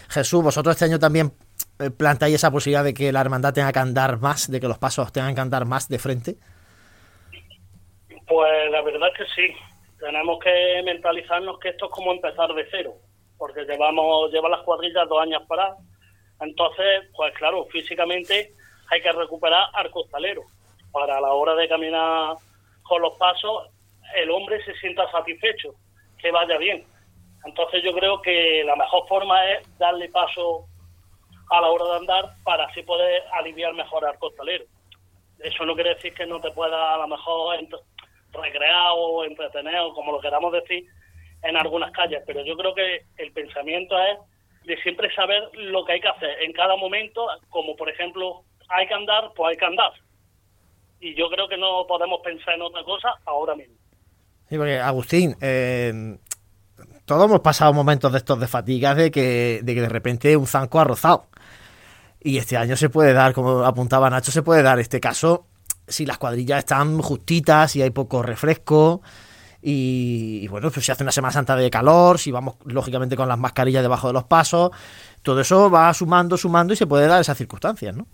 Jesús, 0.09 0.43
vosotros 0.43 0.75
este 0.75 0.85
año 0.85 0.99
también 0.99 1.31
eh, 1.79 1.89
planteáis 1.91 2.35
esa 2.35 2.51
posibilidad 2.51 2.83
de 2.83 2.93
que 2.93 3.11
la 3.11 3.21
hermandad 3.21 3.53
tenga 3.53 3.71
que 3.71 3.79
andar 3.79 4.19
más, 4.19 4.49
de 4.49 4.59
que 4.59 4.67
los 4.67 4.77
pasos 4.77 5.11
tengan 5.11 5.33
que 5.33 5.41
andar 5.41 5.65
más 5.65 5.87
de 5.87 5.99
frente. 5.99 6.37
Pues 8.31 8.71
la 8.71 8.81
verdad 8.81 9.09
es 9.09 9.17
que 9.17 9.33
sí. 9.35 9.53
Tenemos 9.99 10.39
que 10.39 10.81
mentalizarnos 10.85 11.59
que 11.59 11.67
esto 11.67 11.87
es 11.87 11.91
como 11.91 12.13
empezar 12.13 12.47
de 12.53 12.65
cero, 12.71 12.93
porque 13.37 13.65
llevamos 13.65 14.31
lleva 14.31 14.47
las 14.47 14.61
cuadrillas 14.61 15.09
dos 15.09 15.21
años 15.21 15.43
paradas. 15.49 15.77
Entonces, 16.39 17.09
pues 17.13 17.33
claro, 17.33 17.65
físicamente 17.65 18.53
hay 18.89 19.01
que 19.01 19.11
recuperar 19.11 19.65
al 19.73 19.91
costalero. 19.91 20.43
Para 20.93 21.19
la 21.19 21.33
hora 21.33 21.55
de 21.55 21.67
caminar 21.67 22.37
con 22.83 23.01
los 23.01 23.17
pasos, 23.17 23.67
el 24.15 24.31
hombre 24.31 24.63
se 24.63 24.75
sienta 24.75 25.11
satisfecho, 25.11 25.75
que 26.17 26.31
vaya 26.31 26.57
bien. 26.57 26.85
Entonces 27.43 27.83
yo 27.83 27.91
creo 27.91 28.21
que 28.21 28.63
la 28.65 28.77
mejor 28.77 29.09
forma 29.09 29.45
es 29.51 29.77
darle 29.77 30.07
paso 30.07 30.67
a 31.49 31.59
la 31.59 31.67
hora 31.67 31.83
de 31.83 31.97
andar 31.97 32.33
para 32.45 32.63
así 32.63 32.81
poder 32.83 33.23
aliviar 33.33 33.73
mejor 33.73 34.05
al 34.05 34.17
costalero. 34.19 34.63
Eso 35.39 35.65
no 35.65 35.75
quiere 35.75 35.95
decir 35.95 36.13
que 36.13 36.25
no 36.25 36.39
te 36.39 36.51
pueda 36.51 36.93
a 36.93 36.97
lo 36.97 37.09
mejor 37.09 37.57
ent- 38.31 38.41
recrear 38.41 38.91
o 38.95 39.23
entretener 39.25 39.79
o 39.79 39.93
como 39.93 40.11
lo 40.11 40.21
queramos 40.21 40.51
decir 40.53 40.85
en 41.43 41.57
algunas 41.57 41.91
calles, 41.91 42.21
pero 42.25 42.45
yo 42.45 42.55
creo 42.55 42.73
que 42.75 43.05
el 43.17 43.31
pensamiento 43.31 43.95
es 43.99 44.19
de 44.65 44.77
siempre 44.83 45.13
saber 45.15 45.41
lo 45.53 45.83
que 45.85 45.93
hay 45.93 46.01
que 46.01 46.07
hacer 46.07 46.41
en 46.43 46.53
cada 46.53 46.75
momento, 46.75 47.25
como 47.49 47.75
por 47.75 47.89
ejemplo 47.89 48.43
hay 48.69 48.87
que 48.87 48.93
andar, 48.93 49.31
pues 49.35 49.51
hay 49.51 49.57
que 49.57 49.65
andar. 49.65 49.91
Y 50.99 51.15
yo 51.15 51.29
creo 51.29 51.47
que 51.47 51.57
no 51.57 51.85
podemos 51.87 52.19
pensar 52.23 52.53
en 52.53 52.61
otra 52.61 52.83
cosa 52.83 53.09
ahora 53.25 53.55
mismo. 53.55 53.75
Sí, 54.47 54.57
porque 54.57 54.77
Agustín, 54.77 55.35
eh, 55.41 56.17
todos 57.05 57.25
hemos 57.25 57.39
pasado 57.39 57.73
momentos 57.73 58.11
de 58.11 58.19
estos 58.19 58.39
de 58.39 58.47
fatiga, 58.47 58.93
de 58.93 59.09
que, 59.09 59.61
de 59.63 59.73
que 59.75 59.81
de 59.81 59.89
repente 59.89 60.37
un 60.37 60.45
zanco 60.45 60.79
ha 60.79 60.83
rozado. 60.83 61.25
Y 62.19 62.37
este 62.37 62.55
año 62.55 62.75
se 62.75 62.89
puede 62.89 63.13
dar, 63.13 63.33
como 63.33 63.63
apuntaba 63.63 64.11
Nacho, 64.11 64.31
se 64.31 64.43
puede 64.43 64.61
dar 64.61 64.77
este 64.79 64.99
caso 64.99 65.47
si 65.91 66.05
las 66.05 66.17
cuadrillas 66.17 66.59
están 66.59 67.01
justitas, 67.01 67.71
si 67.71 67.81
hay 67.81 67.91
poco 67.91 68.23
refresco. 68.23 69.01
Y, 69.61 70.47
bueno, 70.47 70.71
pues 70.71 70.85
si 70.85 70.91
hace 70.91 71.03
una 71.03 71.11
Semana 71.11 71.31
Santa 71.31 71.55
de 71.55 71.69
calor, 71.69 72.17
si 72.17 72.31
vamos 72.31 72.55
lógicamente 72.65 73.15
con 73.15 73.27
las 73.27 73.37
mascarillas 73.37 73.83
debajo 73.83 74.07
de 74.07 74.13
los 74.13 74.23
pasos, 74.23 74.71
todo 75.21 75.41
eso 75.41 75.69
va 75.69 75.93
sumando, 75.93 76.35
sumando 76.35 76.73
y 76.73 76.75
se 76.75 76.87
puede 76.87 77.07
dar 77.07 77.21
esas 77.21 77.37
circunstancias, 77.37 77.95
¿no? 77.95 78.07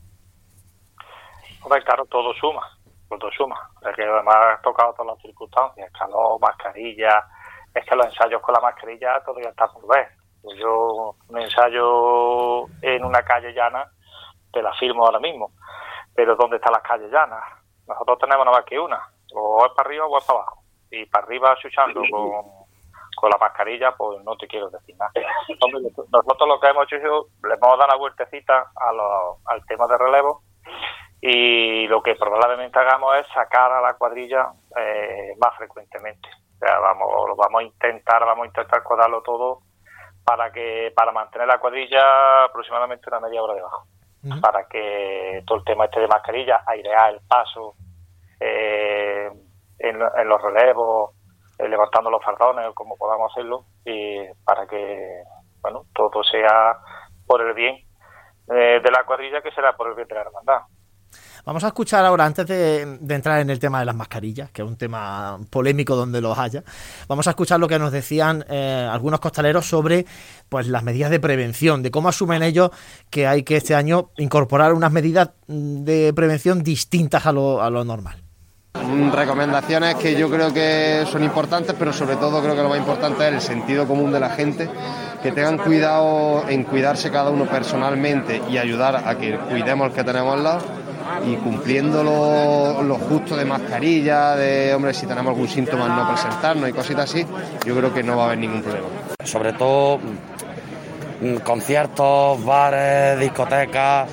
Hombre, 1.63 1.83
claro, 1.83 2.05
todo 2.05 2.33
suma, 2.33 2.61
todo 3.09 3.31
suma. 3.31 3.55
Es 3.89 3.95
que 3.95 4.03
además 4.03 4.35
has 4.55 4.61
tocado 4.61 4.93
todas 4.93 5.13
las 5.13 5.21
circunstancias, 5.21 5.89
calor, 5.97 6.39
mascarilla. 6.41 7.23
Es 7.73 7.85
que 7.85 7.95
los 7.95 8.07
ensayos 8.07 8.41
con 8.41 8.53
la 8.53 8.61
mascarilla 8.61 9.21
todavía 9.25 9.49
están 9.49 9.69
por 9.73 9.87
ver. 9.87 10.07
Pues 10.41 10.57
yo 10.59 11.15
un 11.27 11.41
ensayo 11.41 12.67
en 12.81 13.05
una 13.05 13.21
calle 13.23 13.53
llana 13.53 13.85
te 14.51 14.61
la 14.61 14.73
firmo 14.73 15.05
ahora 15.05 15.19
mismo. 15.19 15.51
Pero 16.15 16.35
¿dónde 16.35 16.57
están 16.57 16.73
las 16.73 16.83
calles 16.83 17.11
llanas? 17.11 17.43
Nosotros 17.87 18.19
tenemos 18.19 18.45
nada 18.45 18.57
más 18.57 18.65
que 18.65 18.79
una. 18.79 19.01
O 19.33 19.65
es 19.65 19.71
para 19.73 19.87
arriba 19.87 20.05
o 20.05 20.17
es 20.17 20.25
para 20.25 20.39
abajo. 20.39 20.61
Y 20.91 21.05
para 21.05 21.25
arriba 21.25 21.55
chuchando 21.61 22.01
con, 22.11 22.45
con 23.15 23.29
la 23.29 23.37
mascarilla, 23.37 23.91
pues 23.95 24.23
no 24.23 24.35
te 24.37 24.47
quiero 24.47 24.69
decir 24.69 24.95
nada. 24.97 25.11
Nosotros 26.11 26.47
lo 26.47 26.59
que 26.59 26.67
hemos 26.67 26.85
hecho 26.85 26.95
es 26.97 27.03
le 27.03 27.53
hemos 27.55 27.77
dado 27.77 27.85
una 27.85 27.95
vueltecita 27.97 28.71
a 28.75 28.93
lo- 28.93 29.37
al 29.45 29.65
tema 29.65 29.87
de 29.87 29.97
relevo 29.97 30.43
y 31.21 31.87
lo 31.87 32.01
que 32.03 32.15
probablemente 32.15 32.77
hagamos 32.79 33.17
es 33.17 33.27
sacar 33.33 33.71
a 33.71 33.81
la 33.81 33.95
cuadrilla 33.95 34.49
eh, 34.77 35.33
más 35.39 35.55
frecuentemente. 35.57 36.29
O 36.55 36.59
sea, 36.59 36.79
vamos, 36.79 37.07
lo 37.27 37.35
vamos 37.35 37.61
a 37.61 37.63
intentar, 37.63 38.23
vamos 38.25 38.43
a 38.43 38.47
intentar 38.47 38.83
cuadrarlo 38.83 39.21
todo 39.23 39.59
para 40.23 40.51
que 40.51 40.91
para 40.95 41.11
mantener 41.11 41.47
la 41.47 41.59
cuadrilla 41.59 42.43
aproximadamente 42.45 43.09
una 43.09 43.19
media 43.19 43.41
hora 43.41 43.53
debajo. 43.55 43.85
Para 44.41 44.67
que 44.67 45.43
todo 45.45 45.59
el 45.59 45.63
tema 45.63 45.85
este 45.85 46.01
de 46.01 46.07
mascarilla, 46.07 46.63
airear 46.65 47.13
el 47.13 47.21
paso 47.27 47.75
eh, 48.39 49.29
en, 49.79 49.95
en 49.95 50.27
los 50.27 50.41
relevos, 50.41 51.11
eh, 51.59 51.67
levantando 51.67 52.09
los 52.09 52.23
fardones, 52.23 52.67
como 52.73 52.97
podamos 52.97 53.31
hacerlo, 53.31 53.65
y 53.85 54.19
para 54.43 54.67
que 54.67 55.23
bueno 55.61 55.85
todo 55.93 56.23
sea 56.23 56.77
por 57.25 57.41
el 57.41 57.53
bien 57.53 57.77
eh, 58.49 58.79
de 58.83 58.91
la 58.91 59.03
cuadrilla, 59.05 59.41
que 59.41 59.51
será 59.51 59.75
por 59.75 59.87
el 59.89 59.95
bien 59.95 60.07
de 60.07 60.15
la 60.15 60.21
hermandad. 60.21 60.61
Vamos 61.47 61.63
a 61.63 61.67
escuchar 61.67 62.03
ahora, 62.03 62.25
antes 62.25 62.45
de, 62.45 62.81
entrar 63.07 63.39
en 63.39 63.49
el 63.49 63.57
tema 63.57 63.79
de 63.79 63.85
las 63.85 63.95
mascarillas, 63.95 64.51
que 64.51 64.63
es 64.63 64.67
un 64.67 64.75
tema 64.75 65.39
polémico 65.49 65.95
donde 65.95 66.19
los 66.19 66.37
haya, 66.37 66.61
vamos 67.07 67.25
a 67.25 67.29
escuchar 67.29 67.57
lo 67.57 67.69
que 67.69 67.79
nos 67.79 67.93
decían 67.93 68.43
eh, 68.49 68.85
algunos 68.91 69.21
costaleros 69.21 69.65
sobre 69.65 70.05
pues 70.49 70.67
las 70.67 70.83
medidas 70.83 71.09
de 71.09 71.21
prevención, 71.21 71.83
de 71.83 71.89
cómo 71.89 72.09
asumen 72.09 72.43
ellos 72.43 72.71
que 73.09 73.27
hay 73.27 73.43
que 73.43 73.55
este 73.55 73.75
año 73.75 74.09
incorporar 74.17 74.73
unas 74.73 74.91
medidas 74.91 75.29
mm, 75.47 75.85
de 75.85 76.11
prevención 76.13 76.63
distintas 76.63 77.25
a 77.25 77.31
lo, 77.31 77.61
a 77.63 77.69
lo 77.69 77.85
normal. 77.85 78.21
Mm, 78.73 79.13
Recomendaciones 79.13 79.95
que 79.95 80.19
yo 80.19 80.29
creo 80.29 80.53
que 80.53 81.05
son 81.09 81.23
importantes, 81.23 81.73
pero 81.79 81.93
sobre 81.93 82.17
todo 82.17 82.41
creo 82.41 82.57
que 82.57 82.61
lo 82.61 82.67
más 82.67 82.77
importante 82.77 83.25
es 83.25 83.33
el 83.35 83.39
sentido 83.39 83.87
común 83.87 84.11
de 84.11 84.19
la 84.19 84.31
gente, 84.31 84.69
que 85.23 85.31
tengan 85.31 85.59
cuidado 85.59 86.43
en 86.49 86.65
cuidarse 86.65 87.09
cada 87.09 87.29
uno 87.29 87.45
personalmente 87.45 88.41
y 88.51 88.57
ayudar 88.57 88.97
a 88.97 89.17
que 89.17 89.37
cuidemos 89.37 89.87
el 89.87 89.93
que 89.93 90.03
tenemos 90.03 90.33
al 90.33 90.43
lado 90.43 90.86
y 91.25 91.35
cumpliendo 91.37 92.03
lo, 92.03 92.83
lo 92.83 92.95
justo 92.95 93.35
de 93.35 93.45
mascarilla, 93.45 94.35
de 94.35 94.73
hombre, 94.73 94.93
si 94.93 95.05
tenemos 95.05 95.31
algún 95.31 95.47
síntoma 95.47 95.87
no 95.87 96.07
presentarnos 96.09 96.69
y 96.69 96.73
cositas 96.73 97.09
así, 97.09 97.25
yo 97.65 97.75
creo 97.75 97.93
que 97.93 98.03
no 98.03 98.17
va 98.17 98.23
a 98.23 98.25
haber 98.27 98.39
ningún 98.39 98.61
problema. 98.61 98.87
Sobre 99.23 99.53
todo 99.53 99.99
mm, 101.21 101.35
conciertos, 101.43 102.43
bares, 102.43 103.19
discotecas, 103.19 104.09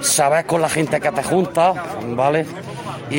saber 0.00 0.46
con 0.46 0.62
la 0.62 0.68
gente 0.68 1.00
que 1.00 1.12
te 1.12 1.22
junta, 1.22 1.72
¿vale? 2.08 2.46
Y, 3.10 3.16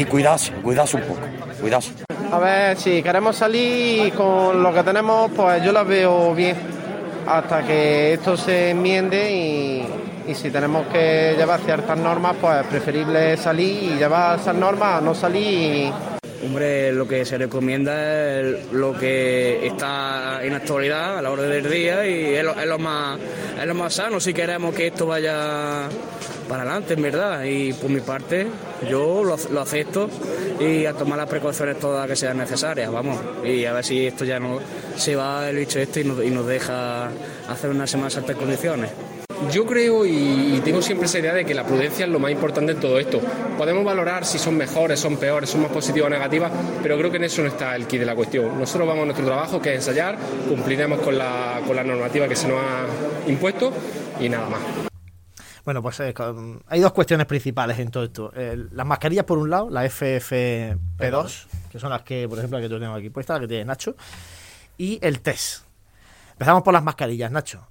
y 0.00 0.06
cuidarse, 0.08 0.52
cuidarse 0.54 0.96
un 0.96 1.02
poco, 1.02 1.20
cuidarse. 1.60 1.92
A 2.32 2.38
ver, 2.38 2.76
si 2.76 3.02
queremos 3.02 3.36
salir 3.36 4.12
con 4.14 4.62
lo 4.62 4.72
que 4.72 4.82
tenemos, 4.82 5.30
pues 5.34 5.62
yo 5.62 5.72
la 5.72 5.82
veo 5.84 6.34
bien 6.34 6.56
hasta 7.26 7.62
que 7.64 8.14
esto 8.14 8.36
se 8.36 8.70
enmiende 8.70 9.32
y, 9.32 9.86
y 10.28 10.34
si 10.34 10.50
tenemos 10.50 10.86
que 10.88 11.34
llevar 11.36 11.60
ciertas 11.60 11.98
normas, 11.98 12.36
pues 12.40 12.60
es 12.60 12.66
preferible 12.66 13.36
salir 13.36 13.92
y 13.92 13.96
llevar 13.96 14.38
esas 14.38 14.54
normas 14.54 15.02
no 15.02 15.14
salir 15.14 15.92
Hombre, 16.44 16.92
lo 16.92 17.08
que 17.08 17.24
se 17.24 17.38
recomienda 17.38 18.40
es 18.40 18.70
lo 18.72 18.92
que 18.92 19.66
está 19.66 20.44
en 20.44 20.52
actualidad 20.52 21.18
a 21.18 21.22
la 21.22 21.30
hora 21.30 21.42
del 21.42 21.68
día 21.68 22.06
y 22.06 22.34
es 22.34 22.44
lo, 22.44 22.78
más 22.78 23.18
es 23.58 23.66
lo 23.66 23.74
más 23.74 23.94
sano 23.94 24.20
si 24.20 24.34
queremos 24.34 24.74
que 24.74 24.88
esto 24.88 25.06
vaya 25.06 25.88
para 26.48 26.62
adelante, 26.62 26.94
en 26.94 27.02
verdad. 27.02 27.42
Y 27.44 27.72
por 27.72 27.90
mi 27.90 28.00
parte, 28.00 28.46
yo 28.88 29.24
lo, 29.24 29.36
lo 29.50 29.60
acepto 29.60 30.08
y 30.60 30.84
a 30.84 30.92
tomar 30.92 31.18
las 31.18 31.28
precauciones 31.28 31.78
todas 31.78 32.06
que 32.06 32.16
sean 32.16 32.36
necesarias, 32.36 32.92
vamos. 32.92 33.18
Y 33.44 33.64
a 33.64 33.72
ver 33.72 33.84
si 33.84 34.06
esto 34.06 34.24
ya 34.24 34.38
no 34.38 34.60
se 34.96 35.16
va 35.16 35.48
el 35.48 35.56
bicho 35.56 35.80
este 35.80 36.02
y 36.02 36.04
nos, 36.04 36.22
y 36.22 36.30
nos 36.30 36.46
deja 36.46 37.08
hacer 37.48 37.70
una 37.70 37.86
Semana 37.86 38.10
Santa 38.10 38.32
en 38.32 38.38
condiciones. 38.38 38.90
Yo 39.50 39.64
creo 39.64 40.04
y, 40.04 40.60
tengo 40.64 40.82
siempre 40.82 41.06
esa 41.06 41.18
idea 41.18 41.32
de 41.32 41.44
que 41.44 41.54
la 41.54 41.64
prudencia 41.64 42.04
es 42.04 42.10
lo 42.10 42.18
más 42.18 42.30
importante 42.30 42.72
en 42.72 42.80
todo 42.80 42.98
esto. 42.98 43.20
Podemos 43.56 43.84
valorar 43.84 44.24
si 44.24 44.38
son 44.38 44.56
mejores, 44.56 44.98
son 44.98 45.16
peores, 45.16 45.50
son 45.50 45.62
más 45.62 45.70
positivas 45.70 46.08
o 46.08 46.10
negativas, 46.10 46.50
pero 46.82 46.96
creo 46.98 47.10
que 47.10 47.16
en 47.16 47.24
eso 47.24 47.42
no 47.42 47.48
está 47.48 47.76
el 47.76 47.86
kit 47.86 48.00
de 48.00 48.06
la 48.06 48.14
cuestión. 48.14 48.58
Nosotros 48.58 48.86
vamos 48.86 49.02
a 49.02 49.06
nuestro 49.06 49.26
trabajo, 49.26 49.60
que 49.60 49.70
es 49.70 49.76
ensayar, 49.76 50.16
cumpliremos 50.48 51.00
con 51.00 51.16
la, 51.16 51.60
con 51.66 51.76
la 51.76 51.84
normativa 51.84 52.28
que 52.28 52.36
se 52.36 52.48
nos 52.48 52.58
ha 52.58 53.30
impuesto 53.30 53.72
y 54.20 54.28
nada 54.28 54.48
más. 54.48 54.60
Bueno, 55.64 55.82
pues 55.82 55.98
eh, 55.98 56.14
hay 56.68 56.80
dos 56.80 56.92
cuestiones 56.92 57.26
principales 57.26 57.78
en 57.80 57.90
todo 57.90 58.04
esto. 58.04 58.32
Eh, 58.36 58.66
las 58.70 58.86
mascarillas, 58.86 59.24
por 59.24 59.38
un 59.38 59.50
lado, 59.50 59.68
la 59.68 59.84
FFP2, 59.84 61.46
que 61.70 61.80
son 61.80 61.90
las 61.90 62.02
que, 62.02 62.28
por 62.28 62.38
ejemplo, 62.38 62.58
la 62.58 62.64
que 62.64 62.70
yo 62.72 62.78
tengo 62.78 62.94
aquí 62.94 63.10
puesta, 63.10 63.34
la 63.34 63.40
que 63.40 63.48
tiene 63.48 63.64
Nacho, 63.64 63.96
y 64.78 65.00
el 65.02 65.20
test. 65.20 65.64
Empezamos 66.32 66.62
por 66.62 66.72
las 66.72 66.84
mascarillas, 66.84 67.32
Nacho. 67.32 67.66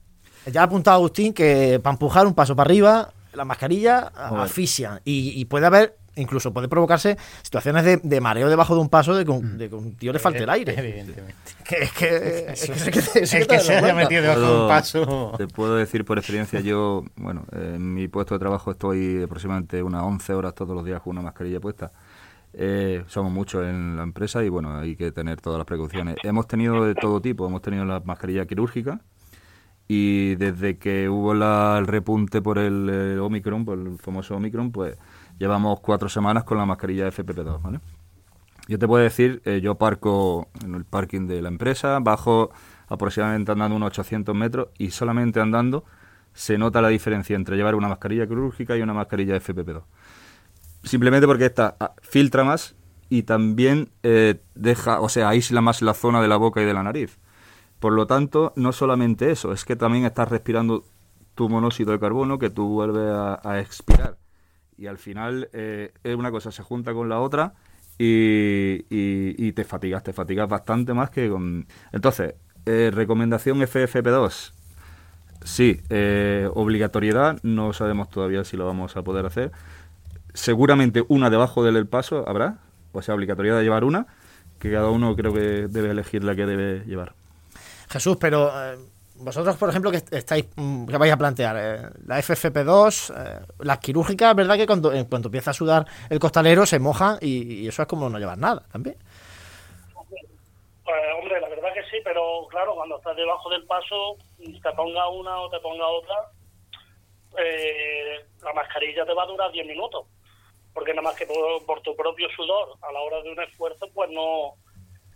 Ya 0.52 0.62
ha 0.62 0.64
apuntado 0.66 0.98
Agustín 0.98 1.34
que 1.34 1.80
para 1.82 1.94
empujar 1.94 2.26
un 2.28 2.34
paso 2.34 2.56
para 2.56 2.68
arriba, 2.68 3.12
las 3.34 3.46
mascarillas 3.46 4.12
Joder. 4.14 4.44
asfixian. 4.44 5.00
Y, 5.04 5.40
y 5.40 5.46
puede 5.46 5.66
haber, 5.66 5.98
incluso 6.16 6.54
puede 6.54 6.68
provocarse 6.70 7.18
situaciones 7.42 7.84
de, 7.84 7.98
de 7.98 8.22
mareo 8.22 8.48
debajo 8.50 8.76
de 8.76 8.82
un 8.82 8.90
paso 8.90 9.14
de 9.16 9.26
que 9.26 9.32
Mm. 9.32 9.36
un, 9.36 9.58
de 9.58 9.70
que 9.70 9.76
un 9.76 9.96
tío 9.96 10.14
le 10.14 10.20
falte 10.20 10.44
el 10.44 10.50
aire. 10.50 10.74
Evidentemente. 10.78 11.36
Que 11.66 11.78
es 11.84 11.92
que, 11.94 12.06
es 12.52 12.66
que, 12.68 12.72
es 12.74 13.10
que- 13.10 13.20
es 13.22 13.34
El 13.34 13.42
te 13.42 13.48
que 13.48 13.56
das 13.56 13.66
se 13.66 13.76
haya 13.76 13.96
metido 13.96 14.22
debajo 14.22 14.40
de 14.40 14.46
un 14.46 14.52
Puedo- 14.52 14.68
paso. 14.68 15.32
Te 15.36 15.48
puedo 15.48 15.76
decir 15.76 16.06
por 16.06 16.20
experiencia, 16.20 16.60
yo, 16.60 17.04
bueno, 17.16 17.44
en 17.54 17.92
mi 17.94 18.08
puesto 18.08 18.36
de 18.36 18.40
trabajo 18.40 18.70
estoy 18.70 19.24
aproximadamente 19.24 19.82
unas 19.82 20.04
11 20.04 20.34
horas 20.36 20.54
todos 20.54 20.76
los 20.76 20.86
días 20.86 21.02
con 21.02 21.12
una 21.12 21.22
mascarilla 21.24 21.60
puesta. 21.60 21.92
Eh, 22.54 23.04
somos 23.08 23.32
muchos 23.34 23.64
en 23.66 23.98
la 23.98 24.04
empresa 24.04 24.44
y 24.44 24.50
bueno, 24.50 24.78
hay 24.78 24.96
que 24.96 25.12
tener 25.12 25.42
todas 25.42 25.58
las 25.58 25.66
precauciones. 25.66 26.16
Hemos 26.24 26.48
tenido 26.48 26.86
de 26.86 26.94
todo 26.96 27.20
tipo, 27.20 27.46
hemos 27.48 27.62
tenido 27.64 27.84
la 27.84 28.00
mascarilla 28.02 28.46
quirúrgica 28.46 29.02
y 29.88 30.36
desde 30.36 30.78
que 30.78 31.10
hubo 31.10 31.34
la- 31.34 31.78
el 31.80 31.88
repunte 31.88 32.42
por 32.42 32.58
el 32.58 33.20
Omicron, 33.20 33.66
por 33.66 33.78
el 33.78 33.98
famoso 34.00 34.36
Omicron, 34.36 34.72
pues 34.72 34.98
llevamos 35.38 35.80
cuatro 35.82 36.10
semanas 36.10 36.44
con 36.44 36.58
la 36.58 36.66
mascarilla 36.66 37.08
FPP2, 37.08 37.62
¿vale? 37.62 37.80
Yo 38.68 38.80
te 38.80 38.88
puedo 38.88 39.04
decir, 39.04 39.42
eh, 39.46 39.62
yo 39.62 39.76
parco 39.76 40.48
en 40.64 40.74
el 40.74 40.86
parking 40.86 41.28
de 41.28 41.42
la 41.42 41.50
empresa, 41.50 42.00
bajo 42.00 42.50
aproximadamente 42.88 43.52
andando 43.52 43.76
unos 43.76 43.88
800 43.90 44.36
metros 44.36 44.70
y 44.78 44.90
solamente 44.90 45.40
andando 45.40 45.86
se 46.34 46.58
nota 46.58 46.82
la 46.82 46.90
diferencia 46.90 47.36
entre 47.36 47.56
llevar 47.58 47.76
una 47.76 47.88
mascarilla 47.88 48.28
quirúrgica 48.28 48.76
y 48.76 48.82
una 48.82 48.94
mascarilla 48.94 49.36
FPP2. 49.36 49.84
Simplemente 50.84 51.28
porque 51.28 51.46
esta 51.46 51.76
ah, 51.80 51.94
filtra 52.02 52.44
más 52.44 52.76
y 53.10 53.24
también 53.24 53.90
eh, 54.04 54.42
deja, 54.56 55.00
o 55.00 55.10
sea, 55.10 55.30
aísla 55.30 55.62
más 55.62 55.82
la 55.82 55.94
zona 55.94 56.22
de 56.22 56.28
la 56.28 56.38
boca 56.38 56.62
y 56.62 56.66
de 56.66 56.74
la 56.74 56.84
nariz. 56.84 57.18
Por 57.86 57.94
lo 57.94 58.08
tanto, 58.08 58.52
no 58.56 58.72
solamente 58.72 59.30
eso, 59.30 59.54
es 59.54 59.64
que 59.64 59.76
también 59.76 60.06
estás 60.06 60.28
respirando 60.28 60.84
tu 61.36 61.50
monóxido 61.50 61.92
de 61.92 62.00
carbono 62.00 62.40
que 62.40 62.50
tú 62.50 62.68
vuelves 62.68 63.12
a, 63.14 63.60
expirar. 63.60 64.18
Y 64.76 64.88
al 64.88 64.98
final, 64.98 65.50
eh, 65.54 65.94
es 66.04 66.16
una 66.16 66.32
cosa 66.32 66.52
se 66.52 66.64
junta 66.64 66.96
con 66.96 67.10
la 67.10 67.20
otra 67.20 67.54
y 68.00 69.52
te 69.52 69.64
fatigas, 69.66 70.02
te 70.02 70.14
fatigas 70.14 70.50
bastante 70.50 70.96
más 70.96 71.12
que 71.12 71.30
con... 71.30 71.68
Entonces, 71.92 72.34
eh, 72.66 72.90
recomendación 72.92 73.60
FFP2. 73.60 74.54
Sí, 75.44 75.80
eh, 75.92 76.50
obligatoriedad, 76.56 77.38
no 77.44 77.72
sabemos 77.72 78.10
todavía 78.10 78.44
si 78.46 78.58
lo 78.58 78.66
vamos 78.66 78.98
a 78.98 79.04
poder 79.04 79.28
hacer. 79.28 79.52
Seguramente 80.34 81.06
una 81.08 81.30
debajo 81.30 81.64
del 81.64 81.86
paso 81.86 82.28
habrá, 82.28 82.62
o 82.94 83.04
sea, 83.04 83.14
obligatoriedad 83.14 83.60
de 83.60 83.64
llevar 83.64 83.84
una, 83.84 84.08
que 84.58 84.72
cada 84.72 84.90
uno 84.90 85.16
creo 85.16 85.32
que 85.32 85.68
debe 85.68 85.92
elegir 85.92 86.24
la 86.24 86.36
que 86.36 86.48
debe 86.48 86.84
llevar. 86.88 87.14
Jesús, 87.90 88.18
pero 88.20 88.50
eh, 88.50 88.78
vosotros, 89.16 89.56
por 89.58 89.70
ejemplo, 89.70 89.92
que 89.92 89.98
est- 89.98 90.14
estáis, 90.14 90.46
mm, 90.56 90.86
que 90.88 90.98
vais 90.98 91.12
a 91.14 91.18
plantear 91.18 91.56
eh, 91.58 91.90
la 92.06 92.20
FFP2, 92.20 93.14
eh, 93.16 93.40
las 93.60 93.80
quirúrgicas, 93.80 94.36
¿verdad 94.36 94.58
que 94.58 94.68
cuando, 94.68 94.92
empieza 94.92 95.52
a 95.52 95.54
sudar 95.54 95.86
el 96.10 96.20
costalero 96.20 96.66
se 96.66 96.80
moja 96.80 97.18
y, 97.22 97.64
y 97.64 97.68
eso 97.68 97.82
es 97.82 97.88
como 97.88 98.10
no 98.10 98.20
llevar 98.20 98.38
nada 98.38 98.64
también? 98.72 98.98
Pues 100.84 101.02
hombre, 101.20 101.42
la 101.42 101.50
verdad 101.50 101.74
que 101.74 101.84
sí, 101.90 101.98
pero 102.04 102.48
claro, 102.50 102.76
cuando 102.76 102.98
estás 102.98 103.16
debajo 103.16 103.50
del 103.50 103.66
paso, 103.66 104.18
te 104.38 104.72
ponga 104.76 105.10
una 105.10 105.38
o 105.40 105.50
te 105.50 105.60
ponga 105.60 105.88
otra, 105.88 106.16
la 108.44 108.54
mascarilla 108.54 109.06
te 109.06 109.14
va 109.14 109.24
a 109.24 109.28
durar 109.28 109.52
10 109.52 109.66
minutos. 109.66 110.06
Porque 110.74 110.92
nada 110.94 111.04
más 111.04 111.16
que 111.16 111.26
por 111.66 111.82
tu 111.82 111.96
propio 111.96 112.28
sudor, 112.36 112.76
a 112.82 112.92
la 112.92 113.00
hora 113.00 113.22
de 113.22 113.32
un 113.32 113.42
esfuerzo, 113.42 113.88
pues 113.94 114.10
no, 114.12 114.56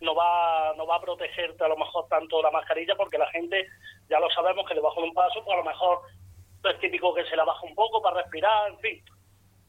no 0.01 0.15
va 0.15 0.73
no 0.75 0.85
va 0.85 0.95
a 0.95 1.01
protegerte 1.01 1.63
a 1.63 1.67
lo 1.67 1.77
mejor 1.77 2.07
tanto 2.07 2.41
la 2.41 2.51
mascarilla, 2.51 2.95
porque 2.95 3.17
la 3.17 3.29
gente, 3.31 3.67
ya 4.09 4.19
lo 4.19 4.29
sabemos, 4.31 4.67
que 4.67 4.75
debajo 4.75 5.01
de 5.01 5.07
un 5.07 5.13
paso, 5.13 5.43
pues 5.43 5.53
a 5.53 5.59
lo 5.61 5.65
mejor 5.65 6.01
es 6.63 6.79
típico 6.79 7.13
que 7.13 7.25
se 7.25 7.35
la 7.35 7.45
baja 7.45 7.65
un 7.65 7.75
poco 7.75 8.01
para 8.01 8.21
respirar, 8.21 8.69
en 8.69 8.79
fin. 8.79 9.03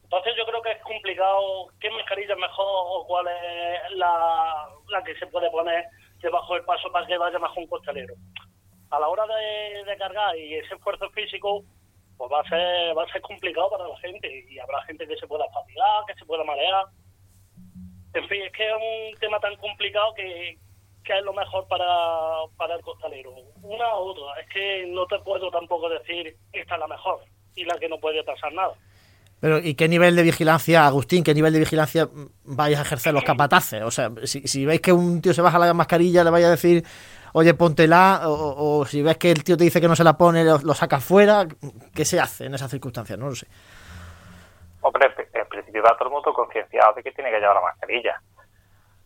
Entonces 0.03 0.33
yo 0.35 0.45
creo 0.45 0.61
que 0.61 0.71
es 0.71 0.81
complicado 0.83 1.67
qué 1.79 1.89
mascarilla 1.89 2.33
es 2.33 2.39
mejor 2.39 2.65
o 2.67 3.05
cuál 3.07 3.27
es 3.27 3.91
la, 3.91 4.67
la 4.89 5.03
que 5.03 5.15
se 5.15 5.27
puede 5.27 5.49
poner 5.49 5.85
debajo 6.19 6.53
del 6.53 6.65
paso 6.65 6.91
para 6.91 7.07
que 7.07 7.17
vaya 7.17 7.39
mejor 7.39 7.59
un 7.59 7.67
costalero. 7.67 8.13
A 8.89 8.99
la 8.99 9.07
hora 9.07 9.25
de, 9.25 9.85
de 9.85 9.97
cargar 9.97 10.37
y 10.37 10.55
ese 10.55 10.75
esfuerzo 10.75 11.09
físico, 11.11 11.63
pues 12.17 12.29
va 12.31 12.41
a 12.41 12.49
ser 12.49 12.97
va 12.97 13.03
a 13.03 13.11
ser 13.11 13.21
complicado 13.21 13.69
para 13.69 13.87
la 13.87 13.97
gente 13.99 14.45
y 14.49 14.59
habrá 14.59 14.83
gente 14.83 15.07
que 15.07 15.15
se 15.15 15.27
pueda 15.27 15.49
fatigar, 15.49 16.05
que 16.05 16.15
se 16.15 16.25
pueda 16.25 16.43
marear. 16.43 16.85
En 18.13 18.27
fin, 18.27 18.41
es 18.43 18.51
que 18.51 18.67
es 18.67 18.73
un 18.75 19.19
tema 19.19 19.39
tan 19.39 19.55
complicado 19.55 20.13
que, 20.15 20.57
que 21.03 21.17
es 21.17 21.23
lo 21.23 21.33
mejor 21.33 21.67
para, 21.67 21.85
para 22.57 22.75
el 22.75 22.81
costalero. 22.81 23.31
Una 23.63 23.95
u 23.95 24.09
otra. 24.09 24.41
Es 24.41 24.49
que 24.49 24.85
no 24.87 25.05
te 25.07 25.19
puedo 25.19 25.49
tampoco 25.49 25.89
decir 25.89 26.35
esta 26.51 26.73
es 26.75 26.79
la 26.79 26.87
mejor 26.87 27.21
y 27.55 27.65
la 27.65 27.77
que 27.77 27.89
no 27.89 27.97
puede 27.99 28.23
pasar 28.23 28.53
nada. 28.53 28.73
Pero, 29.39 29.57
¿y 29.57 29.73
qué 29.73 29.87
nivel 29.87 30.15
de 30.15 30.21
vigilancia, 30.21 30.85
Agustín, 30.85 31.23
qué 31.23 31.33
nivel 31.33 31.51
de 31.53 31.59
vigilancia 31.59 32.07
vais 32.43 32.77
a 32.77 32.83
ejercer 32.83 33.11
los 33.11 33.23
capataces? 33.23 33.81
O 33.81 33.89
sea, 33.89 34.11
si, 34.23 34.47
si 34.47 34.67
veis 34.67 34.81
que 34.81 34.93
un 34.93 35.19
tío 35.19 35.33
se 35.33 35.41
baja 35.41 35.57
la 35.57 35.73
mascarilla, 35.73 36.23
le 36.23 36.29
vais 36.29 36.45
a 36.45 36.51
decir, 36.51 36.85
oye, 37.33 37.55
póntela, 37.55 38.21
o, 38.25 38.81
o 38.81 38.85
si 38.85 39.01
ves 39.01 39.17
que 39.17 39.31
el 39.31 39.43
tío 39.43 39.57
te 39.57 39.63
dice 39.63 39.81
que 39.81 39.87
no 39.87 39.95
se 39.95 40.03
la 40.03 40.15
pone, 40.15 40.43
lo, 40.43 40.59
lo 40.59 40.75
saca 40.75 40.99
fuera, 40.99 41.47
¿qué 41.95 42.05
se 42.05 42.19
hace 42.19 42.45
en 42.45 42.53
esas 42.53 42.69
circunstancias? 42.69 43.17
No 43.17 43.29
lo 43.29 43.35
sé. 43.35 43.47
Hombre, 44.81 45.07
principio 45.51 45.83
va 45.83 45.95
todo 45.97 46.07
el 46.07 46.13
mundo 46.13 46.33
concienciado 46.33 46.93
de 46.93 47.03
que 47.03 47.11
tiene 47.11 47.29
que 47.29 47.39
llevar 47.39 47.55
la 47.55 47.61
mascarilla. 47.61 48.21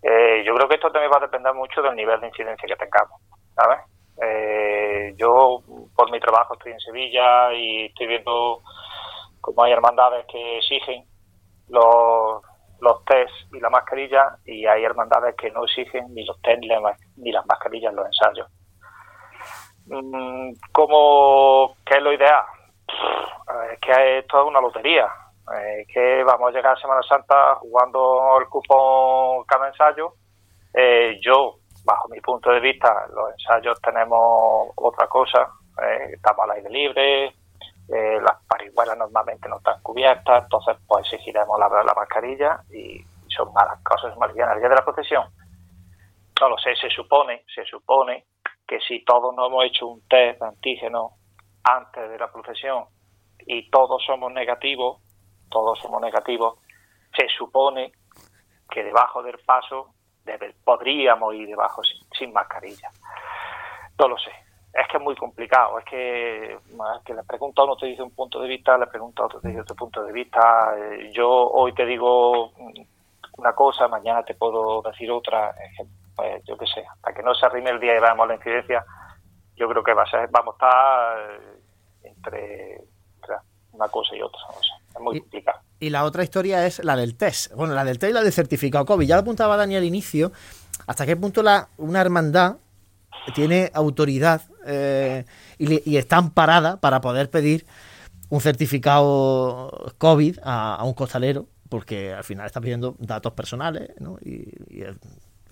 Eh, 0.02 0.43
yo 0.46 0.54
creo 0.56 0.68
que 0.68 0.76
esto 0.76 0.91
también 0.91 1.12
va 1.12 1.18
a 1.18 1.28
depender 1.28 1.54
mucho 1.54 1.82
del 1.82 1.96
nivel 1.96 2.20
de 2.22 2.28
incidencia 2.28 2.68
que 2.68 2.76
tengamos, 2.76 3.20
¿sabes? 3.56 3.80
Eh, 4.22 5.14
yo, 5.18 5.62
por 5.96 6.12
mi 6.12 6.20
trabajo, 6.20 6.54
estoy 6.54 6.72
en 6.72 6.80
Sevilla 6.80 7.52
y 7.54 7.88
estoy 7.88 8.08
viendo 8.08 8.62
cómo 9.41 9.64
hay 9.64 9.74
hermandades 9.74 10.26
que 10.28 10.58
exigen 10.58 11.06
los, 11.70 12.41
los 12.80 13.04
test 13.06 13.34
y 13.54 13.60
la 13.60 13.70
mascarilla 13.70 14.38
y 14.46 14.66
hay 14.66 14.84
hermandades 14.84 15.36
que 15.36 15.52
no 15.52 15.66
exigen 15.66 16.14
ni 16.14 16.24
los 16.24 16.39
test 16.41 16.62
ni 17.18 17.32
las 17.32 17.46
mascarillas 17.46 17.89
en 17.91 17.96
los 17.98 18.06
ensayos. 18.06 18.48
Mm, 19.88 20.54
¿Cómo, 20.72 21.76
¿Qué 21.86 21.98
es 21.98 22.04
lo 22.04 22.14
ideal? 22.14 22.43
Es 23.72 23.80
que 23.80 24.20
esto 24.20 24.41
es 24.41 24.48
una 24.48 24.62
lotería. 24.62 25.08
Eh, 25.54 25.86
que 25.93 26.24
vamos 26.24 26.50
a 26.50 26.52
llegar 26.52 26.74
a 26.74 26.82
Semana 26.82 27.04
Santa 27.04 27.56
jugando 27.56 28.39
el 28.39 28.48
cupón 28.48 29.43
cada 29.46 29.68
ensayo. 29.68 30.14
Eh, 30.74 31.20
yo, 31.22 31.60
bajo 31.84 32.08
mi 32.10 32.20
punto 32.20 32.50
de 32.50 32.60
vista, 32.60 33.06
los 33.14 33.32
ensayos 33.32 33.80
tenemos 33.82 34.72
otra 34.76 35.08
cosa. 35.08 35.48
Eh, 35.84 36.14
estamos 36.14 36.43
al 36.46 36.52
aire 36.52 36.70
libre, 36.70 37.36
las 37.88 38.43
parihuelas 38.48 38.98
normalmente 38.98 39.48
no 39.48 39.58
están 39.58 39.80
cubiertas, 39.84 40.43
entonces 40.43 40.76
pues 40.88 41.06
exigiremos 41.06 41.60
la, 41.60 41.70
la 41.70 41.93
mascarilla 41.93 42.60
y 42.72 43.00
son 43.28 43.54
malas 43.54 43.80
cosas 43.84 44.16
bien 44.34 44.50
el 44.50 44.60
día 44.60 44.70
de 44.70 44.76
la 44.76 44.84
procesión. 44.84 45.26
No 46.41 46.50
lo 46.50 46.58
sé, 46.58 46.76
se 46.76 46.89
supone, 46.89 47.43
se 47.54 47.64
supone 47.66 48.26
que 48.68 48.80
si 48.80 49.04
todos 49.06 49.36
no 49.36 49.46
hemos 49.46 49.66
hecho 49.66 49.86
un 49.86 50.02
test 50.08 50.39
de 50.39 50.48
antígeno 50.48 51.12
antes 51.64 52.10
de 52.10 52.18
la 52.18 52.32
procesión 52.32 52.86
y 53.46 53.70
todos 53.70 54.04
somos 54.04 54.32
negativos, 54.34 55.05
todos 55.50 55.80
somos 55.80 56.02
negativos, 56.02 56.60
se 57.16 57.28
supone 57.30 57.91
que 58.70 58.84
debajo 58.84 59.24
del 59.24 59.38
paso 59.39 59.93
podríamos 60.64 61.34
ir 61.36 61.48
debajo 61.48 61.84
sin, 61.84 62.00
sin 62.18 62.34
mascarilla. 62.34 62.89
No 64.00 64.08
lo 64.08 64.18
sé. 64.18 64.32
Es 64.74 64.88
que 64.89 64.98
es 64.98 65.04
muy 65.04 65.16
complicado. 65.16 65.80
Es 65.80 65.86
que, 65.86 66.58
que 67.06 67.14
le 67.14 67.24
pregunta 67.24 67.62
a 67.62 67.66
uno 67.66 67.78
te 67.78 67.86
dice 67.86 68.02
un 68.04 68.12
punto 68.12 68.41
de 68.41 68.48
vista, 68.50 68.78
le 68.78 68.88
pregunta 68.88 69.24
a 69.24 69.26
otro 69.28 69.39
te 69.39 69.48
dice 69.50 69.62
otro 69.62 69.76
punto 69.76 70.04
de 70.04 70.12
vista. 70.12 70.74
Eh, 70.78 71.12
Yo 71.14 71.30
hoy 71.30 71.74
te 71.74 71.86
digo 71.86 72.52
una 73.38 73.54
cosa, 73.54 73.88
mañana 73.88 74.24
te 74.24 74.34
puedo 74.36 74.82
decir 74.82 75.12
otra, 75.12 75.54
pues 76.16 76.43
yo 76.46 76.58
qué 76.58 76.66
sé, 76.68 76.86
hasta 76.86 77.14
que 77.14 77.24
no 77.24 77.34
se 77.36 77.46
arrime 77.46 77.70
el 77.70 77.80
día 77.80 77.96
y 77.96 78.00
veamos 78.00 78.28
la 78.28 78.36
incidencia, 78.36 78.86
yo 79.56 79.68
creo 79.68 79.84
que 79.84 79.93
va 79.93 80.04
a 80.04 80.10
ser, 80.10 80.30
vamos 80.30 80.56
a 80.56 80.58
estar 80.58 81.20
eh, 81.20 81.60
entre, 82.04 82.76
entre 82.76 83.36
una 83.74 83.89
cosa 83.89 84.16
y 84.16 84.22
otra, 84.22 84.39
es 84.96 85.02
muy 85.02 85.20
complicado. 85.20 85.60
Y 85.80 85.89
la 85.89 86.04
otra 86.06 86.24
historia 86.24 86.66
es 86.66 86.84
la 86.84 86.96
del 86.96 87.16
test. 87.16 87.52
Bueno, 87.54 87.74
la 87.74 87.84
del 87.84 88.00
test 88.00 88.12
y 88.12 88.14
la 88.14 88.24
del 88.24 88.32
certificado 88.34 88.86
COVID. 88.86 89.06
Ya 89.06 89.16
lo 89.16 89.22
apuntaba 89.22 89.58
Dani 89.58 89.76
al 89.76 89.84
inicio. 89.84 90.32
¿Hasta 90.88 91.06
qué 91.06 91.16
punto 91.16 91.43
la, 91.43 91.68
una 91.78 92.02
hermandad 92.02 92.58
tiene 93.34 93.72
autoridad 93.74 94.41
eh, 94.66 95.26
y, 95.58 95.68
le- 95.68 95.84
y 95.86 95.98
está 95.98 96.18
amparada 96.18 96.78
para 96.80 97.02
poder 97.02 97.30
pedir 97.30 97.66
un 98.30 98.39
certificado 99.00 99.93
COVID 99.98 100.39
a, 100.43 100.76
a 100.76 100.84
un 100.84 100.93
costalero? 100.93 101.48
Porque 101.70 102.14
al 102.14 102.24
final 102.24 102.46
está 102.46 102.62
pidiendo 102.62 102.96
datos 103.00 103.34
personales, 103.34 103.89
¿no? 104.00 104.18
Y, 104.24 104.50
y 104.70 104.82
es- 104.84 104.96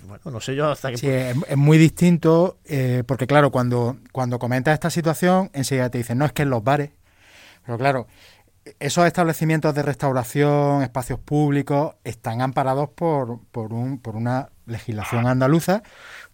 bueno, 0.08 0.22
no 0.32 0.40
sé 0.42 0.54
yo 0.56 0.70
hasta 0.70 0.92
qué 0.92 0.98
Sí, 0.98 1.08
punto. 1.08 1.46
es, 1.46 1.52
es 1.52 1.58
muy 1.58 1.78
distinto 1.78 2.58
eh, 2.66 3.04
porque, 3.08 3.26
claro, 3.26 3.52
cuando, 3.52 3.98
cuando 4.12 4.38
comentas 4.38 4.74
esta 4.74 4.90
situación, 4.90 5.50
enseguida 5.54 5.90
te 5.90 5.98
dicen, 5.98 6.18
no, 6.18 6.26
es 6.26 6.34
que 6.34 6.42
en 6.44 6.50
los 6.50 6.64
bares. 6.64 6.92
Pero 7.66 7.78
claro, 7.78 8.08
esos 8.80 9.06
establecimientos 9.06 9.76
de 9.76 9.82
restauración, 9.82 10.84
espacios 10.84 11.20
públicos, 11.20 11.96
están 12.04 12.42
amparados 12.42 12.90
por, 12.90 13.40
por, 13.52 13.74
un, 13.74 14.00
por 14.00 14.16
una 14.16 14.50
legislación 14.66 15.28
andaluza 15.28 15.84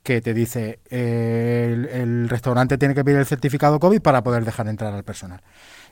que 0.03 0.21
te 0.21 0.33
dice 0.33 0.79
eh, 0.89 1.87
el, 1.93 2.29
restaurante 2.29 2.77
tiene 2.77 2.93
que 2.93 3.03
pedir 3.03 3.17
el 3.17 3.25
certificado 3.25 3.79
COVID 3.79 4.01
para 4.01 4.23
poder 4.23 4.45
dejar 4.45 4.67
entrar 4.67 4.93
al 4.93 5.03
personal. 5.03 5.41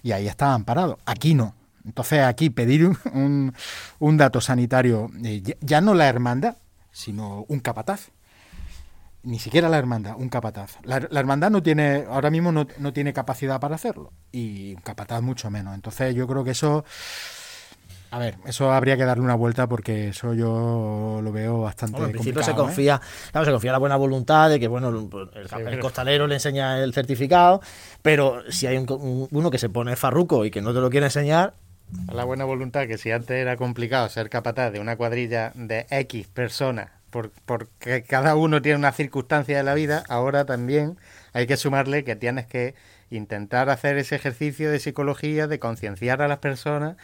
Y 0.04 0.12
ahí 0.12 0.28
está 0.28 0.54
amparado. 0.54 1.00
Aquí 1.06 1.34
no. 1.34 1.56
Entonces 1.86 2.22
aquí 2.24 2.50
pedir 2.50 2.86
un, 3.14 3.54
un- 4.00 4.18
dato 4.18 4.42
sanitario, 4.42 5.10
eh, 5.24 5.42
ya 5.62 5.82
no 5.82 5.94
la 5.94 6.08
hermandad, 6.08 6.58
sino 6.92 7.46
un 7.48 7.60
capataz. 7.60 8.10
Ni 9.24 9.40
siquiera 9.40 9.68
la 9.68 9.78
hermandad, 9.78 10.16
un 10.18 10.30
capataz. 10.30 10.78
La, 10.84 11.06
la 11.10 11.20
hermandad 11.20 11.50
no 11.52 11.62
tiene, 11.62 12.06
ahora 12.10 12.30
mismo 12.30 12.52
no, 12.52 12.66
no 12.80 12.94
tiene 12.94 13.12
capacidad 13.14 13.60
para 13.60 13.76
hacerlo. 13.76 14.14
Y 14.32 14.76
un 14.76 14.82
capataz 14.82 15.22
mucho 15.22 15.50
menos. 15.50 15.76
Entonces 15.76 16.16
yo 16.16 16.28
creo 16.28 16.46
que 16.46 16.52
eso, 16.52 16.86
a 18.12 18.20
ver, 18.20 18.38
eso 18.46 18.72
habría 18.72 18.96
que 18.96 19.04
darle 19.04 19.24
una 19.26 19.36
vuelta 19.36 19.68
porque 19.68 20.10
eso 20.10 20.34
yo 20.34 21.20
lo 21.22 21.32
veo 21.34 21.62
bastante 21.62 21.94
Bueno, 21.94 22.06
en 22.08 22.12
principio 22.14 22.42
se 22.42 22.52
¿eh? 22.52 22.56
confía, 22.56 23.02
claro, 23.32 23.44
se 23.46 23.52
confía 23.52 23.72
en 23.72 23.74
la 23.74 23.80
buena 23.80 23.96
voluntad 23.98 24.50
de 24.50 24.62
que 24.62 24.68
bueno, 24.70 24.88
el, 24.90 25.10
el 25.36 25.48
pero- 25.50 25.82
costalero 25.82 26.26
le 26.28 26.36
enseña 26.36 26.80
el 26.82 26.94
certificado, 26.94 27.60
pero 28.02 28.50
si 28.50 28.66
hay 28.68 28.78
un 28.78 28.86
co- 28.86 28.96
un- 28.96 29.28
uno 29.32 29.52
que 29.52 29.58
se 29.58 29.68
pone 29.68 29.98
farruco 29.98 30.46
y 30.46 30.52
que 30.52 30.62
no 30.62 30.74
te 30.74 30.80
lo 30.80 30.90
quiere 30.90 31.08
enseñar, 31.08 31.56
La 32.14 32.24
buena 32.24 32.46
voluntad 32.46 32.86
que 32.88 32.98
si 32.98 33.12
antes 33.12 33.36
era 33.38 33.58
complicado 33.58 34.08
ser 34.10 34.30
capataz 34.30 34.72
de 34.72 34.80
una 34.80 34.96
cuadrilla 34.96 35.52
de 35.56 35.86
X 35.90 36.28
personas, 36.28 36.92
por- 37.18 37.32
porque 37.46 38.04
cada 38.04 38.36
uno 38.36 38.62
tiene 38.62 38.78
una 38.78 38.92
circunstancia 38.92 39.58
de 39.58 39.64
la 39.64 39.74
vida, 39.74 40.04
ahora 40.08 40.46
también 40.46 40.98
hay 41.34 41.48
que 41.48 41.58
sumarle 41.58 42.04
que 42.04 42.16
tienes 42.16 42.46
que 42.46 42.76
intentar 43.10 43.72
hacer 43.72 43.98
ese 43.98 44.16
ejercicio 44.16 44.70
de 44.70 44.78
psicología, 44.78 45.48
de 45.48 45.58
concienciar 45.58 46.22
a 46.22 46.28
las 46.28 46.38
personas 46.38 46.96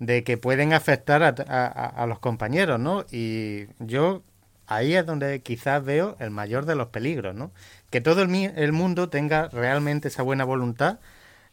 de 0.00 0.24
que 0.24 0.36
pueden 0.38 0.72
afectar 0.72 1.22
a, 1.22 2.06
los 2.08 2.18
compañeros, 2.18 2.80
¿no? 2.80 3.04
Y 3.12 3.66
yo 3.78 4.22
ahí 4.66 4.94
es 4.94 5.06
donde 5.06 5.40
quizás 5.40 5.84
veo 5.84 6.16
el 6.18 6.30
mayor 6.30 6.66
de 6.66 6.74
los 6.74 6.88
peligros, 6.88 7.36
¿no? 7.36 7.52
Que 7.90 8.00
todo 8.00 8.22
el, 8.22 8.34
el 8.34 8.72
mundo 8.72 9.08
tenga 9.08 9.48
realmente 9.50 10.08
esa 10.08 10.22
buena 10.24 10.44
voluntad 10.44 10.98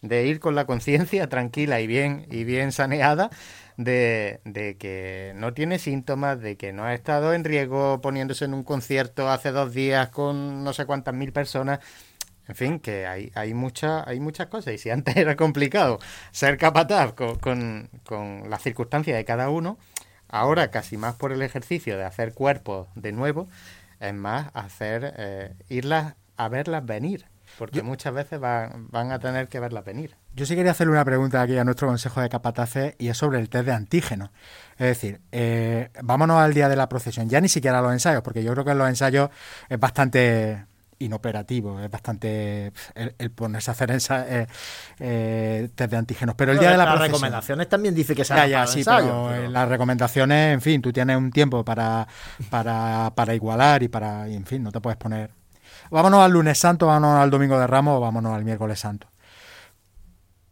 de 0.01 0.25
ir 0.25 0.39
con 0.39 0.55
la 0.55 0.65
conciencia 0.65 1.27
tranquila 1.29 1.81
y 1.81 1.87
bien 1.87 2.25
y 2.31 2.45
bien 2.45 2.71
saneada 2.71 3.29
de, 3.77 4.41
de 4.43 4.75
que 4.77 5.33
no 5.35 5.53
tiene 5.53 5.79
síntomas, 5.79 6.41
de 6.41 6.57
que 6.57 6.73
no 6.73 6.83
ha 6.83 6.93
estado 6.93 7.33
en 7.33 7.43
riesgo 7.43 8.01
poniéndose 8.01 8.45
en 8.45 8.53
un 8.53 8.63
concierto 8.63 9.29
hace 9.29 9.51
dos 9.51 9.73
días 9.73 10.09
con 10.09 10.63
no 10.63 10.73
sé 10.73 10.85
cuántas 10.85 11.13
mil 11.13 11.31
personas. 11.31 11.79
En 12.47 12.55
fin, 12.55 12.79
que 12.79 13.05
hay, 13.05 13.31
hay, 13.35 13.53
hay 14.05 14.19
muchas 14.19 14.47
cosas. 14.47 14.73
Y 14.73 14.77
si 14.77 14.89
antes 14.89 15.15
era 15.17 15.35
complicado 15.35 15.99
ser 16.31 16.57
capataz 16.57 17.13
con, 17.13 17.37
con, 17.37 17.89
con 18.03 18.49
las 18.49 18.61
circunstancias 18.61 19.17
de 19.17 19.25
cada 19.25 19.49
uno, 19.49 19.77
ahora 20.29 20.71
casi 20.71 20.97
más 20.97 21.15
por 21.15 21.31
el 21.31 21.41
ejercicio 21.41 21.97
de 21.97 22.05
hacer 22.05 22.33
cuerpos 22.33 22.87
de 22.95 23.11
nuevo, 23.11 23.47
es 23.99 24.13
más 24.13 24.49
hacer 24.53 25.13
eh, 25.17 25.53
irlas 25.69 26.15
a 26.37 26.47
verlas 26.49 26.85
venir. 26.85 27.25
Porque 27.57 27.81
muchas 27.81 28.13
veces 28.13 28.39
van, 28.39 28.87
van 28.91 29.11
a 29.11 29.19
tener 29.19 29.47
que 29.47 29.59
verlas 29.59 29.83
venir. 29.83 30.15
Yo 30.35 30.45
sí 30.45 30.55
quería 30.55 30.71
hacerle 30.71 30.93
una 30.93 31.03
pregunta 31.05 31.41
aquí 31.41 31.57
a 31.57 31.63
nuestro 31.63 31.87
Consejo 31.87 32.21
de 32.21 32.29
Capataces 32.29 32.95
y 32.99 33.07
es 33.07 33.17
sobre 33.17 33.39
el 33.39 33.49
test 33.49 33.65
de 33.65 33.71
antígenos. 33.73 34.29
Es 34.77 34.87
decir, 34.87 35.21
eh, 35.31 35.89
vámonos 36.03 36.37
al 36.39 36.53
día 36.53 36.69
de 36.69 36.75
la 36.75 36.87
procesión, 36.87 37.29
ya 37.29 37.41
ni 37.41 37.49
siquiera 37.49 37.79
a 37.79 37.81
los 37.81 37.91
ensayos, 37.93 38.21
porque 38.21 38.43
yo 38.43 38.53
creo 38.53 38.63
que 38.63 38.71
en 38.71 38.77
los 38.77 38.87
ensayos 38.87 39.29
es 39.69 39.79
bastante 39.79 40.65
inoperativo, 40.99 41.79
es 41.79 41.91
bastante 41.91 42.73
el, 42.95 43.13
el 43.19 43.31
ponerse 43.31 43.69
a 43.69 43.73
hacer 43.73 43.91
ensa- 43.91 44.25
eh, 44.27 44.47
eh, 44.99 45.69
test 45.75 45.91
de 45.91 45.97
antígenos. 45.97 46.35
Pero 46.35 46.51
el 46.53 46.59
día 46.59 46.71
de 46.71 46.77
la 46.77 46.85
las 46.85 46.93
procesión... 46.93 47.13
recomendaciones 47.13 47.69
también 47.69 47.93
dice 47.95 48.15
que 48.15 48.23
se 48.23 48.33
Ya, 48.35 48.41
haga 48.43 48.47
ya, 48.47 48.67
sí, 48.67 48.79
ensayo, 48.79 49.27
pero 49.29 49.49
las 49.49 49.69
recomendaciones, 49.69 50.53
en 50.53 50.61
fin, 50.61 50.81
tú 50.81 50.91
tienes 50.93 51.17
un 51.17 51.31
tiempo 51.31 51.63
para, 51.65 52.07
para, 52.49 53.11
para 53.15 53.33
igualar 53.35 53.83
y 53.83 53.87
para, 53.87 54.27
y 54.27 54.35
en 54.35 54.45
fin, 54.45 54.63
no 54.63 54.71
te 54.71 54.79
puedes 54.79 54.97
poner... 54.97 55.31
Vámonos 55.91 56.21
al 56.21 56.31
lunes 56.31 56.57
santo, 56.57 56.87
vámonos 56.87 57.21
al 57.21 57.29
domingo 57.29 57.59
de 57.59 57.67
Ramos 57.67 57.97
o 57.97 57.99
vámonos 57.99 58.35
al 58.35 58.43
miércoles 58.43 58.79
santo. 58.79 59.07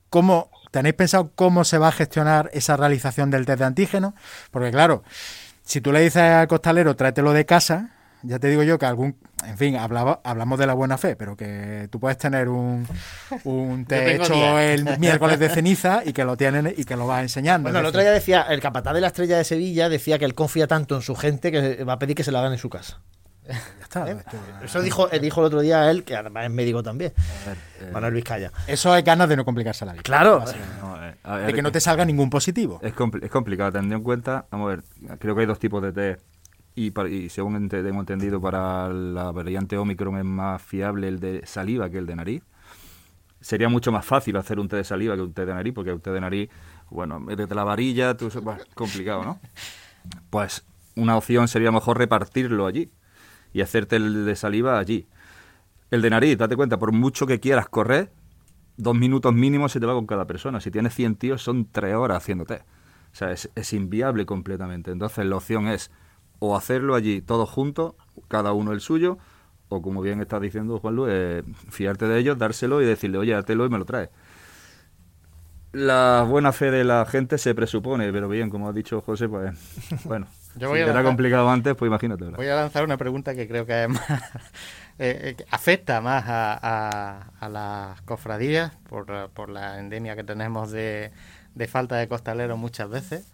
¿Cómo, 0.09 0.49
¿Tenéis 0.71 0.95
pensado 0.95 1.31
cómo 1.36 1.63
se 1.63 1.77
va 1.77 1.89
a 1.89 1.91
gestionar 1.91 2.49
esa 2.53 2.77
realización 2.77 3.31
del 3.31 3.45
test 3.45 3.59
de 3.59 3.65
antígeno? 3.65 4.15
Porque 4.51 4.71
claro, 4.71 5.03
si 5.63 5.81
tú 5.81 5.91
le 5.91 6.01
dices 6.01 6.21
al 6.21 6.47
costalero, 6.47 6.95
tráetelo 6.95 7.33
de 7.33 7.45
casa, 7.45 7.91
ya 8.21 8.39
te 8.39 8.47
digo 8.49 8.63
yo 8.63 8.79
que 8.79 8.86
algún, 8.86 9.17
en 9.45 9.57
fin, 9.57 9.75
hablaba, 9.75 10.21
hablamos 10.23 10.57
de 10.57 10.67
la 10.67 10.73
buena 10.73 10.97
fe, 10.97 11.15
pero 11.15 11.36
que 11.36 11.88
tú 11.91 11.99
puedes 11.99 12.17
tener 12.17 12.49
un, 12.49 12.88
un 13.43 13.86
tengo 13.88 14.23
hecho 14.23 14.59
el 14.59 14.97
miércoles 14.99 15.39
de 15.39 15.49
ceniza 15.49 16.01
y 16.03 16.13
que 16.13 16.23
lo 16.23 16.36
tienen 16.36 16.73
y 16.75 16.83
que 16.86 16.95
lo 16.95 17.07
vas 17.07 17.21
enseñando. 17.21 17.67
Bueno, 17.67 17.79
el 17.79 17.86
otro 17.86 18.01
día 18.01 18.11
decía, 18.11 18.41
el 18.49 18.61
capataz 18.61 18.93
de 18.93 19.01
la 19.01 19.07
estrella 19.07 19.38
de 19.38 19.43
Sevilla 19.43 19.89
decía 19.89 20.17
que 20.17 20.25
él 20.25 20.33
confía 20.33 20.67
tanto 20.67 20.95
en 20.95 21.01
su 21.01 21.15
gente 21.15 21.51
que 21.51 21.83
va 21.83 21.93
a 21.93 21.99
pedir 21.99 22.15
que 22.15 22.23
se 22.23 22.31
la 22.31 22.39
hagan 22.39 22.53
en 22.53 22.59
su 22.59 22.69
casa. 22.69 22.99
Ya 23.47 23.83
está. 23.83 24.11
¿Eh? 24.11 24.17
Eso 24.63 24.81
dijo, 24.81 25.11
eh, 25.11 25.19
dijo 25.19 25.41
el 25.41 25.47
otro 25.47 25.61
día 25.61 25.89
él, 25.91 26.03
que 26.03 26.15
además 26.15 26.45
es 26.45 26.51
médico 26.51 26.81
también, 26.83 27.13
eh, 27.81 27.89
Manuel 27.93 28.13
Vizcaya. 28.13 28.51
Eso 28.67 28.95
es 28.95 29.03
ganas 29.03 29.29
de 29.29 29.35
no 29.37 29.45
complicarse 29.45 29.85
la 29.85 29.93
vida. 29.93 30.01
Claro. 30.03 30.43
No, 30.81 31.05
eh, 31.05 31.15
a 31.23 31.35
ver, 31.37 31.47
De 31.47 31.53
que 31.53 31.61
no 31.61 31.71
te 31.71 31.79
salga 31.79 32.03
ningún 32.05 32.29
positivo. 32.29 32.79
Es, 32.81 32.93
es 33.21 33.29
complicado, 33.31 33.71
teniendo 33.71 33.95
en 33.97 34.03
cuenta, 34.03 34.45
vamos 34.51 34.65
a 34.71 34.75
ver, 34.75 35.17
creo 35.19 35.35
que 35.35 35.41
hay 35.41 35.47
dos 35.47 35.59
tipos 35.59 35.81
de 35.83 35.93
test 35.93 36.21
y, 36.75 36.91
para- 36.91 37.09
y 37.09 37.29
según 37.29 37.69
tengo 37.69 37.99
entendido 37.99 38.41
para 38.41 38.89
la 38.89 39.31
variante 39.31 39.77
Omicron 39.77 40.17
es 40.17 40.25
más 40.25 40.61
fiable 40.61 41.07
el 41.07 41.19
de 41.19 41.45
saliva 41.45 41.89
que 41.89 41.97
el 41.99 42.05
de 42.05 42.15
nariz. 42.15 42.43
Sería 43.41 43.69
mucho 43.69 43.91
más 43.91 44.03
fácil 44.05 44.35
hacer 44.37 44.59
un 44.59 44.67
test 44.67 44.77
de 44.79 44.83
saliva 44.85 45.15
que 45.15 45.21
un 45.21 45.33
test 45.33 45.47
de 45.47 45.53
nariz, 45.53 45.73
porque 45.73 45.91
un 45.93 45.99
test 46.01 46.15
de 46.15 46.21
nariz, 46.21 46.49
bueno, 46.89 47.19
métete 47.19 47.53
la 47.53 47.63
varilla, 47.63 48.17
tú, 48.17 48.29
bueno, 48.41 48.61
complicado, 48.73 49.23
¿no? 49.23 49.39
Pues 50.29 50.63
una 50.95 51.15
opción 51.17 51.47
sería 51.47 51.71
mejor 51.71 51.97
repartirlo 51.97 52.67
allí 52.67 52.91
y 53.55 53.61
hacerte 53.61 53.95
el 53.95 54.25
de 54.25 54.35
saliva 54.35 54.77
allí. 54.77 55.07
El 55.89 56.01
de 56.01 56.09
nariz, 56.09 56.37
date 56.37 56.57
cuenta, 56.57 56.77
por 56.77 56.91
mucho 56.91 57.25
que 57.25 57.39
quieras 57.39 57.69
correr, 57.69 58.11
dos 58.75 58.93
minutos 58.93 59.33
mínimo 59.33 59.69
se 59.69 59.79
te 59.79 59.85
va 59.85 59.93
con 59.93 60.05
cada 60.05 60.27
persona. 60.27 60.59
Si 60.59 60.71
tienes 60.71 60.93
100 60.93 61.15
tíos, 61.15 61.41
son 61.41 61.65
tres 61.71 61.95
horas 61.95 62.17
haciéndote. 62.17 62.55
O 62.55 63.15
sea, 63.15 63.31
es, 63.31 63.73
inviable 63.73 64.25
completamente. 64.25 64.91
Entonces, 64.91 65.25
la 65.25 65.37
opción 65.37 65.69
es 65.69 65.89
o 66.39 66.57
hacerlo 66.57 66.95
allí 66.95 67.21
todos 67.21 67.49
juntos, 67.49 67.93
cada 68.27 68.51
uno 68.51 68.73
el 68.73 68.81
suyo, 68.81 69.19
o 69.69 69.81
como 69.81 70.01
bien 70.01 70.19
estás 70.19 70.41
diciendo, 70.41 70.77
Juan 70.79 70.97
Luis, 70.97 71.13
eh, 71.13 71.43
fiarte 71.69 72.09
de 72.09 72.19
ellos, 72.19 72.37
dárselo 72.37 72.81
y 72.81 72.85
decirle, 72.85 73.19
oye, 73.19 73.35
hártelo 73.35 73.65
y 73.65 73.69
me 73.69 73.77
lo 73.77 73.85
traes. 73.85 74.09
La 75.71 76.25
buena 76.27 76.51
fe 76.51 76.71
de 76.71 76.83
la 76.83 77.05
gente 77.05 77.37
se 77.37 77.55
presupone, 77.55 78.11
pero 78.11 78.27
bien, 78.27 78.49
como 78.49 78.67
ha 78.67 78.73
dicho 78.73 78.99
José, 78.99 79.29
pues 79.29 79.57
bueno, 80.03 80.27
Yo 80.57 80.69
voy 80.69 80.79
si 80.79 80.83
a 80.85 80.89
era 80.89 81.03
complicado 81.03 81.49
antes, 81.49 81.75
pues 81.75 81.87
imagínate. 81.89 82.25
Voy 82.25 82.47
a 82.47 82.55
lanzar 82.55 82.83
una 82.83 82.97
pregunta 82.97 83.35
que 83.35 83.47
creo 83.47 83.65
que 83.65 83.83
es 83.83 83.89
más, 83.89 84.01
eh, 84.99 85.35
eh, 85.39 85.45
afecta 85.51 86.01
más 86.01 86.25
a, 86.27 86.53
a- 86.61 87.31
a 87.39 87.49
las 87.49 88.01
cofradías 88.03 88.71
por, 88.89 89.09
la- 89.09 89.27
por 89.27 89.49
la 89.49 89.79
endemia 89.79 90.15
que 90.15 90.23
tenemos 90.23 90.71
de, 90.71 91.11
de 91.53 91.67
falta 91.67 91.95
de 91.97 92.07
costaleros 92.07 92.57
muchas 92.57 92.89
veces. 92.89 93.31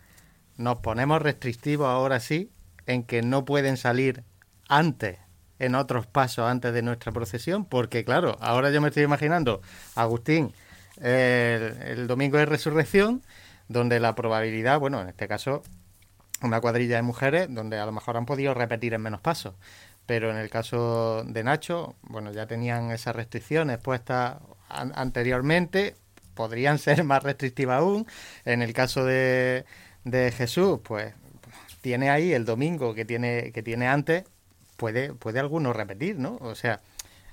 Nos 0.58 0.78
ponemos 0.78 1.22
restrictivos 1.22 1.88
ahora 1.88 2.20
sí 2.20 2.52
en 2.88 3.04
que 3.04 3.22
no 3.22 3.46
pueden 3.46 3.78
salir 3.78 4.24
antes 4.68 5.18
en 5.60 5.76
otros 5.76 6.08
pasos 6.08 6.50
antes 6.50 6.74
de 6.74 6.82
nuestra 6.82 7.12
procesión, 7.12 7.66
porque 7.66 8.04
claro, 8.04 8.38
ahora 8.42 8.72
yo 8.72 8.82
me 8.82 8.88
estoy 8.88 9.04
imaginando 9.04 9.62
Agustín 9.96 10.54
el, 10.98 11.78
el 11.84 12.08
domingo 12.08 12.38
de 12.38 12.46
resurrección, 12.48 13.22
donde 13.68 14.00
la 14.00 14.16
probabilidad, 14.16 14.80
bueno, 14.80 15.00
en 15.02 15.10
este 15.10 15.28
caso 15.28 15.62
una 16.42 16.62
cuadrilla 16.62 16.96
de 16.98 17.02
mujeres 17.04 17.48
donde 17.54 17.80
a 17.80 17.86
lo 17.86 17.92
mejor 17.92 18.18
han 18.18 18.26
podido 18.26 18.54
repetir 18.54 18.94
en 18.94 19.02
menos 19.02 19.22
pasos. 19.22 19.56
Pero 20.06 20.32
en 20.32 20.38
el 20.38 20.50
caso 20.50 21.24
de 21.26 21.44
Nacho, 21.44 21.96
bueno, 22.02 22.32
ya 22.32 22.48
tenían 22.48 22.92
esas 22.92 23.16
restricciones 23.16 23.78
puestas 23.80 24.38
an- 24.70 24.92
anteriormente, 24.96 25.96
podrían 26.34 26.80
ser 26.80 27.04
más 27.04 27.24
restrictivas 27.24 27.80
aún. 27.80 28.08
En 28.46 28.62
el 28.62 28.74
caso 28.74 29.06
de, 29.06 29.66
de 30.04 30.32
Jesús, 30.32 30.80
pues 30.84 31.14
tiene 31.82 32.10
ahí 32.10 32.34
el 32.34 32.46
domingo 32.46 32.94
que 32.94 33.06
tiene, 33.06 33.52
que 33.54 33.64
tiene 33.64 33.88
antes, 33.88 34.26
puede, 34.78 35.14
puede 35.14 35.40
alguno 35.40 35.74
repetir, 35.74 36.18
¿no? 36.20 36.38
O 36.42 36.56
sea, 36.56 36.82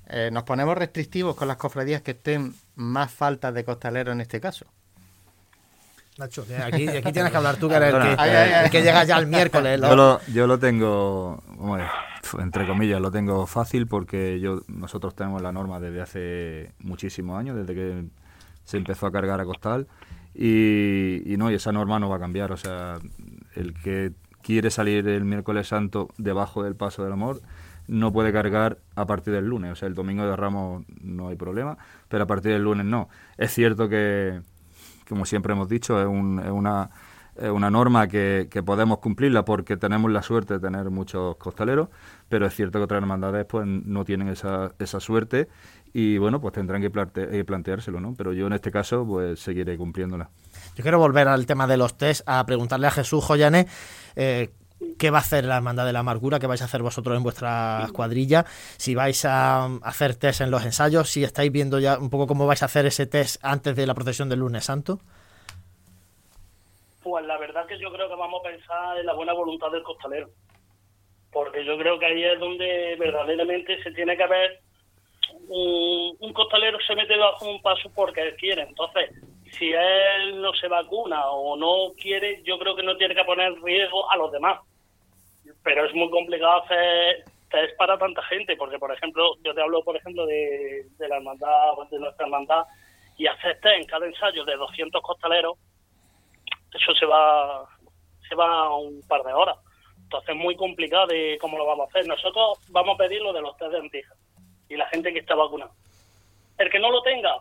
eh, 0.08 0.30
nos 0.32 0.44
ponemos 0.44 0.76
restrictivos 0.78 1.36
con 1.36 1.48
las 1.48 1.56
cofradías 1.58 2.02
que 2.02 2.12
estén 2.12 2.54
más 2.76 3.12
faltas 3.12 3.54
de 3.54 3.64
costaleros 3.64 4.12
en 4.14 4.20
este 4.20 4.40
caso. 4.40 4.66
Nacho, 6.18 6.44
aquí, 6.64 6.88
aquí 6.88 7.12
tienes 7.12 7.30
que 7.30 7.36
hablar 7.36 7.56
tú, 7.58 7.68
que 7.68 7.76
eres 7.76 7.94
el 7.94 8.00
que, 8.00 8.64
el 8.64 8.70
que 8.70 8.82
llega 8.82 9.04
ya 9.04 9.18
el 9.18 9.28
miércoles. 9.28 9.80
Yo 9.80 9.94
lo, 9.94 10.20
yo 10.26 10.48
lo 10.48 10.58
tengo, 10.58 11.44
bueno, 11.56 11.84
entre 12.40 12.66
comillas, 12.66 13.00
lo 13.00 13.12
tengo 13.12 13.46
fácil 13.46 13.86
porque 13.86 14.40
yo 14.40 14.62
nosotros 14.66 15.14
tenemos 15.14 15.40
la 15.42 15.52
norma 15.52 15.78
desde 15.78 16.00
hace 16.00 16.72
muchísimos 16.80 17.38
años, 17.38 17.56
desde 17.56 17.72
que 17.72 18.04
se 18.64 18.76
empezó 18.76 19.06
a 19.06 19.12
cargar 19.12 19.40
a 19.40 19.44
costal. 19.44 19.86
Y, 20.34 21.22
y 21.24 21.36
no, 21.36 21.52
y 21.52 21.54
esa 21.54 21.70
norma 21.70 22.00
no 22.00 22.08
va 22.08 22.16
a 22.16 22.20
cambiar. 22.20 22.50
O 22.50 22.56
sea, 22.56 22.98
el 23.54 23.74
que 23.74 24.10
quiere 24.42 24.70
salir 24.70 25.06
el 25.06 25.24
miércoles 25.24 25.68
santo 25.68 26.08
debajo 26.18 26.64
del 26.64 26.74
paso 26.74 27.04
del 27.04 27.12
amor 27.12 27.40
no 27.86 28.12
puede 28.12 28.32
cargar 28.32 28.78
a 28.96 29.06
partir 29.06 29.32
del 29.32 29.46
lunes. 29.46 29.70
O 29.70 29.76
sea, 29.76 29.86
el 29.86 29.94
domingo 29.94 30.26
de 30.26 30.34
Ramos 30.34 30.84
no 31.00 31.28
hay 31.28 31.36
problema, 31.36 31.78
pero 32.08 32.24
a 32.24 32.26
partir 32.26 32.52
del 32.52 32.64
lunes 32.64 32.86
no. 32.86 33.08
Es 33.36 33.52
cierto 33.52 33.88
que, 33.88 34.40
como 35.08 35.24
siempre 35.24 35.52
hemos 35.52 35.68
dicho, 35.68 36.00
es, 36.00 36.06
un, 36.06 36.40
es 36.40 36.50
una, 36.50 37.70
norma 37.70 38.08
que, 38.08 38.48
podemos 38.64 38.98
cumplirla 38.98 39.44
porque 39.44 39.76
tenemos 39.76 40.10
la 40.10 40.22
suerte 40.22 40.54
de 40.54 40.60
tener 40.60 40.90
muchos 40.90 41.36
costaleros, 41.36 41.88
pero 42.28 42.46
es 42.46 42.54
cierto 42.54 42.78
que 42.78 42.84
otras 42.84 42.98
hermandades 42.98 43.46
pues 43.46 43.66
no 43.66 44.04
tienen 44.04 44.28
esa, 44.28 44.70
suerte 45.00 45.48
y 45.92 46.18
bueno, 46.18 46.40
pues 46.40 46.54
tendrán 46.54 46.82
que 46.82 46.90
plante, 46.90 47.44
planteárselo, 47.44 48.00
¿no? 48.00 48.14
Pero 48.16 48.32
yo 48.32 48.46
en 48.46 48.52
este 48.52 48.70
caso 48.70 49.06
pues 49.06 49.40
seguiré 49.40 49.76
cumpliéndola. 49.76 50.28
Yo 50.76 50.82
quiero 50.82 50.98
volver 50.98 51.28
al 51.28 51.46
tema 51.46 51.66
de 51.66 51.76
los 51.76 51.96
test 51.96 52.22
a 52.26 52.44
preguntarle 52.44 52.86
a 52.86 52.90
Jesús 52.90 53.24
Joyané 53.24 53.66
eh, 54.16 54.50
qué 54.98 55.10
va 55.10 55.18
a 55.18 55.20
hacer 55.20 55.44
la 55.44 55.56
Hermandad 55.56 55.86
de 55.86 55.92
la 55.92 56.00
Amargura, 56.00 56.38
qué 56.38 56.46
vais 56.46 56.62
a 56.62 56.66
hacer 56.66 56.82
vosotros 56.82 57.16
en 57.16 57.22
vuestra 57.22 57.82
escuadrilla, 57.84 58.44
si 58.76 58.94
vais 58.94 59.24
a 59.24 59.66
hacer 59.82 60.14
test 60.16 60.40
en 60.40 60.50
los 60.50 60.64
ensayos, 60.64 61.08
si 61.08 61.24
estáis 61.24 61.50
viendo 61.50 61.78
ya 61.78 61.98
un 61.98 62.10
poco 62.10 62.26
cómo 62.26 62.46
vais 62.46 62.62
a 62.62 62.66
hacer 62.66 62.86
ese 62.86 63.06
test 63.06 63.42
antes 63.44 63.74
de 63.76 63.86
la 63.86 63.94
procesión 63.94 64.28
del 64.28 64.40
lunes 64.40 64.64
santo. 64.64 65.00
Pues 67.02 67.24
la 67.26 67.38
verdad 67.38 67.66
que 67.66 67.78
yo 67.78 67.90
creo 67.90 68.08
que 68.08 68.14
vamos 68.14 68.40
a 68.40 68.48
pensar 68.48 68.98
en 68.98 69.06
la 69.06 69.14
buena 69.14 69.32
voluntad 69.32 69.70
del 69.70 69.82
costalero, 69.82 70.30
porque 71.32 71.64
yo 71.64 71.76
creo 71.78 71.98
que 71.98 72.06
ahí 72.06 72.24
es 72.24 72.38
donde 72.38 72.96
verdaderamente 72.98 73.82
se 73.82 73.90
tiene 73.92 74.16
que 74.16 74.26
ver 74.26 74.60
un, 75.48 76.16
un 76.20 76.32
costalero 76.32 76.78
se 76.86 76.94
mete 76.94 77.16
bajo 77.16 77.50
un 77.50 77.60
paso 77.62 77.90
porque 77.94 78.22
él 78.22 78.36
quiere, 78.36 78.62
entonces 78.62 79.10
si 79.52 79.72
él 79.72 80.40
no 80.40 80.52
se 80.54 80.68
vacuna 80.68 81.30
o 81.30 81.56
no 81.56 81.94
quiere, 81.94 82.42
yo 82.44 82.58
creo 82.58 82.76
que 82.76 82.82
no 82.82 82.96
tiene 82.96 83.14
que 83.14 83.24
poner 83.24 83.54
riesgo 83.62 84.10
a 84.10 84.16
los 84.16 84.30
demás. 84.30 84.60
Pero 85.68 85.84
es 85.84 85.94
muy 85.94 86.08
complicado 86.08 86.62
hacer 86.62 87.24
test 87.50 87.76
para 87.76 87.98
tanta 87.98 88.22
gente, 88.22 88.56
porque, 88.56 88.78
por 88.78 88.90
ejemplo, 88.90 89.36
yo 89.44 89.52
te 89.52 89.60
hablo, 89.60 89.84
por 89.84 89.94
ejemplo, 89.94 90.24
de, 90.24 90.86
la 90.98 91.16
hermandad, 91.16 91.74
de 91.90 91.98
nuestra 91.98 92.24
hermandad, 92.24 92.64
y 93.18 93.26
hacer 93.26 93.60
test 93.60 93.76
en 93.76 93.84
cada 93.84 94.06
ensayo 94.06 94.46
de 94.46 94.56
200 94.56 95.02
costaleros, 95.02 95.58
eso 96.72 96.94
se 96.94 97.04
va, 97.04 97.68
se 98.26 98.34
va 98.34 98.46
a 98.48 98.76
un 98.76 99.02
par 99.06 99.22
de 99.24 99.34
horas. 99.34 99.58
Entonces 100.04 100.30
es 100.30 100.36
muy 100.36 100.56
complicado 100.56 101.08
de 101.08 101.36
cómo 101.38 101.58
lo 101.58 101.66
vamos 101.66 101.86
a 101.86 101.90
hacer. 101.90 102.08
Nosotros 102.08 102.60
vamos 102.70 102.94
a 102.94 103.04
pedir 103.04 103.20
lo 103.20 103.34
de 103.34 103.42
los 103.42 103.54
test 103.58 103.72
de 103.72 103.78
antígenos 103.78 104.18
y 104.70 104.76
la 104.76 104.88
gente 104.88 105.12
que 105.12 105.18
está 105.18 105.34
vacunada. 105.34 105.72
El 106.56 106.70
que 106.70 106.78
no 106.78 106.90
lo 106.90 107.02
tenga, 107.02 107.36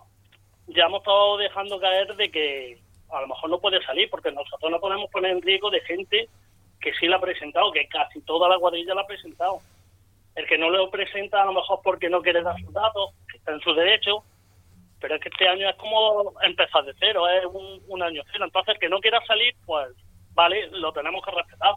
ya 0.67 0.88
hemos 0.88 0.99
estado 0.99 1.38
dejando 1.38 1.80
caer 1.80 2.13
de 2.13 2.30
que 2.30 2.78
a 3.09 3.21
lo 3.21 3.28
mejor 3.28 3.49
no 3.49 3.61
puede 3.61 3.82
salir, 3.86 4.09
porque 4.09 4.34
nosotros 4.34 4.69
no 4.69 4.82
podemos 4.82 5.09
poner 5.11 5.32
en 5.32 5.41
riesgo 5.41 5.69
de 5.69 5.80
gente 5.80 6.28
que 6.80 6.93
sí 6.93 7.07
la 7.07 7.17
ha 7.17 7.21
presentado, 7.21 7.71
que 7.71 7.88
casi 7.88 8.21
toda 8.21 8.49
la 8.49 8.59
cuadrilla 8.59 8.93
la 8.93 9.01
ha 9.01 9.07
presentado. 9.07 9.59
El 10.36 10.47
que 10.47 10.57
no 10.57 10.69
lo 10.69 10.89
presenta 10.91 11.41
a 11.41 11.45
lo 11.45 11.53
mejor 11.53 11.80
porque 11.84 12.09
no 12.09 12.21
quiere 12.21 12.43
dar 12.43 12.59
sus 12.59 12.71
datos, 12.71 13.13
que 13.32 13.38
está 13.38 13.53
en 13.53 13.61
su 13.61 13.73
derecho, 13.73 14.23
pero 14.99 15.15
es 15.15 15.21
que 15.21 15.30
este 15.30 15.47
año 15.47 15.69
es 15.69 15.75
como 15.75 16.34
empezar 16.41 16.84
de 16.86 16.93
cero, 16.99 17.28
es 17.28 17.45
un, 17.45 18.03
año 18.03 18.23
cero. 18.32 18.45
Entonces, 18.45 18.75
el 18.75 18.80
que 18.80 18.89
no 18.89 18.99
quiera 18.99 19.23
salir, 19.25 19.55
pues 19.65 19.89
vale, 20.34 20.67
lo 20.71 20.91
tenemos 20.91 21.23
que 21.23 21.32
respetar. 21.32 21.73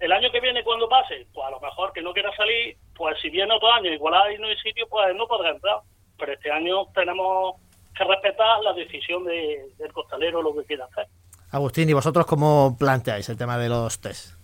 El 0.00 0.12
año 0.12 0.30
que 0.30 0.40
viene, 0.40 0.62
cuando 0.62 0.88
pase, 0.88 1.26
pues 1.32 1.46
a 1.46 1.50
lo 1.50 1.60
mejor 1.60 1.92
que 1.92 2.02
no 2.02 2.12
quiera 2.12 2.34
salir, 2.36 2.76
pues 2.94 3.20
si 3.20 3.30
viene 3.30 3.54
otro 3.54 3.72
año, 3.72 3.90
igual 3.90 4.14
hay 4.14 4.38
no 4.38 4.46
hay 4.46 4.56
sitio, 4.58 4.86
pues 4.88 5.14
no 5.14 5.26
podrá 5.26 5.50
entrar. 5.50 5.80
Pero 6.18 6.32
este 6.32 6.50
año 6.50 6.86
tenemos 6.94 7.56
que 7.96 8.04
respetar 8.04 8.60
la 8.60 8.72
decisión 8.74 9.24
de, 9.24 9.70
del 9.76 9.92
costalero, 9.92 10.42
lo 10.42 10.54
que 10.54 10.64
quiera 10.64 10.84
hacer. 10.84 11.06
Agustín, 11.50 11.88
¿y 11.88 11.92
vosotros 11.92 12.26
cómo 12.26 12.76
planteáis 12.78 13.28
el 13.28 13.38
tema 13.38 13.56
de 13.58 13.68
los 13.68 14.00
test? 14.00 14.34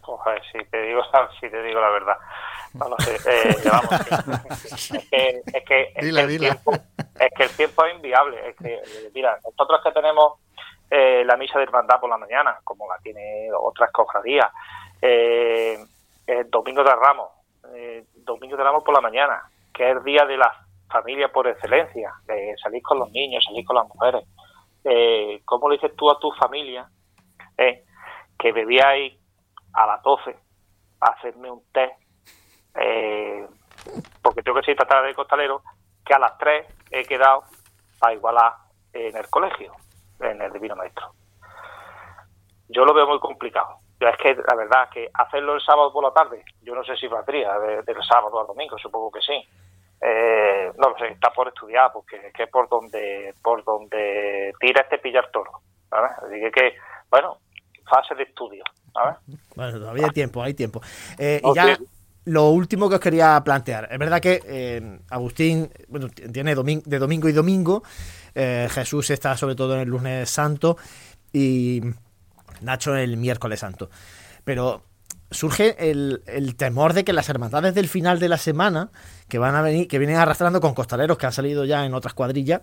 Joder, 0.00 0.42
si 0.50 0.58
te 0.70 0.82
digo, 0.82 1.02
si 1.40 1.48
te 1.48 1.62
digo 1.62 1.80
la 1.80 1.90
verdad. 1.90 2.16
No 2.74 2.88
lo 2.88 2.96
sé. 2.98 3.16
Eh, 3.26 3.56
vamos, 3.70 3.92
es 3.92 5.08
que, 5.10 5.42
es 5.44 5.64
que, 5.64 5.92
es 5.94 6.04
dila, 6.04 6.20
que 6.20 6.24
el 6.24 6.28
dila. 6.28 6.50
tiempo, 6.52 6.72
es 6.72 7.30
que 7.36 7.42
el 7.44 7.50
tiempo 7.50 7.84
es 7.84 7.94
inviable. 7.96 8.48
Es 8.48 8.56
que, 8.56 8.74
eh, 8.74 9.10
mira, 9.14 9.38
nosotros 9.44 9.80
que 9.84 9.92
tenemos 9.92 10.38
eh, 10.94 11.24
la 11.24 11.36
misa 11.38 11.58
de 11.58 11.64
hermandad 11.64 12.00
por 12.00 12.10
la 12.10 12.18
mañana, 12.18 12.58
como 12.64 12.86
la 12.86 12.98
tiene 12.98 13.48
otras 13.58 13.90
cofradías, 13.92 14.50
eh, 15.00 15.78
el 16.26 16.50
domingo 16.50 16.84
de 16.84 16.94
Ramos, 16.94 17.30
eh, 17.74 18.04
domingo 18.16 18.56
de 18.56 18.62
Ramos 18.62 18.84
por 18.84 18.94
la 18.94 19.00
mañana, 19.00 19.42
que 19.72 19.90
es 19.90 19.96
el 19.96 20.04
día 20.04 20.26
de 20.26 20.36
la 20.36 20.54
familia 20.90 21.28
por 21.32 21.48
excelencia, 21.48 22.12
de 22.26 22.54
salir 22.62 22.82
con 22.82 22.98
los 22.98 23.10
niños, 23.10 23.42
salir 23.42 23.64
con 23.64 23.76
las 23.76 23.88
mujeres. 23.88 24.22
Eh, 24.84 25.42
¿Cómo 25.44 25.68
le 25.68 25.76
dices 25.76 25.94
tú 25.96 26.10
a 26.10 26.18
tu 26.18 26.30
familia 26.32 26.88
eh, 27.56 27.84
que 28.38 28.52
bebíais 28.52 29.14
a 29.74 29.86
las 29.86 30.02
12 30.02 30.36
a 31.00 31.06
hacerme 31.10 31.50
un 31.50 31.62
test? 31.72 31.94
Eh, 32.74 33.46
porque 34.22 34.42
tengo 34.42 34.58
que 34.60 34.66
ser 34.66 34.76
tarde 34.76 35.08
de 35.08 35.14
costalero, 35.14 35.62
que 36.04 36.14
a 36.14 36.18
las 36.18 36.36
3 36.38 36.66
he 36.90 37.04
quedado 37.04 37.44
para 37.98 38.14
igualar 38.14 38.54
en 38.92 39.16
el 39.16 39.28
colegio, 39.28 39.72
en 40.20 40.40
el 40.42 40.52
Divino 40.52 40.76
Maestro. 40.76 41.12
Yo 42.68 42.84
lo 42.84 42.94
veo 42.94 43.06
muy 43.06 43.18
complicado. 43.20 43.78
Es 44.00 44.16
que 44.16 44.34
la 44.34 44.56
verdad 44.56 44.88
que 44.90 45.08
hacerlo 45.14 45.54
el 45.54 45.60
sábado 45.60 45.92
por 45.92 46.02
la 46.02 46.12
tarde, 46.12 46.44
yo 46.62 46.74
no 46.74 46.82
sé 46.82 46.96
si 46.96 47.06
valdría 47.06 47.56
de- 47.58 47.82
del 47.82 48.02
sábado 48.02 48.40
al 48.40 48.46
domingo, 48.48 48.76
supongo 48.78 49.12
que 49.12 49.20
sí. 49.20 49.48
Eh, 50.04 50.72
no 50.78 50.96
sé, 50.98 51.12
está 51.12 51.30
por 51.30 51.46
estudiar, 51.48 51.90
porque 51.92 52.16
es 52.16 52.32
que 52.32 52.48
por 52.48 52.68
donde 52.68 53.34
por 53.42 53.62
donde 53.64 54.52
tira 54.58 54.82
este 54.82 54.98
pillar 54.98 55.30
toro. 55.32 55.52
¿sabes? 55.88 56.10
Así 56.18 56.40
que, 56.40 56.50
que, 56.50 56.74
bueno, 57.10 57.38
fase 57.88 58.14
de 58.16 58.24
estudio. 58.24 58.64
¿sabes? 58.92 59.16
Bueno, 59.54 59.78
todavía 59.78 60.06
hay 60.06 60.10
tiempo, 60.10 60.42
hay 60.42 60.54
tiempo. 60.54 60.80
Eh, 61.18 61.40
y 61.44 61.54
ya 61.54 61.78
lo 62.24 62.50
último 62.50 62.88
que 62.88 62.96
os 62.96 63.00
quería 63.00 63.40
plantear. 63.44 63.88
Es 63.90 63.98
verdad 63.98 64.20
que 64.20 64.40
eh, 64.44 65.00
Agustín 65.10 65.70
bueno, 65.88 66.08
tiene 66.08 66.56
domin- 66.56 66.82
de 66.84 66.98
domingo 66.98 67.28
y 67.28 67.32
domingo. 67.32 67.82
eh, 68.34 68.68
Jesús 68.70 69.10
está 69.10 69.36
sobre 69.36 69.54
todo 69.54 69.74
en 69.74 69.80
el 69.80 69.88
lunes 69.88 70.28
santo. 70.30 70.76
Y 71.32 71.80
Nacho 72.60 72.94
el 72.96 73.16
miércoles 73.16 73.60
santo. 73.60 73.88
Pero 74.44 74.82
surge 75.32 75.90
el, 75.90 76.22
el 76.26 76.54
temor 76.56 76.92
de 76.92 77.04
que 77.04 77.12
las 77.12 77.28
hermandades 77.28 77.74
del 77.74 77.88
final 77.88 78.18
de 78.18 78.28
la 78.28 78.38
semana, 78.38 78.90
que 79.28 79.38
van 79.38 79.54
a 79.54 79.62
venir, 79.62 79.88
que 79.88 79.98
vienen 79.98 80.16
arrastrando 80.16 80.60
con 80.60 80.74
costaleros 80.74 81.18
que 81.18 81.26
han 81.26 81.32
salido 81.32 81.64
ya 81.64 81.84
en 81.84 81.94
otras 81.94 82.14
cuadrillas, 82.14 82.62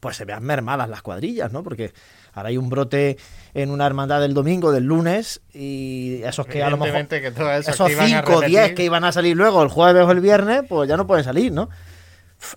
pues 0.00 0.16
se 0.16 0.24
vean 0.24 0.42
mermadas 0.42 0.88
las 0.88 1.02
cuadrillas, 1.02 1.52
¿no? 1.52 1.62
Porque 1.62 1.92
ahora 2.32 2.48
hay 2.50 2.56
un 2.58 2.68
brote 2.68 3.16
en 3.54 3.70
una 3.70 3.86
hermandad 3.86 4.20
del 4.20 4.34
domingo, 4.34 4.72
del 4.72 4.84
lunes, 4.84 5.40
y 5.52 6.20
esos 6.24 6.46
que 6.46 6.62
a 6.62 6.70
lo 6.70 6.76
mejor. 6.78 7.06
Que 7.08 7.30
todos 7.30 7.50
esos 7.52 7.74
Esos 7.74 7.86
que 7.86 7.92
iban 7.92 8.04
a 8.14 8.22
5 8.26 8.32
o 8.36 8.40
10 8.40 8.50
repetir- 8.70 8.74
que 8.74 8.84
iban 8.84 9.04
a 9.04 9.12
salir 9.12 9.36
luego 9.36 9.62
el 9.62 9.68
jueves 9.68 10.04
o 10.04 10.10
el 10.10 10.20
viernes, 10.20 10.62
pues 10.68 10.88
ya 10.88 10.96
no 10.96 11.06
pueden 11.06 11.24
salir, 11.24 11.52
¿no? 11.52 11.68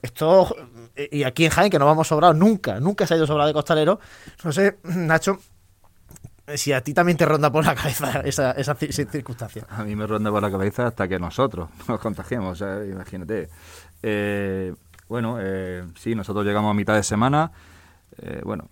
Esto. 0.02 0.56
Y 1.12 1.24
aquí 1.24 1.46
en 1.46 1.52
Jaén, 1.52 1.70
que 1.70 1.80
no 1.80 1.86
vamos 1.86 2.08
sobrados 2.08 2.36
nunca, 2.36 2.80
nunca 2.80 3.06
se 3.08 3.14
ha 3.14 3.18
ido 3.18 3.28
sobrado 3.28 3.48
de 3.48 3.54
costalero. 3.54 4.00
No 4.44 4.52
sé, 4.52 4.78
Nacho, 4.84 5.38
si 6.56 6.72
a 6.74 6.82
ti 6.82 6.94
también 6.94 7.18
te 7.18 7.26
ronda 7.26 7.52
por 7.52 7.66
la 7.66 7.76
cabeza 7.76 8.22
esa, 8.22 8.52
esa 8.52 8.76
ci- 8.78 8.92
circunstancia. 9.10 9.66
A 9.70 9.84
mí 9.84 9.96
me 9.96 10.08
ronda 10.08 10.32
por 10.32 10.42
la 10.42 10.50
cabeza 10.52 10.88
hasta 10.88 11.08
que 11.08 11.20
nosotros 11.20 11.70
nos 11.88 12.00
contagiemos, 12.00 12.62
imagínate. 12.62 13.50
Eh, 14.04 14.74
bueno, 15.10 15.38
eh, 15.42 15.84
sí, 15.96 16.16
nosotros 16.16 16.46
llegamos 16.46 16.72
a 16.72 16.74
mitad 16.74 16.96
de 16.96 17.04
semana. 17.04 17.52
eh, 18.20 18.42
bueno, 18.44 18.70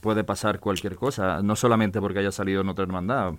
puede 0.00 0.24
pasar 0.24 0.58
cualquier 0.60 0.96
cosa, 0.96 1.42
no 1.42 1.56
solamente 1.56 2.00
porque 2.00 2.20
haya 2.20 2.32
salido 2.32 2.60
en 2.62 2.68
otra 2.68 2.84
hermandad. 2.84 3.34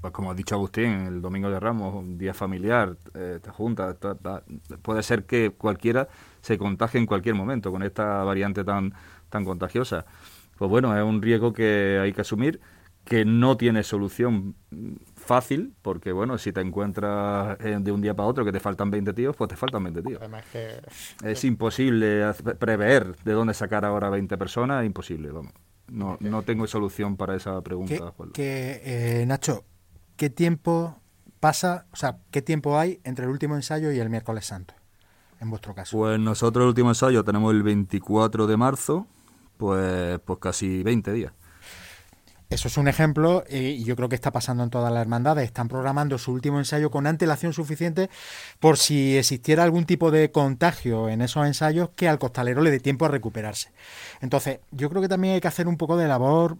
Pues 0.00 0.12
como 0.12 0.30
ha 0.30 0.34
dicho 0.34 0.54
Agustín, 0.54 0.90
el 1.06 1.22
domingo 1.22 1.48
de 1.50 1.58
Ramos, 1.58 1.94
un 1.94 2.18
día 2.18 2.34
familiar, 2.34 2.94
te 3.14 3.50
juntas, 3.50 3.98
ta- 3.98 4.14
ta- 4.14 4.42
puede 4.82 5.02
ser 5.02 5.24
que 5.24 5.50
cualquiera 5.56 6.08
se 6.42 6.58
contagie 6.58 7.00
en 7.00 7.06
cualquier 7.06 7.34
momento 7.34 7.70
con 7.72 7.82
esta 7.82 8.22
variante 8.22 8.64
tan, 8.64 8.92
tan 9.30 9.46
contagiosa. 9.46 10.04
Pues 10.58 10.70
bueno, 10.70 10.94
es 10.96 11.02
un 11.02 11.22
riesgo 11.22 11.54
que 11.54 11.98
hay 12.02 12.12
que 12.12 12.20
asumir, 12.20 12.60
que 13.04 13.24
no 13.24 13.56
tiene 13.56 13.82
solución 13.82 14.54
fácil, 15.14 15.74
porque 15.82 16.12
bueno, 16.12 16.38
si 16.38 16.52
te 16.52 16.60
encuentras 16.60 17.58
eh, 17.60 17.76
de 17.80 17.92
un 17.92 18.00
día 18.00 18.14
para 18.14 18.28
otro 18.28 18.44
que 18.44 18.52
te 18.52 18.60
faltan 18.60 18.90
20 18.90 19.12
tíos, 19.12 19.36
pues 19.36 19.48
te 19.48 19.56
faltan 19.56 19.82
20 19.84 20.02
tíos. 20.02 20.20
Además 20.20 20.44
que 20.52 20.80
Es 21.22 21.44
imposible 21.44 22.32
prever 22.58 23.16
de 23.24 23.32
dónde 23.32 23.54
sacar 23.54 23.84
ahora 23.84 24.10
20 24.10 24.36
personas, 24.38 24.82
es 24.82 24.86
imposible, 24.86 25.30
vamos. 25.30 25.52
no, 25.88 26.16
no 26.20 26.42
tengo 26.42 26.66
solución 26.66 27.16
para 27.16 27.36
esa 27.36 27.60
pregunta. 27.60 28.14
Que, 28.32 28.32
que, 28.32 29.20
eh, 29.20 29.26
Nacho, 29.26 29.64
¿qué 30.16 30.30
tiempo 30.30 30.98
pasa, 31.40 31.86
o 31.92 31.96
sea, 31.96 32.18
qué 32.30 32.40
tiempo 32.40 32.78
hay 32.78 33.00
entre 33.04 33.26
el 33.26 33.30
último 33.30 33.54
ensayo 33.54 33.92
y 33.92 33.98
el 33.98 34.08
miércoles 34.08 34.46
santo, 34.46 34.74
en 35.40 35.50
vuestro 35.50 35.74
caso? 35.74 35.96
Pues 35.96 36.18
nosotros 36.18 36.62
el 36.62 36.68
último 36.68 36.90
ensayo 36.90 37.22
tenemos 37.22 37.52
el 37.52 37.62
24 37.62 38.46
de 38.46 38.56
marzo, 38.56 39.06
pues, 39.58 40.18
pues 40.20 40.38
casi 40.38 40.82
20 40.82 41.12
días. 41.12 41.32
Eso 42.54 42.68
es 42.68 42.76
un 42.76 42.86
ejemplo 42.86 43.42
eh, 43.48 43.74
y 43.78 43.82
yo 43.82 43.96
creo 43.96 44.08
que 44.08 44.14
está 44.14 44.30
pasando 44.30 44.62
en 44.62 44.70
todas 44.70 44.92
las 44.92 45.00
hermandades. 45.00 45.44
Están 45.44 45.66
programando 45.66 46.18
su 46.18 46.30
último 46.30 46.60
ensayo 46.60 46.88
con 46.88 47.08
antelación 47.08 47.52
suficiente 47.52 48.10
por 48.60 48.78
si 48.78 49.16
existiera 49.16 49.64
algún 49.64 49.86
tipo 49.86 50.12
de 50.12 50.30
contagio 50.30 51.08
en 51.08 51.20
esos 51.20 51.44
ensayos 51.48 51.90
que 51.96 52.08
al 52.08 52.20
costalero 52.20 52.62
le 52.62 52.70
dé 52.70 52.78
tiempo 52.78 53.06
a 53.06 53.08
recuperarse. 53.08 53.72
Entonces, 54.20 54.60
yo 54.70 54.88
creo 54.88 55.02
que 55.02 55.08
también 55.08 55.34
hay 55.34 55.40
que 55.40 55.48
hacer 55.48 55.66
un 55.66 55.76
poco 55.76 55.96
de 55.96 56.06
labor 56.06 56.58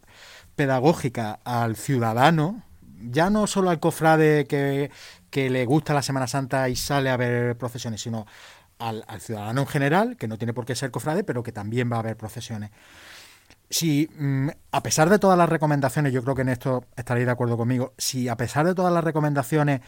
pedagógica 0.56 1.38
al 1.44 1.76
ciudadano, 1.76 2.64
ya 2.98 3.30
no 3.30 3.46
solo 3.46 3.70
al 3.70 3.78
cofrade 3.78 4.46
que, 4.46 4.90
le 5.32 5.64
gusta 5.64 5.94
la 5.94 6.02
Semana 6.02 6.26
Santa 6.26 6.68
y 6.68 6.74
sale 6.74 7.08
a 7.08 7.16
ver 7.16 7.56
procesiones, 7.56 8.00
sino 8.00 8.26
al, 8.80 9.04
al 9.06 9.20
ciudadano 9.20 9.60
en 9.60 9.66
general, 9.68 10.16
que 10.16 10.26
no 10.26 10.38
tiene 10.38 10.54
por 10.54 10.66
qué 10.66 10.74
ser 10.74 10.90
cofrade, 10.90 11.22
pero 11.22 11.44
que 11.44 11.52
también 11.52 11.88
va 11.92 12.00
a 12.00 12.02
ver 12.02 12.16
procesiones 12.16 12.72
si 13.70 14.08
mm, 14.16 14.48
a 14.72 14.82
pesar 14.82 15.10
de 15.10 15.18
todas 15.18 15.38
las 15.38 15.48
recomendaciones, 15.48 16.12
yo 16.12 16.22
creo 16.22 16.34
que 16.34 16.42
en 16.42 16.50
esto 16.50 16.84
estaréis 16.96 17.26
de 17.26 17.32
acuerdo 17.32 17.56
conmigo, 17.56 17.94
si 17.98 18.28
a 18.28 18.36
pesar 18.36 18.66
de 18.66 18.74
todas 18.74 18.92
las 18.92 19.04
recomendaciones 19.04 19.80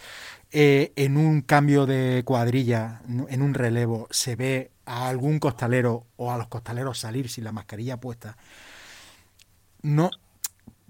eh, 0.50 0.92
en 0.96 1.16
un 1.16 1.42
cambio 1.42 1.86
de 1.86 2.22
cuadrilla, 2.24 3.02
en 3.06 3.42
un 3.42 3.54
relevo, 3.54 4.08
se 4.10 4.36
ve 4.36 4.70
a 4.86 5.08
algún 5.08 5.38
costalero 5.38 6.06
o 6.16 6.32
a 6.32 6.38
los 6.38 6.48
costaleros 6.48 6.98
salir 6.98 7.28
sin 7.28 7.44
la 7.44 7.52
mascarilla 7.52 7.98
puesta, 7.98 8.36
no 9.82 10.10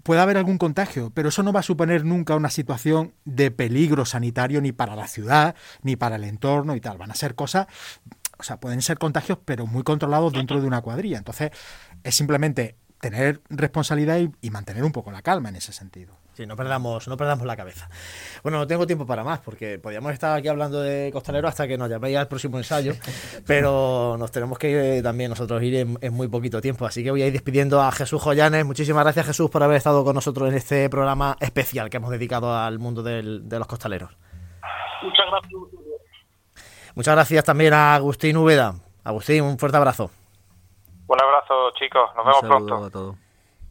puede 0.07 0.21
haber 0.21 0.37
algún 0.37 0.57
contagio, 0.57 1.11
pero 1.13 1.27
eso 1.27 1.43
no 1.43 1.51
va 1.51 1.59
a 1.59 1.63
suponer 1.63 2.05
nunca 2.05 2.33
una 2.37 2.49
situación 2.49 3.13
de 3.25 3.51
peligro 3.51 4.05
sanitario 4.05 4.61
ni 4.61 4.71
para 4.71 4.95
la 4.95 5.05
ciudad, 5.05 5.53
ni 5.81 5.97
para 5.97 6.15
el 6.15 6.23
entorno 6.23 6.77
y 6.77 6.79
tal. 6.79 6.97
Van 6.97 7.11
a 7.11 7.13
ser 7.13 7.35
cosas, 7.35 7.67
o 8.39 8.43
sea, 8.43 8.59
pueden 8.59 8.81
ser 8.81 8.97
contagios, 8.97 9.39
pero 9.43 9.65
muy 9.67 9.83
controlados 9.83 10.33
dentro 10.33 10.61
de 10.61 10.67
una 10.67 10.81
cuadrilla. 10.81 11.17
Entonces, 11.17 11.51
es 12.03 12.15
simplemente 12.15 12.75
tener 12.99 13.41
responsabilidad 13.49 14.19
y, 14.19 14.31
y, 14.41 14.49
mantener 14.49 14.83
un 14.83 14.91
poco 14.91 15.11
la 15.11 15.21
calma 15.21 15.49
en 15.49 15.55
ese 15.55 15.71
sentido. 15.71 16.15
Sí, 16.33 16.45
no 16.45 16.55
perdamos, 16.55 17.07
no 17.07 17.17
perdamos 17.17 17.47
la 17.47 17.55
cabeza. 17.55 17.89
Bueno, 18.43 18.59
no 18.59 18.67
tengo 18.67 18.85
tiempo 18.85 19.07
para 19.07 19.23
más, 19.23 19.39
porque 19.39 19.79
podríamos 19.79 20.13
estar 20.13 20.37
aquí 20.37 20.47
hablando 20.47 20.81
de 20.81 21.09
costalero 21.11 21.47
hasta 21.47 21.67
que 21.67 21.79
nos 21.79 21.89
llaméis 21.89 22.17
al 22.17 22.27
próximo 22.27 22.59
ensayo, 22.59 22.93
pero 23.47 24.17
nos 24.19 24.31
tenemos 24.31 24.59
que 24.59 24.69
ir 24.69 24.77
eh, 24.77 25.01
también 25.01 25.31
nosotros 25.31 25.61
ir 25.63 25.75
en, 25.75 25.97
en, 25.99 26.13
muy 26.13 26.27
poquito 26.27 26.61
tiempo. 26.61 26.85
Así 26.85 27.03
que 27.03 27.09
voy 27.09 27.23
a 27.23 27.27
ir 27.27 27.33
despidiendo 27.33 27.81
a 27.81 27.91
Jesús 27.91 28.21
Joyanes. 28.21 28.65
Muchísimas 28.65 29.03
gracias, 29.03 29.25
Jesús, 29.25 29.49
por 29.49 29.63
haber 29.63 29.77
estado 29.77 30.03
con 30.03 30.13
nosotros 30.13 30.49
en 30.49 30.55
este 30.55 30.89
programa 30.89 31.37
especial 31.39 31.89
que 31.89 31.97
hemos 31.97 32.11
dedicado 32.11 32.55
al 32.55 32.77
mundo 32.77 33.01
del, 33.01 33.49
de 33.49 33.57
los 33.57 33.67
costaleros. 33.67 34.11
Muchas 35.01 35.25
gracias. 35.31 35.76
Muchas 36.97 37.15
gracias 37.15 37.43
también 37.45 37.73
a 37.73 37.95
Agustín 37.95 38.35
Úbeda. 38.37 38.73
Agustín, 39.03 39.43
un 39.43 39.57
fuerte 39.57 39.77
abrazo. 39.77 40.09
Un 41.07 41.17
abrazo, 41.21 41.53
chicos. 41.79 42.09
Nos 42.15 42.25
vemos 42.25 42.41
pronto. 42.41 42.85
A 42.85 42.89
todos. 42.89 43.15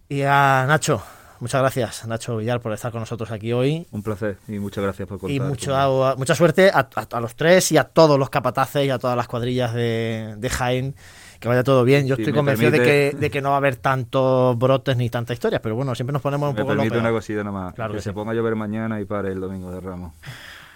Y 0.08 0.22
a 0.22 0.64
Nacho, 0.68 1.02
muchas 1.40 1.60
gracias, 1.60 2.06
Nacho 2.06 2.36
Villar, 2.36 2.60
por 2.60 2.72
estar 2.72 2.92
con 2.92 3.00
nosotros 3.00 3.30
aquí 3.32 3.52
hoy. 3.52 3.86
Un 3.90 4.02
placer 4.02 4.38
y 4.46 4.58
muchas 4.60 4.84
gracias 4.84 5.08
por 5.08 5.18
contar. 5.18 5.34
Y 5.36 5.40
mucho, 5.40 5.74
a, 5.76 6.14
mucha 6.16 6.34
suerte 6.36 6.70
a, 6.72 6.88
a, 6.94 7.16
a, 7.16 7.20
los 7.20 7.34
tres 7.34 7.72
y 7.72 7.76
a 7.76 7.84
todos 7.84 8.16
los 8.18 8.30
capataces 8.30 8.86
y 8.86 8.90
a 8.90 8.98
todas 8.98 9.16
las 9.16 9.26
cuadrillas 9.26 9.74
de, 9.74 10.34
de 10.38 10.48
Jaén. 10.48 10.94
Que 11.40 11.48
vaya 11.48 11.62
todo 11.64 11.84
bien. 11.84 12.06
Yo 12.06 12.16
Si 12.16 12.22
estoy 12.22 12.32
me 12.32 12.38
convencido 12.38 12.70
permite- 12.70 12.82
de, 12.84 13.10
que, 13.10 13.16
de 13.18 13.30
que 13.30 13.42
no 13.42 13.50
va 13.50 13.56
a 13.56 13.58
haber 13.58 13.76
tantos 13.76 14.56
brotes 14.56 14.96
ni 14.96 15.10
tanta 15.10 15.34
historia, 15.34 15.60
pero 15.60 15.74
bueno, 15.74 15.94
siempre 15.94 16.12
nos 16.14 16.22
ponemos 16.22 16.48
un 16.48 16.54
Me 16.54 16.62
poco 16.62 16.68
permite 16.70 16.90
peor. 16.92 17.02
una 17.02 17.10
cosilla 17.10 17.44
nomás. 17.44 17.74
Claro 17.74 17.90
que 17.92 17.98
que 17.98 18.02
se 18.02 18.10
sí. 18.10 18.14
ponga 18.14 18.30
a 18.30 18.34
llover 18.34 18.54
mañana 18.54 18.98
y 19.00 19.04
pare 19.04 19.32
el 19.32 19.40
domingo 19.40 19.70
de 19.70 19.80
Ramos. 19.80 20.14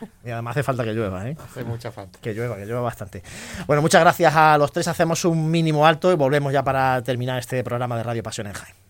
Y 0.24 0.30
además 0.30 0.52
hace 0.52 0.62
falta 0.62 0.84
que 0.84 0.92
llueva, 0.92 1.28
¿eh? 1.28 1.36
Hace 1.42 1.64
mucha 1.64 1.90
falta. 1.90 2.18
Que 2.20 2.34
llueva, 2.34 2.56
que 2.56 2.66
llueva 2.66 2.80
bastante. 2.82 3.22
Bueno, 3.66 3.82
muchas 3.82 4.00
gracias 4.00 4.34
a 4.34 4.58
los 4.58 4.72
tres. 4.72 4.88
Hacemos 4.88 5.24
un 5.24 5.50
mínimo 5.50 5.86
alto 5.86 6.12
y 6.12 6.16
volvemos 6.16 6.52
ya 6.52 6.62
para 6.62 7.02
terminar 7.02 7.38
este 7.38 7.62
programa 7.64 7.96
de 7.96 8.02
Radio 8.02 8.22
Pasión 8.22 8.46
en 8.46 8.52
Jaén. 8.54 8.89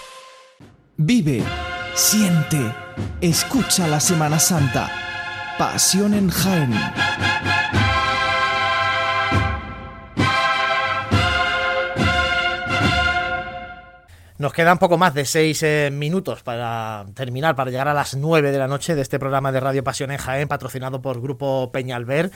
Vive, 1.03 1.43
siente, 1.95 2.59
escucha 3.21 3.87
la 3.87 3.99
Semana 3.99 4.37
Santa. 4.37 4.87
Pasión 5.57 6.13
en 6.13 6.29
Jaén. 6.29 6.71
Nos 14.37 14.53
quedan 14.53 14.77
poco 14.77 14.99
más 14.99 15.15
de 15.15 15.25
seis 15.25 15.63
eh, 15.63 15.89
minutos 15.91 16.43
para 16.43 17.07
terminar, 17.15 17.55
para 17.55 17.71
llegar 17.71 17.87
a 17.87 17.95
las 17.95 18.15
nueve 18.15 18.51
de 18.51 18.59
la 18.59 18.67
noche 18.67 18.93
de 18.93 19.01
este 19.01 19.17
programa 19.17 19.51
de 19.51 19.59
Radio 19.59 19.83
Pasión 19.83 20.11
en 20.11 20.19
Jaén, 20.19 20.47
patrocinado 20.47 21.01
por 21.01 21.19
Grupo 21.19 21.71
Peñalver. 21.71 22.29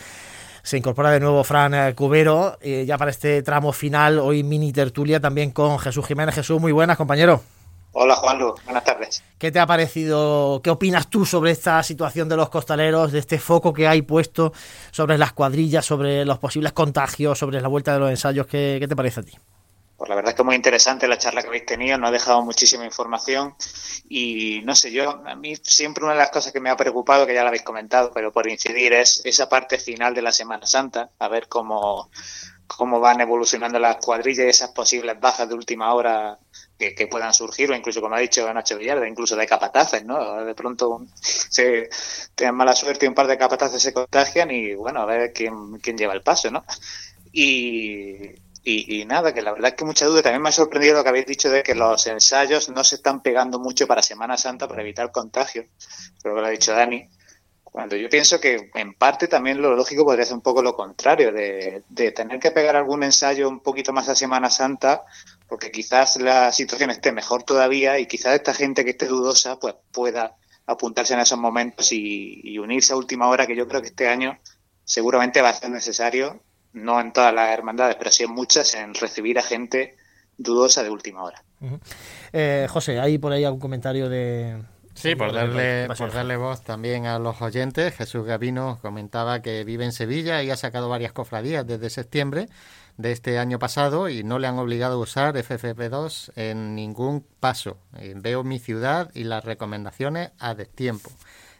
Se 0.64 0.78
incorpora 0.78 1.12
de 1.12 1.20
nuevo 1.20 1.44
Fran 1.44 1.76
eh, 1.76 1.94
Cubero, 1.94 2.58
eh, 2.62 2.84
ya 2.88 2.98
para 2.98 3.12
este 3.12 3.44
tramo 3.44 3.72
final, 3.74 4.18
hoy 4.18 4.42
mini 4.42 4.74
tertulia 4.74 5.20
también 5.20 5.52
con 5.52 5.78
Jesús 5.78 6.08
Jiménez. 6.08 6.34
Jesús, 6.34 6.60
muy 6.60 6.72
buenas, 6.72 6.98
compañero. 6.98 7.44
Hola 7.98 8.18
Juanlu, 8.18 8.54
buenas 8.66 8.84
tardes. 8.84 9.24
¿Qué 9.38 9.54
te 9.54 9.60
ha 9.60 9.66
parecido? 9.66 10.60
¿Qué 10.62 10.70
opinas 10.70 11.10
tú 11.10 11.26
sobre 11.26 11.52
esta 11.52 11.82
situación 11.82 12.28
de 12.28 12.36
los 12.36 12.50
costaleros, 12.50 13.14
de 13.14 13.20
este 13.20 13.40
foco 13.40 13.72
que 13.72 13.88
hay 13.88 14.02
puesto 14.02 14.52
sobre 14.92 15.18
las 15.18 15.32
cuadrillas, 15.32 15.86
sobre 15.86 16.26
los 16.26 16.38
posibles 16.38 16.74
contagios, 16.74 17.40
sobre 17.40 17.62
la 17.62 17.70
vuelta 17.70 17.94
de 17.94 18.00
los 18.00 18.10
ensayos? 18.10 18.48
¿Qué, 18.48 18.80
qué 18.82 18.88
te 18.90 18.98
parece 18.98 19.22
a 19.22 19.24
ti? 19.24 19.32
Pues 19.96 20.10
la 20.10 20.16
verdad 20.16 20.32
es 20.32 20.36
que 20.36 20.44
muy 20.44 20.56
interesante 20.56 21.08
la 21.08 21.18
charla 21.18 21.42
que 21.42 21.48
habéis 21.48 21.66
tenido, 21.66 21.98
nos 21.98 22.10
ha 22.10 22.12
dejado 22.12 22.42
muchísima 22.42 22.84
información 22.84 23.56
y 24.10 24.60
no 24.66 24.76
sé, 24.76 24.92
yo 24.92 25.26
a 25.26 25.36
mí 25.36 25.56
siempre 25.64 26.04
una 26.04 26.12
de 26.16 26.20
las 26.20 26.32
cosas 26.32 26.52
que 26.52 26.60
me 26.60 26.70
ha 26.70 26.76
preocupado, 26.76 27.26
que 27.26 27.34
ya 27.34 27.44
lo 27.44 27.48
habéis 27.48 27.64
comentado, 27.64 28.12
pero 28.14 28.30
por 28.30 28.46
incidir, 28.50 28.92
es 28.92 29.22
esa 29.24 29.48
parte 29.48 29.78
final 29.78 30.14
de 30.14 30.22
la 30.22 30.34
Semana 30.34 30.66
Santa, 30.66 31.12
a 31.18 31.30
ver 31.30 31.48
cómo, 31.48 32.10
cómo 32.68 33.00
van 33.00 33.22
evolucionando 33.22 33.80
las 33.80 34.04
cuadrillas 34.04 34.48
y 34.48 34.50
esas 34.50 34.72
posibles 34.72 35.18
bajas 35.18 35.48
de 35.48 35.56
última 35.56 35.94
hora 35.94 36.38
que, 36.78 37.08
puedan 37.08 37.34
surgir, 37.34 37.72
o 37.72 37.76
incluso, 37.76 38.02
como 38.02 38.16
ha 38.16 38.20
dicho 38.20 38.52
Nacho 38.54 38.78
Villarda, 38.78 39.08
incluso 39.08 39.36
de 39.36 39.48
capataces, 39.48 40.04
¿no? 40.06 40.44
De 40.44 40.56
pronto 40.56 41.06
se 41.22 41.90
tienen 42.36 42.56
mala 42.56 42.76
suerte 42.76 43.06
y 43.06 43.10
un 43.10 43.16
par 43.16 43.28
de 43.28 43.38
capataces 43.38 43.82
se 43.82 43.94
contagian 43.94 44.52
y 44.52 44.74
bueno, 44.76 45.02
a 45.02 45.06
ver 45.06 45.32
quién, 45.34 45.80
quién 45.80 45.98
lleva 45.98 46.14
el 46.14 46.22
paso, 46.22 46.52
¿no? 46.52 46.66
Y, 47.32 48.14
y, 48.64 49.02
y, 49.02 49.06
nada, 49.06 49.34
que 49.34 49.42
la 49.42 49.54
verdad 49.54 49.70
es 49.70 49.76
que 49.76 49.86
mucha 49.86 50.06
duda. 50.06 50.22
También 50.22 50.42
me 50.42 50.50
ha 50.50 50.52
sorprendido 50.52 50.96
lo 50.96 51.04
que 51.04 51.10
habéis 51.10 51.28
dicho 51.28 51.50
de 51.50 51.64
que 51.64 51.76
los 51.76 52.08
ensayos 52.08 52.70
no 52.70 52.84
se 52.84 52.96
están 52.96 53.22
pegando 53.22 53.60
mucho 53.60 53.88
para 53.88 54.02
Semana 54.02 54.38
Santa 54.38 54.68
para 54.68 54.82
evitar 54.82 55.12
contagios. 55.12 55.68
Creo 56.22 56.36
que 56.36 56.42
lo 56.42 56.48
ha 56.48 56.50
dicho 56.50 56.74
Dani. 56.74 57.08
Cuando 57.64 57.98
yo 57.98 58.08
pienso 58.10 58.40
que 58.40 58.72
en 58.74 58.94
parte 58.94 59.28
también 59.28 59.62
lo 59.62 59.76
lógico 59.76 60.06
podría 60.06 60.26
ser 60.26 60.36
un 60.36 60.42
poco 60.42 60.62
lo 60.64 60.76
contrario, 60.76 61.34
de, 61.34 61.84
de 61.90 62.12
tener 62.12 62.40
que 62.40 62.52
pegar 62.52 62.76
algún 62.78 63.04
ensayo 63.04 63.50
un 63.50 63.60
poquito 63.60 63.92
más 63.92 64.08
a 64.08 64.16
Semana 64.16 64.50
Santa, 64.50 65.04
porque 65.48 65.72
quizás 65.72 66.18
la 66.18 66.52
situación 66.52 66.90
esté 66.90 67.12
mejor 67.12 67.44
todavía 67.44 68.00
y 68.00 68.08
quizás 68.08 68.36
esta 68.36 68.54
gente 68.54 68.84
que 68.84 68.92
esté 68.92 69.08
dudosa 69.08 69.60
pues 69.60 69.76
pueda 69.92 70.36
apuntarse 70.66 71.14
en 71.14 71.20
esos 71.20 71.38
momentos 71.38 71.92
y, 71.92 72.42
y 72.44 72.58
unirse 72.58 72.94
a 72.94 72.96
última 72.96 73.28
hora, 73.28 73.46
que 73.46 73.56
yo 73.56 73.68
creo 73.68 73.82
que 73.82 73.90
este 73.90 74.08
año 74.08 74.40
seguramente 74.84 75.42
va 75.42 75.50
a 75.50 75.54
ser 75.54 75.70
necesario 75.70 76.42
no 76.74 77.00
en 77.00 77.14
todas 77.14 77.34
las 77.34 77.52
hermandades, 77.52 77.96
pero 77.96 78.12
sí 78.12 78.24
en 78.24 78.32
muchas, 78.32 78.76
en 78.76 78.94
recibir 78.94 79.40
a 79.40 79.42
gente 79.42 79.96
dudosa 80.38 80.84
de 80.84 80.90
última 80.90 81.24
hora. 81.24 81.42
Uh 81.62 81.68
-huh. 81.68 81.80
eh, 82.34 82.68
José, 82.70 83.00
¿hay 83.00 83.18
por 83.18 83.32
ahí 83.32 83.44
algún 83.44 83.62
comentario 83.62 84.10
de...? 84.10 84.62
Sí, 84.94 85.14
por 85.16 85.34
darle, 85.34 85.88
por 85.88 86.12
darle 86.12 86.38
voz 86.38 86.64
también 86.64 87.06
a 87.06 87.20
los 87.20 87.42
oyentes, 87.42 87.94
Jesús 87.96 88.26
Gavino 88.26 88.80
comentaba 88.82 89.42
que 89.42 89.66
vive 89.66 89.84
en 89.84 89.92
Sevilla 89.92 90.42
y 90.42 90.52
ha 90.52 90.56
sacado 90.56 90.88
varias 90.88 91.12
cofradías 91.12 91.68
desde 91.68 91.90
septiembre 91.90 92.48
de 92.98 93.12
este 93.12 93.40
año 93.40 93.60
pasado 93.60 94.10
y 94.10 94.24
no 94.24 94.40
le 94.40 94.48
han 94.48 94.58
obligado 94.58 94.96
a 94.96 95.00
usar 95.00 95.36
FFP2 95.36 96.32
en 96.36 96.76
ningún 96.76 97.26
paso. 97.40 97.78
Eh, 97.98 98.14
Veo 98.16 98.44
mi 98.44 98.60
ciudad 98.60 99.12
y 99.14 99.24
las 99.26 99.44
recomendaciones 99.46 100.32
a 100.40 100.54
destiempo. 100.56 101.12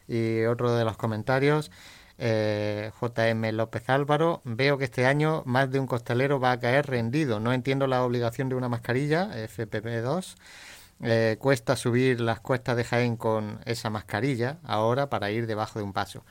Y 0.08 0.44
otro 0.46 0.76
de 0.76 0.86
los 0.86 0.98
comentarios, 0.98 1.72
Eh, 2.18 2.92
JM 3.02 3.52
López 3.52 3.90
Álvaro, 3.90 4.42
veo 4.46 4.78
que 4.78 4.86
este 4.86 5.06
año 5.06 5.44
más 5.46 5.70
de 5.70 5.80
un 5.82 5.86
costalero 5.88 6.40
va 6.40 6.54
a 6.54 6.60
caer 6.60 6.86
rendido. 6.88 7.42
No 7.42 7.52
entiendo 7.52 7.88
la 7.88 8.04
obligación 8.06 8.48
de 8.48 8.56
una 8.56 8.70
mascarilla, 8.70 9.30
FPP2. 9.36 10.38
Eh, 11.02 11.36
cuesta 11.40 11.76
subir 11.76 12.22
las 12.22 12.40
cuestas 12.40 12.78
de 12.78 12.86
Jaén 12.86 13.18
con 13.18 13.60
esa 13.66 13.90
mascarilla 13.90 14.60
ahora 14.64 15.10
para 15.10 15.30
ir 15.32 15.46
debajo 15.46 15.80
de 15.80 15.84
un 15.86 15.92
paso. 15.94 16.24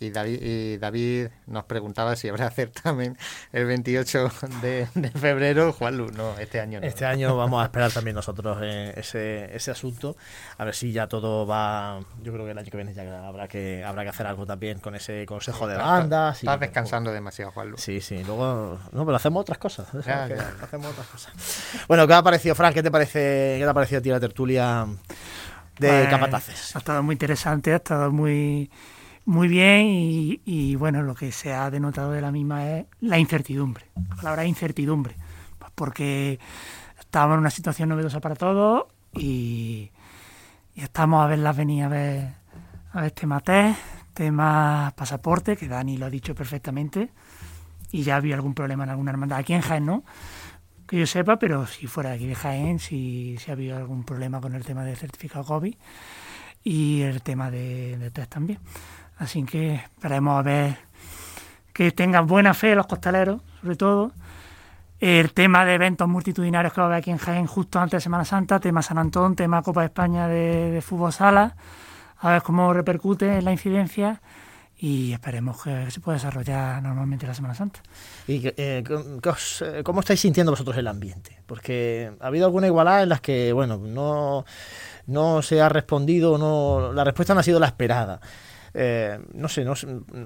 Y 0.00 0.10
David, 0.10 0.38
y 0.42 0.76
David 0.78 1.28
nos 1.46 1.64
preguntaba 1.64 2.14
si 2.14 2.28
habrá 2.28 2.50
certamen 2.52 3.16
el 3.52 3.64
28 3.64 4.30
de, 4.62 4.88
de 4.94 5.10
febrero. 5.10 5.72
Juan 5.72 5.96
Lu, 5.96 6.10
no, 6.10 6.38
este 6.38 6.60
año 6.60 6.80
no. 6.80 6.86
Este 6.86 7.04
año 7.04 7.36
vamos 7.36 7.60
a 7.62 7.64
esperar 7.64 7.90
también 7.90 8.14
nosotros 8.14 8.58
eh, 8.62 8.92
ese, 8.96 9.54
ese 9.54 9.70
asunto. 9.70 10.16
A 10.58 10.64
ver 10.64 10.74
si 10.74 10.92
ya 10.92 11.06
todo 11.08 11.46
va. 11.46 12.00
Yo 12.22 12.32
creo 12.32 12.44
que 12.44 12.52
el 12.52 12.58
año 12.58 12.70
que 12.70 12.76
viene 12.76 12.94
ya 12.94 13.26
habrá 13.26 13.48
que 13.48 13.82
habrá 13.84 14.02
que 14.04 14.10
hacer 14.10 14.26
algo 14.26 14.46
también 14.46 14.78
con 14.78 14.94
ese 14.94 15.26
consejo 15.26 15.66
de 15.66 15.76
bandas. 15.76 16.38
Estás 16.38 16.60
descansando 16.60 17.12
demasiado, 17.12 17.50
Juan 17.52 17.70
Lu. 17.70 17.78
Sí, 17.78 18.00
sí. 18.00 18.22
Luego. 18.24 18.78
No, 18.92 19.04
pero 19.04 19.16
hacemos 19.16 19.40
otras 19.42 19.58
cosas. 19.58 19.88
Ya, 20.06 20.28
ya. 20.28 20.52
Hacemos 20.62 20.88
otras 20.88 21.06
cosas. 21.06 21.32
Bueno, 21.88 22.04
¿qué 22.04 22.12
te 22.12 22.14
ha 22.14 22.22
parecido, 22.22 22.54
Frank? 22.54 22.74
¿Qué 22.74 22.82
te 22.82 22.90
parece, 22.90 23.56
qué 23.58 23.64
te 23.64 23.70
ha 23.70 23.74
parecido 23.74 23.98
a 23.98 24.02
ti 24.02 24.10
la 24.10 24.20
tertulia 24.20 24.86
de 25.78 25.88
Pues, 25.88 26.08
capataces? 26.08 26.76
Ha 26.76 26.78
estado 26.78 27.02
muy 27.02 27.14
interesante, 27.14 27.72
ha 27.72 27.76
estado 27.76 28.10
muy, 28.10 28.70
muy 29.24 29.48
bien 29.48 29.86
y, 30.44 30.74
bueno, 30.76 31.02
lo 31.02 31.14
que 31.14 31.32
se 31.32 31.52
ha 31.52 31.70
denotado 31.70 32.12
de 32.12 32.20
la 32.20 32.32
misma 32.32 32.68
es 32.68 32.86
la 33.00 33.18
incertidumbre. 33.18 33.86
La 34.10 34.16
palabra 34.16 34.44
incertidumbre. 34.44 35.16
Pues 35.58 35.70
porque 35.74 36.38
estábamos 36.98 37.34
en 37.34 37.40
una 37.40 37.50
situación 37.50 37.88
novedosa 37.88 38.20
para 38.20 38.34
todos 38.34 38.86
y, 39.14 39.90
y 40.74 40.80
estamos 40.80 41.24
a 41.24 41.28
verlas 41.28 41.56
venir 41.56 41.84
a 41.84 41.88
ver, 41.88 42.28
a 42.92 43.00
ver 43.02 43.10
tema 43.12 43.40
test, 43.40 43.78
tema 44.14 44.92
pasaporte, 44.96 45.56
que 45.56 45.68
Dani 45.68 45.96
lo 45.96 46.06
ha 46.06 46.10
dicho 46.10 46.34
perfectamente, 46.34 47.10
y 47.90 48.02
ya 48.02 48.16
había 48.16 48.34
algún 48.34 48.54
problema 48.54 48.84
en 48.84 48.90
alguna 48.90 49.10
hermandad. 49.10 49.38
Aquí 49.38 49.52
en 49.52 49.60
Jaén 49.60 49.86
no, 49.86 50.04
que 50.86 50.98
yo 50.98 51.06
sepa, 51.06 51.38
pero 51.38 51.66
si 51.66 51.86
fuera 51.86 52.12
aquí 52.12 52.26
de 52.26 52.34
Jaén, 52.34 52.78
si, 52.78 53.36
si 53.38 53.50
ha 53.50 53.54
habido 53.54 53.76
algún 53.76 54.04
problema 54.04 54.40
con 54.40 54.54
el 54.54 54.64
tema 54.64 54.84
del 54.84 54.96
certificado 54.96 55.44
COVID 55.44 55.74
y 56.64 57.02
el 57.02 57.22
tema 57.22 57.50
de, 57.50 57.98
de 57.98 58.10
test 58.10 58.32
también. 58.32 58.58
Así 59.22 59.44
que 59.44 59.74
esperemos 59.76 60.36
a 60.38 60.42
ver 60.42 60.76
que 61.72 61.92
tengan 61.92 62.26
buena 62.26 62.54
fe 62.54 62.74
los 62.74 62.86
costaleros, 62.88 63.40
sobre 63.60 63.76
todo. 63.76 64.12
El 64.98 65.32
tema 65.32 65.64
de 65.64 65.74
eventos 65.74 66.08
multitudinarios 66.08 66.72
que 66.72 66.80
va 66.80 66.86
a 66.86 66.90
haber 66.90 66.98
aquí 66.98 67.10
en 67.10 67.18
Jaén 67.18 67.46
justo 67.46 67.78
antes 67.78 67.98
de 67.98 68.00
Semana 68.02 68.24
Santa, 68.24 68.58
tema 68.60 68.82
San 68.82 68.98
Antón, 68.98 69.34
tema 69.36 69.62
Copa 69.62 69.80
de 69.82 69.86
España 69.86 70.26
de, 70.28 70.70
de 70.70 70.82
fútbol 70.82 71.12
sala, 71.12 71.56
a 72.18 72.30
ver 72.32 72.42
cómo 72.42 72.72
repercute 72.72 73.38
en 73.38 73.44
la 73.44 73.52
incidencia 73.52 74.20
y 74.76 75.12
esperemos 75.12 75.62
que 75.62 75.90
se 75.92 76.00
pueda 76.00 76.18
desarrollar 76.18 76.82
normalmente 76.82 77.26
la 77.26 77.34
Semana 77.34 77.54
Santa. 77.54 77.80
¿Y 78.26 78.42
eh, 78.56 78.82
¿qué 79.22 79.28
os- 79.28 79.62
eh, 79.62 79.82
cómo 79.84 80.00
estáis 80.00 80.20
sintiendo 80.20 80.50
vosotros 80.52 80.76
el 80.76 80.86
ambiente? 80.88 81.38
Porque 81.46 82.12
ha 82.20 82.26
habido 82.26 82.46
alguna 82.46 82.66
igualdad 82.66 83.02
en 83.04 83.08
las 83.08 83.20
que, 83.20 83.52
bueno, 83.52 83.78
no, 83.78 84.44
no 85.06 85.42
se 85.42 85.60
ha 85.60 85.68
respondido, 85.68 86.38
no, 86.38 86.92
la 86.92 87.04
respuesta 87.04 87.34
no 87.34 87.40
ha 87.40 87.44
sido 87.44 87.60
la 87.60 87.66
esperada. 87.66 88.20
Eh, 88.74 89.18
no 89.34 89.48
sé, 89.48 89.64
no 89.64 89.74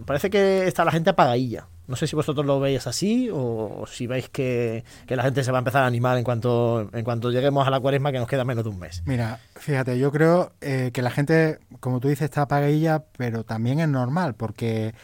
parece 0.05 0.30
que 0.30 0.66
está 0.66 0.84
la 0.84 0.92
gente 0.92 1.11
apagadilla. 1.11 1.66
No 1.88 1.97
sé 1.97 2.07
si 2.07 2.16
vosotros 2.16 2.44
lo 2.44 2.59
veis 2.59 2.86
así 2.86 3.30
o, 3.30 3.80
o 3.80 3.86
si 3.86 4.07
veis 4.07 4.28
que, 4.28 4.84
que 5.07 5.16
la 5.16 5.22
gente 5.22 5.44
se 5.44 5.53
va 5.53 5.59
a 5.59 5.61
empezar 5.61 5.84
a 5.84 5.86
animar 5.86 6.18
en 6.18 6.24
cuanto, 6.24 6.88
en 6.92 7.05
cuanto 7.05 7.30
lleguemos 7.30 7.66
a 7.66 7.70
la 7.70 7.80
cuaresma 7.80 8.11
que 8.12 8.18
nos 8.18 8.28
queda 8.28 8.44
menos 8.44 8.64
de 8.64 8.70
un 8.70 8.78
mes. 8.78 9.03
Mira, 9.07 9.38
fíjate, 9.55 9.99
yo 9.99 10.11
creo 10.11 10.53
eh, 10.61 10.90
que 10.92 11.03
la 11.03 11.11
gente, 11.11 11.61
como 11.80 12.01
tú 12.01 12.09
dices, 12.09 12.24
está 12.24 12.42
apagadilla, 12.42 13.05
pero 13.16 13.44
también 13.44 13.80
es 13.80 13.88
normal, 13.88 14.34
porque 14.34 14.94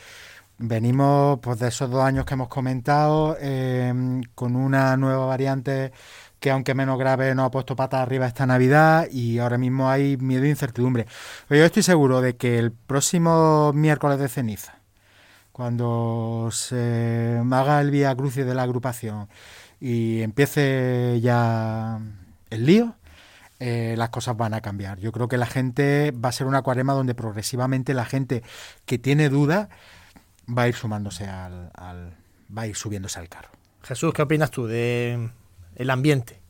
venimos 0.58 1.38
pues, 1.40 1.58
de 1.58 1.68
esos 1.68 1.90
dos 1.90 2.02
años 2.02 2.24
que 2.24 2.34
hemos 2.34 2.48
comentado, 2.48 3.36
eh, 3.40 3.92
con 4.34 4.56
una 4.56 4.96
nueva 4.96 5.26
variante 5.26 5.92
que 6.42 6.50
aunque 6.50 6.74
menos 6.74 6.98
grave 6.98 7.34
nos 7.36 7.46
ha 7.46 7.50
puesto 7.52 7.76
patas 7.76 8.00
arriba 8.00 8.26
esta 8.26 8.46
Navidad 8.46 9.06
y 9.12 9.38
ahora 9.38 9.58
mismo 9.58 9.88
hay 9.88 10.16
miedo 10.16 10.42
e 10.44 10.48
incertidumbre. 10.48 11.06
Pero 11.46 11.60
yo 11.60 11.64
estoy 11.64 11.84
seguro 11.84 12.20
de 12.20 12.34
que 12.36 12.58
el 12.58 12.72
próximo 12.72 13.72
miércoles 13.72 14.18
de 14.18 14.28
ceniza, 14.28 14.80
cuando 15.52 16.48
se 16.50 17.40
haga 17.48 17.80
el 17.80 17.92
vía 17.92 18.14
crucis 18.16 18.44
de 18.44 18.54
la 18.56 18.64
agrupación 18.64 19.28
y 19.80 20.22
empiece 20.22 21.20
ya 21.22 22.00
el 22.50 22.66
lío, 22.66 22.96
eh, 23.60 23.94
las 23.96 24.08
cosas 24.08 24.36
van 24.36 24.54
a 24.54 24.60
cambiar. 24.60 24.98
Yo 24.98 25.12
creo 25.12 25.28
que 25.28 25.36
la 25.36 25.46
gente 25.46 26.12
va 26.12 26.30
a 26.30 26.32
ser 26.32 26.48
una 26.48 26.62
cuarema 26.62 26.92
donde 26.92 27.14
progresivamente 27.14 27.94
la 27.94 28.04
gente 28.04 28.42
que 28.84 28.98
tiene 28.98 29.28
dudas 29.28 29.68
va 30.48 30.62
a 30.62 30.68
ir 30.68 30.74
sumándose 30.74 31.28
al- 31.28 31.70
va 31.78 32.62
a 32.62 32.66
ir 32.66 32.74
subiéndose 32.74 33.20
al 33.20 33.28
carro. 33.28 33.50
Jesús, 33.84 34.12
¿qué 34.12 34.22
opinas 34.22 34.50
tú 34.50 34.66
de 34.66 35.30
el 35.76 35.90
ambiente? 35.90 36.42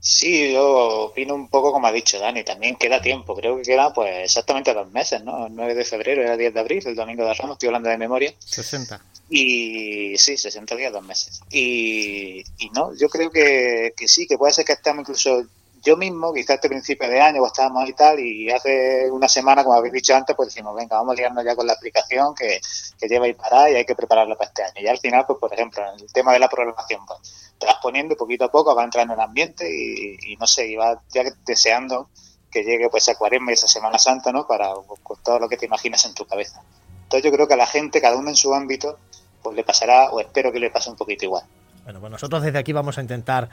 Sí, 0.00 0.52
yo 0.52 1.06
opino 1.06 1.34
un 1.34 1.48
poco 1.48 1.72
como 1.72 1.86
ha 1.86 1.92
dicho 1.92 2.18
Dani, 2.18 2.44
también 2.44 2.76
queda 2.76 3.02
tiempo, 3.02 3.34
creo 3.34 3.56
que 3.56 3.62
queda 3.62 3.92
pues 3.92 4.24
exactamente 4.24 4.72
dos 4.72 4.90
meses, 4.92 5.22
¿no? 5.24 5.48
El 5.48 5.56
9 5.56 5.74
de 5.74 5.84
febrero 5.84 6.22
era 6.22 6.36
10 6.36 6.54
de 6.54 6.60
abril, 6.60 6.82
el 6.86 6.94
domingo 6.94 7.24
de 7.24 7.34
Ramos, 7.34 7.56
estoy 7.56 7.66
hablando 7.66 7.88
de 7.88 7.98
memoria. 7.98 8.32
60. 8.38 9.00
Y 9.28 10.16
sí, 10.16 10.36
60 10.36 10.76
días, 10.76 10.92
dos 10.92 11.04
meses. 11.04 11.40
Y, 11.50 12.44
y 12.58 12.70
no, 12.72 12.96
yo 12.96 13.08
creo 13.08 13.30
que, 13.30 13.92
que 13.96 14.08
sí, 14.08 14.26
que 14.26 14.38
puede 14.38 14.52
ser 14.52 14.64
que 14.64 14.72
estemos 14.72 15.02
incluso 15.02 15.44
yo 15.88 15.96
mismo, 15.96 16.34
quizás 16.34 16.56
este 16.56 16.68
principio 16.68 17.08
de 17.08 17.18
año, 17.18 17.38
pues 17.38 17.52
estábamos 17.52 17.88
y 17.88 17.94
tal, 17.94 18.20
y 18.20 18.50
hace 18.50 19.10
una 19.10 19.26
semana, 19.26 19.64
como 19.64 19.74
habéis 19.74 19.94
dicho 19.94 20.14
antes, 20.14 20.36
pues 20.36 20.50
decimos, 20.50 20.76
venga, 20.76 20.96
vamos 20.96 21.14
a 21.14 21.16
liarnos 21.16 21.42
ya 21.44 21.56
con 21.56 21.66
la 21.66 21.72
aplicación 21.72 22.34
que, 22.34 22.60
que 22.98 23.08
lleva 23.08 23.24
ahí 23.24 23.32
para 23.32 23.70
y 23.70 23.76
hay 23.76 23.86
que 23.86 23.94
prepararla 23.94 24.36
para 24.36 24.48
este 24.48 24.64
año. 24.64 24.74
Y 24.76 24.86
al 24.86 24.98
final, 24.98 25.24
pues 25.26 25.38
por 25.38 25.52
ejemplo, 25.52 25.82
en 25.82 26.00
el 26.00 26.12
tema 26.12 26.34
de 26.34 26.40
la 26.40 26.48
programación, 26.48 27.06
pues 27.06 27.54
te 27.58 27.64
vas 27.64 27.76
poniendo 27.82 28.12
y 28.12 28.16
poquito 28.18 28.44
a 28.44 28.50
poco 28.50 28.74
va 28.74 28.84
entrando 28.84 29.14
en 29.14 29.20
el 29.20 29.24
ambiente 29.24 29.66
y, 29.66 30.32
y 30.32 30.36
no 30.36 30.46
sé, 30.46 30.66
y 30.66 30.76
vas 30.76 30.98
ya 31.08 31.22
deseando 31.46 32.10
que 32.50 32.62
llegue 32.62 32.90
pues 32.90 33.08
esa 33.08 33.18
cuaresma 33.18 33.50
y 33.50 33.54
esa 33.54 33.66
Semana 33.66 33.98
Santa, 33.98 34.30
¿no? 34.30 34.46
Para 34.46 34.74
con 35.02 35.22
todo 35.22 35.38
lo 35.38 35.48
que 35.48 35.56
te 35.56 35.64
imaginas 35.64 36.04
en 36.04 36.12
tu 36.12 36.26
cabeza. 36.26 36.60
Entonces 37.04 37.24
yo 37.24 37.34
creo 37.34 37.48
que 37.48 37.54
a 37.54 37.56
la 37.58 37.66
gente, 37.66 38.02
cada 38.02 38.16
uno 38.16 38.28
en 38.28 38.36
su 38.36 38.54
ámbito, 38.54 38.98
pues 39.42 39.56
le 39.56 39.64
pasará, 39.64 40.10
o 40.10 40.20
espero 40.20 40.52
que 40.52 40.60
le 40.60 40.70
pase 40.70 40.90
un 40.90 40.96
poquito 40.96 41.24
igual. 41.24 41.44
Bueno, 41.84 42.00
pues 42.00 42.12
nosotros 42.12 42.42
desde 42.42 42.58
aquí 42.58 42.74
vamos 42.74 42.98
a 42.98 43.00
intentar 43.00 43.48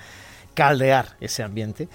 caldear 0.56 1.16
ese 1.20 1.44
ambiente. 1.44 1.88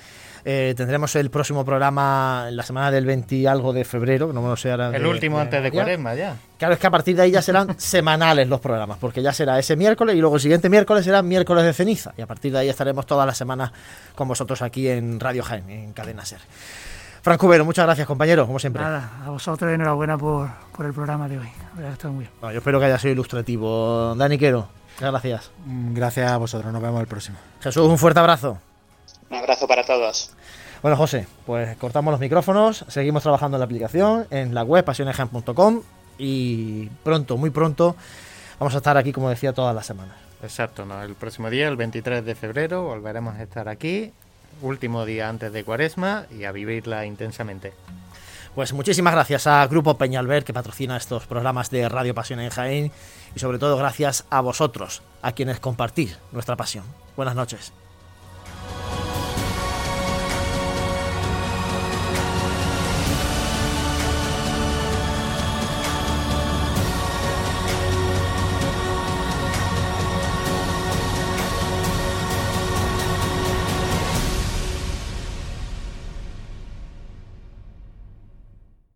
Eh, 0.45 0.75
tendremos 0.77 1.15
el 1.17 1.31
próximo 1.31 1.65
programa 1.65 2.47
en 2.49 2.57
la 2.57 2.63
semana 2.63 2.91
del 2.91 3.05
20 3.05 3.35
y 3.37 3.47
algo 3.47 3.73
de 3.73 3.85
febrero, 3.85 4.29
que 4.29 4.33
no 4.35 4.43
me 4.43 4.49
lo 4.49 4.57
sé 4.57 4.71
ahora 4.71 4.87
El 4.95 5.03
de- 5.03 5.09
último 5.09 5.37
de 5.37 5.43
antes 5.43 5.63
de 5.63 5.71
cuaresma 5.71 6.15
ya. 6.15 6.37
Claro, 6.59 6.75
es 6.75 6.81
que 6.81 6.87
a 6.87 6.91
partir 6.91 7.17
de 7.17 7.23
ahí 7.23 7.31
ya 7.31 7.43
serán 7.43 7.75
semanales 7.79 8.49
los 8.49 8.61
programas, 8.61 8.99
porque 8.99 9.23
ya 9.23 9.33
será 9.33 9.59
ese 9.59 9.77
miércoles 9.77 10.17
y 10.17 10.21
luego 10.21 10.37
el 10.37 10.41
siguiente 10.41 10.69
miércoles 10.69 11.05
será 11.05 11.23
miércoles 11.23 11.65
de 11.65 11.73
ceniza. 11.73 12.13
Y 12.17 12.23
a 12.23 12.27
partir 12.27 12.53
de 12.53 12.59
ahí 12.61 12.69
estaremos 12.69 13.07
todas 13.07 13.27
las 13.27 13.37
semanas 13.37 13.71
con 14.15 14.29
vosotros 14.29 14.63
aquí 14.63 14.89
en 14.89 15.21
Radio 15.21 15.43
Jaén, 15.43 15.69
en 15.69 15.93
Cadena 15.93 16.25
Ser. 16.25 16.41
Franco 17.23 17.47
Cubero, 17.47 17.67
muchas 17.67 17.85
gracias, 17.85 18.07
compañero, 18.07 18.47
como 18.47 18.59
siempre. 18.59 18.83
Nada, 18.83 19.11
a 19.27 19.29
vosotros 19.29 19.71
enhorabuena 19.71 20.17
por, 20.17 20.49
por 20.75 20.87
el 20.87 20.95
programa 20.95 21.29
de 21.29 21.39
hoy. 21.39 21.49
Está 21.93 22.09
muy 22.09 22.21
bien. 22.21 22.31
Bueno, 22.41 22.55
yo 22.55 22.59
espero 22.61 22.81
que 22.81 22.87
haya 22.87 22.99
sido 22.99 23.13
ilustrativo. 23.13 24.15
Dani 24.17 24.39
Quero, 24.39 24.69
muchas 24.95 25.11
gracias. 25.11 25.51
Gracias 25.67 26.31
a 26.33 26.39
vosotros, 26.39 26.73
nos 26.73 26.81
vemos 26.81 26.99
el 26.99 27.07
próximo. 27.07 27.37
Jesús, 27.61 27.87
un 27.87 27.99
fuerte 27.99 28.21
abrazo. 28.21 28.57
Un 29.31 29.37
abrazo 29.37 29.67
para 29.67 29.85
todos. 29.85 30.31
Bueno, 30.83 30.97
José, 30.97 31.27
pues 31.47 31.77
cortamos 31.77 32.11
los 32.11 32.21
micrófonos, 32.21 32.85
seguimos 32.89 33.23
trabajando 33.23 33.57
en 33.57 33.61
la 33.61 33.65
aplicación, 33.67 34.27
en 34.31 34.55
la 34.55 34.63
web 34.63 34.85
pasionesgen.com 34.85 35.83
y 36.19 36.87
pronto, 37.05 37.37
muy 37.37 37.51
pronto, 37.51 37.97
vamos 38.59 38.75
a 38.75 38.79
estar 38.79 38.97
aquí, 38.97 39.13
como 39.13 39.29
decía, 39.29 39.53
todas 39.53 39.75
las 39.75 39.87
semanas. 39.87 40.17
Exacto, 40.43 40.87
¿no? 40.87 41.03
el 41.03 41.15
próximo 41.15 41.51
día, 41.51 41.69
el 41.69 41.77
23 41.77 42.25
de 42.25 42.35
febrero, 42.35 42.85
volveremos 42.85 43.37
a 43.37 43.43
estar 43.43 43.69
aquí, 43.69 44.13
último 44.63 45.05
día 45.05 45.29
antes 45.29 45.53
de 45.53 45.65
cuaresma 45.65 46.27
y 46.31 46.45
a 46.45 46.53
vivirla 46.53 47.05
intensamente. 47.05 47.75
Pues 48.55 48.73
muchísimas 48.73 49.15
gracias 49.15 49.47
a 49.47 49.65
Grupo 49.67 49.97
Peñalver 49.97 50.45
que 50.45 50.53
patrocina 50.53 50.97
estos 50.97 51.27
programas 51.27 51.71
de 51.71 51.89
Radio 51.89 52.15
Pasión 52.15 52.41
en 52.41 52.51
Jaén 52.51 52.91
y 53.35 53.39
sobre 53.39 53.59
todo 53.59 53.77
gracias 53.77 54.25
a 54.29 54.41
vosotros, 54.41 55.03
a 55.23 55.33
quienes 55.33 55.61
compartís 55.61 56.19
nuestra 56.33 56.57
pasión. 56.57 56.85
Buenas 57.17 57.37
noches. 57.37 57.73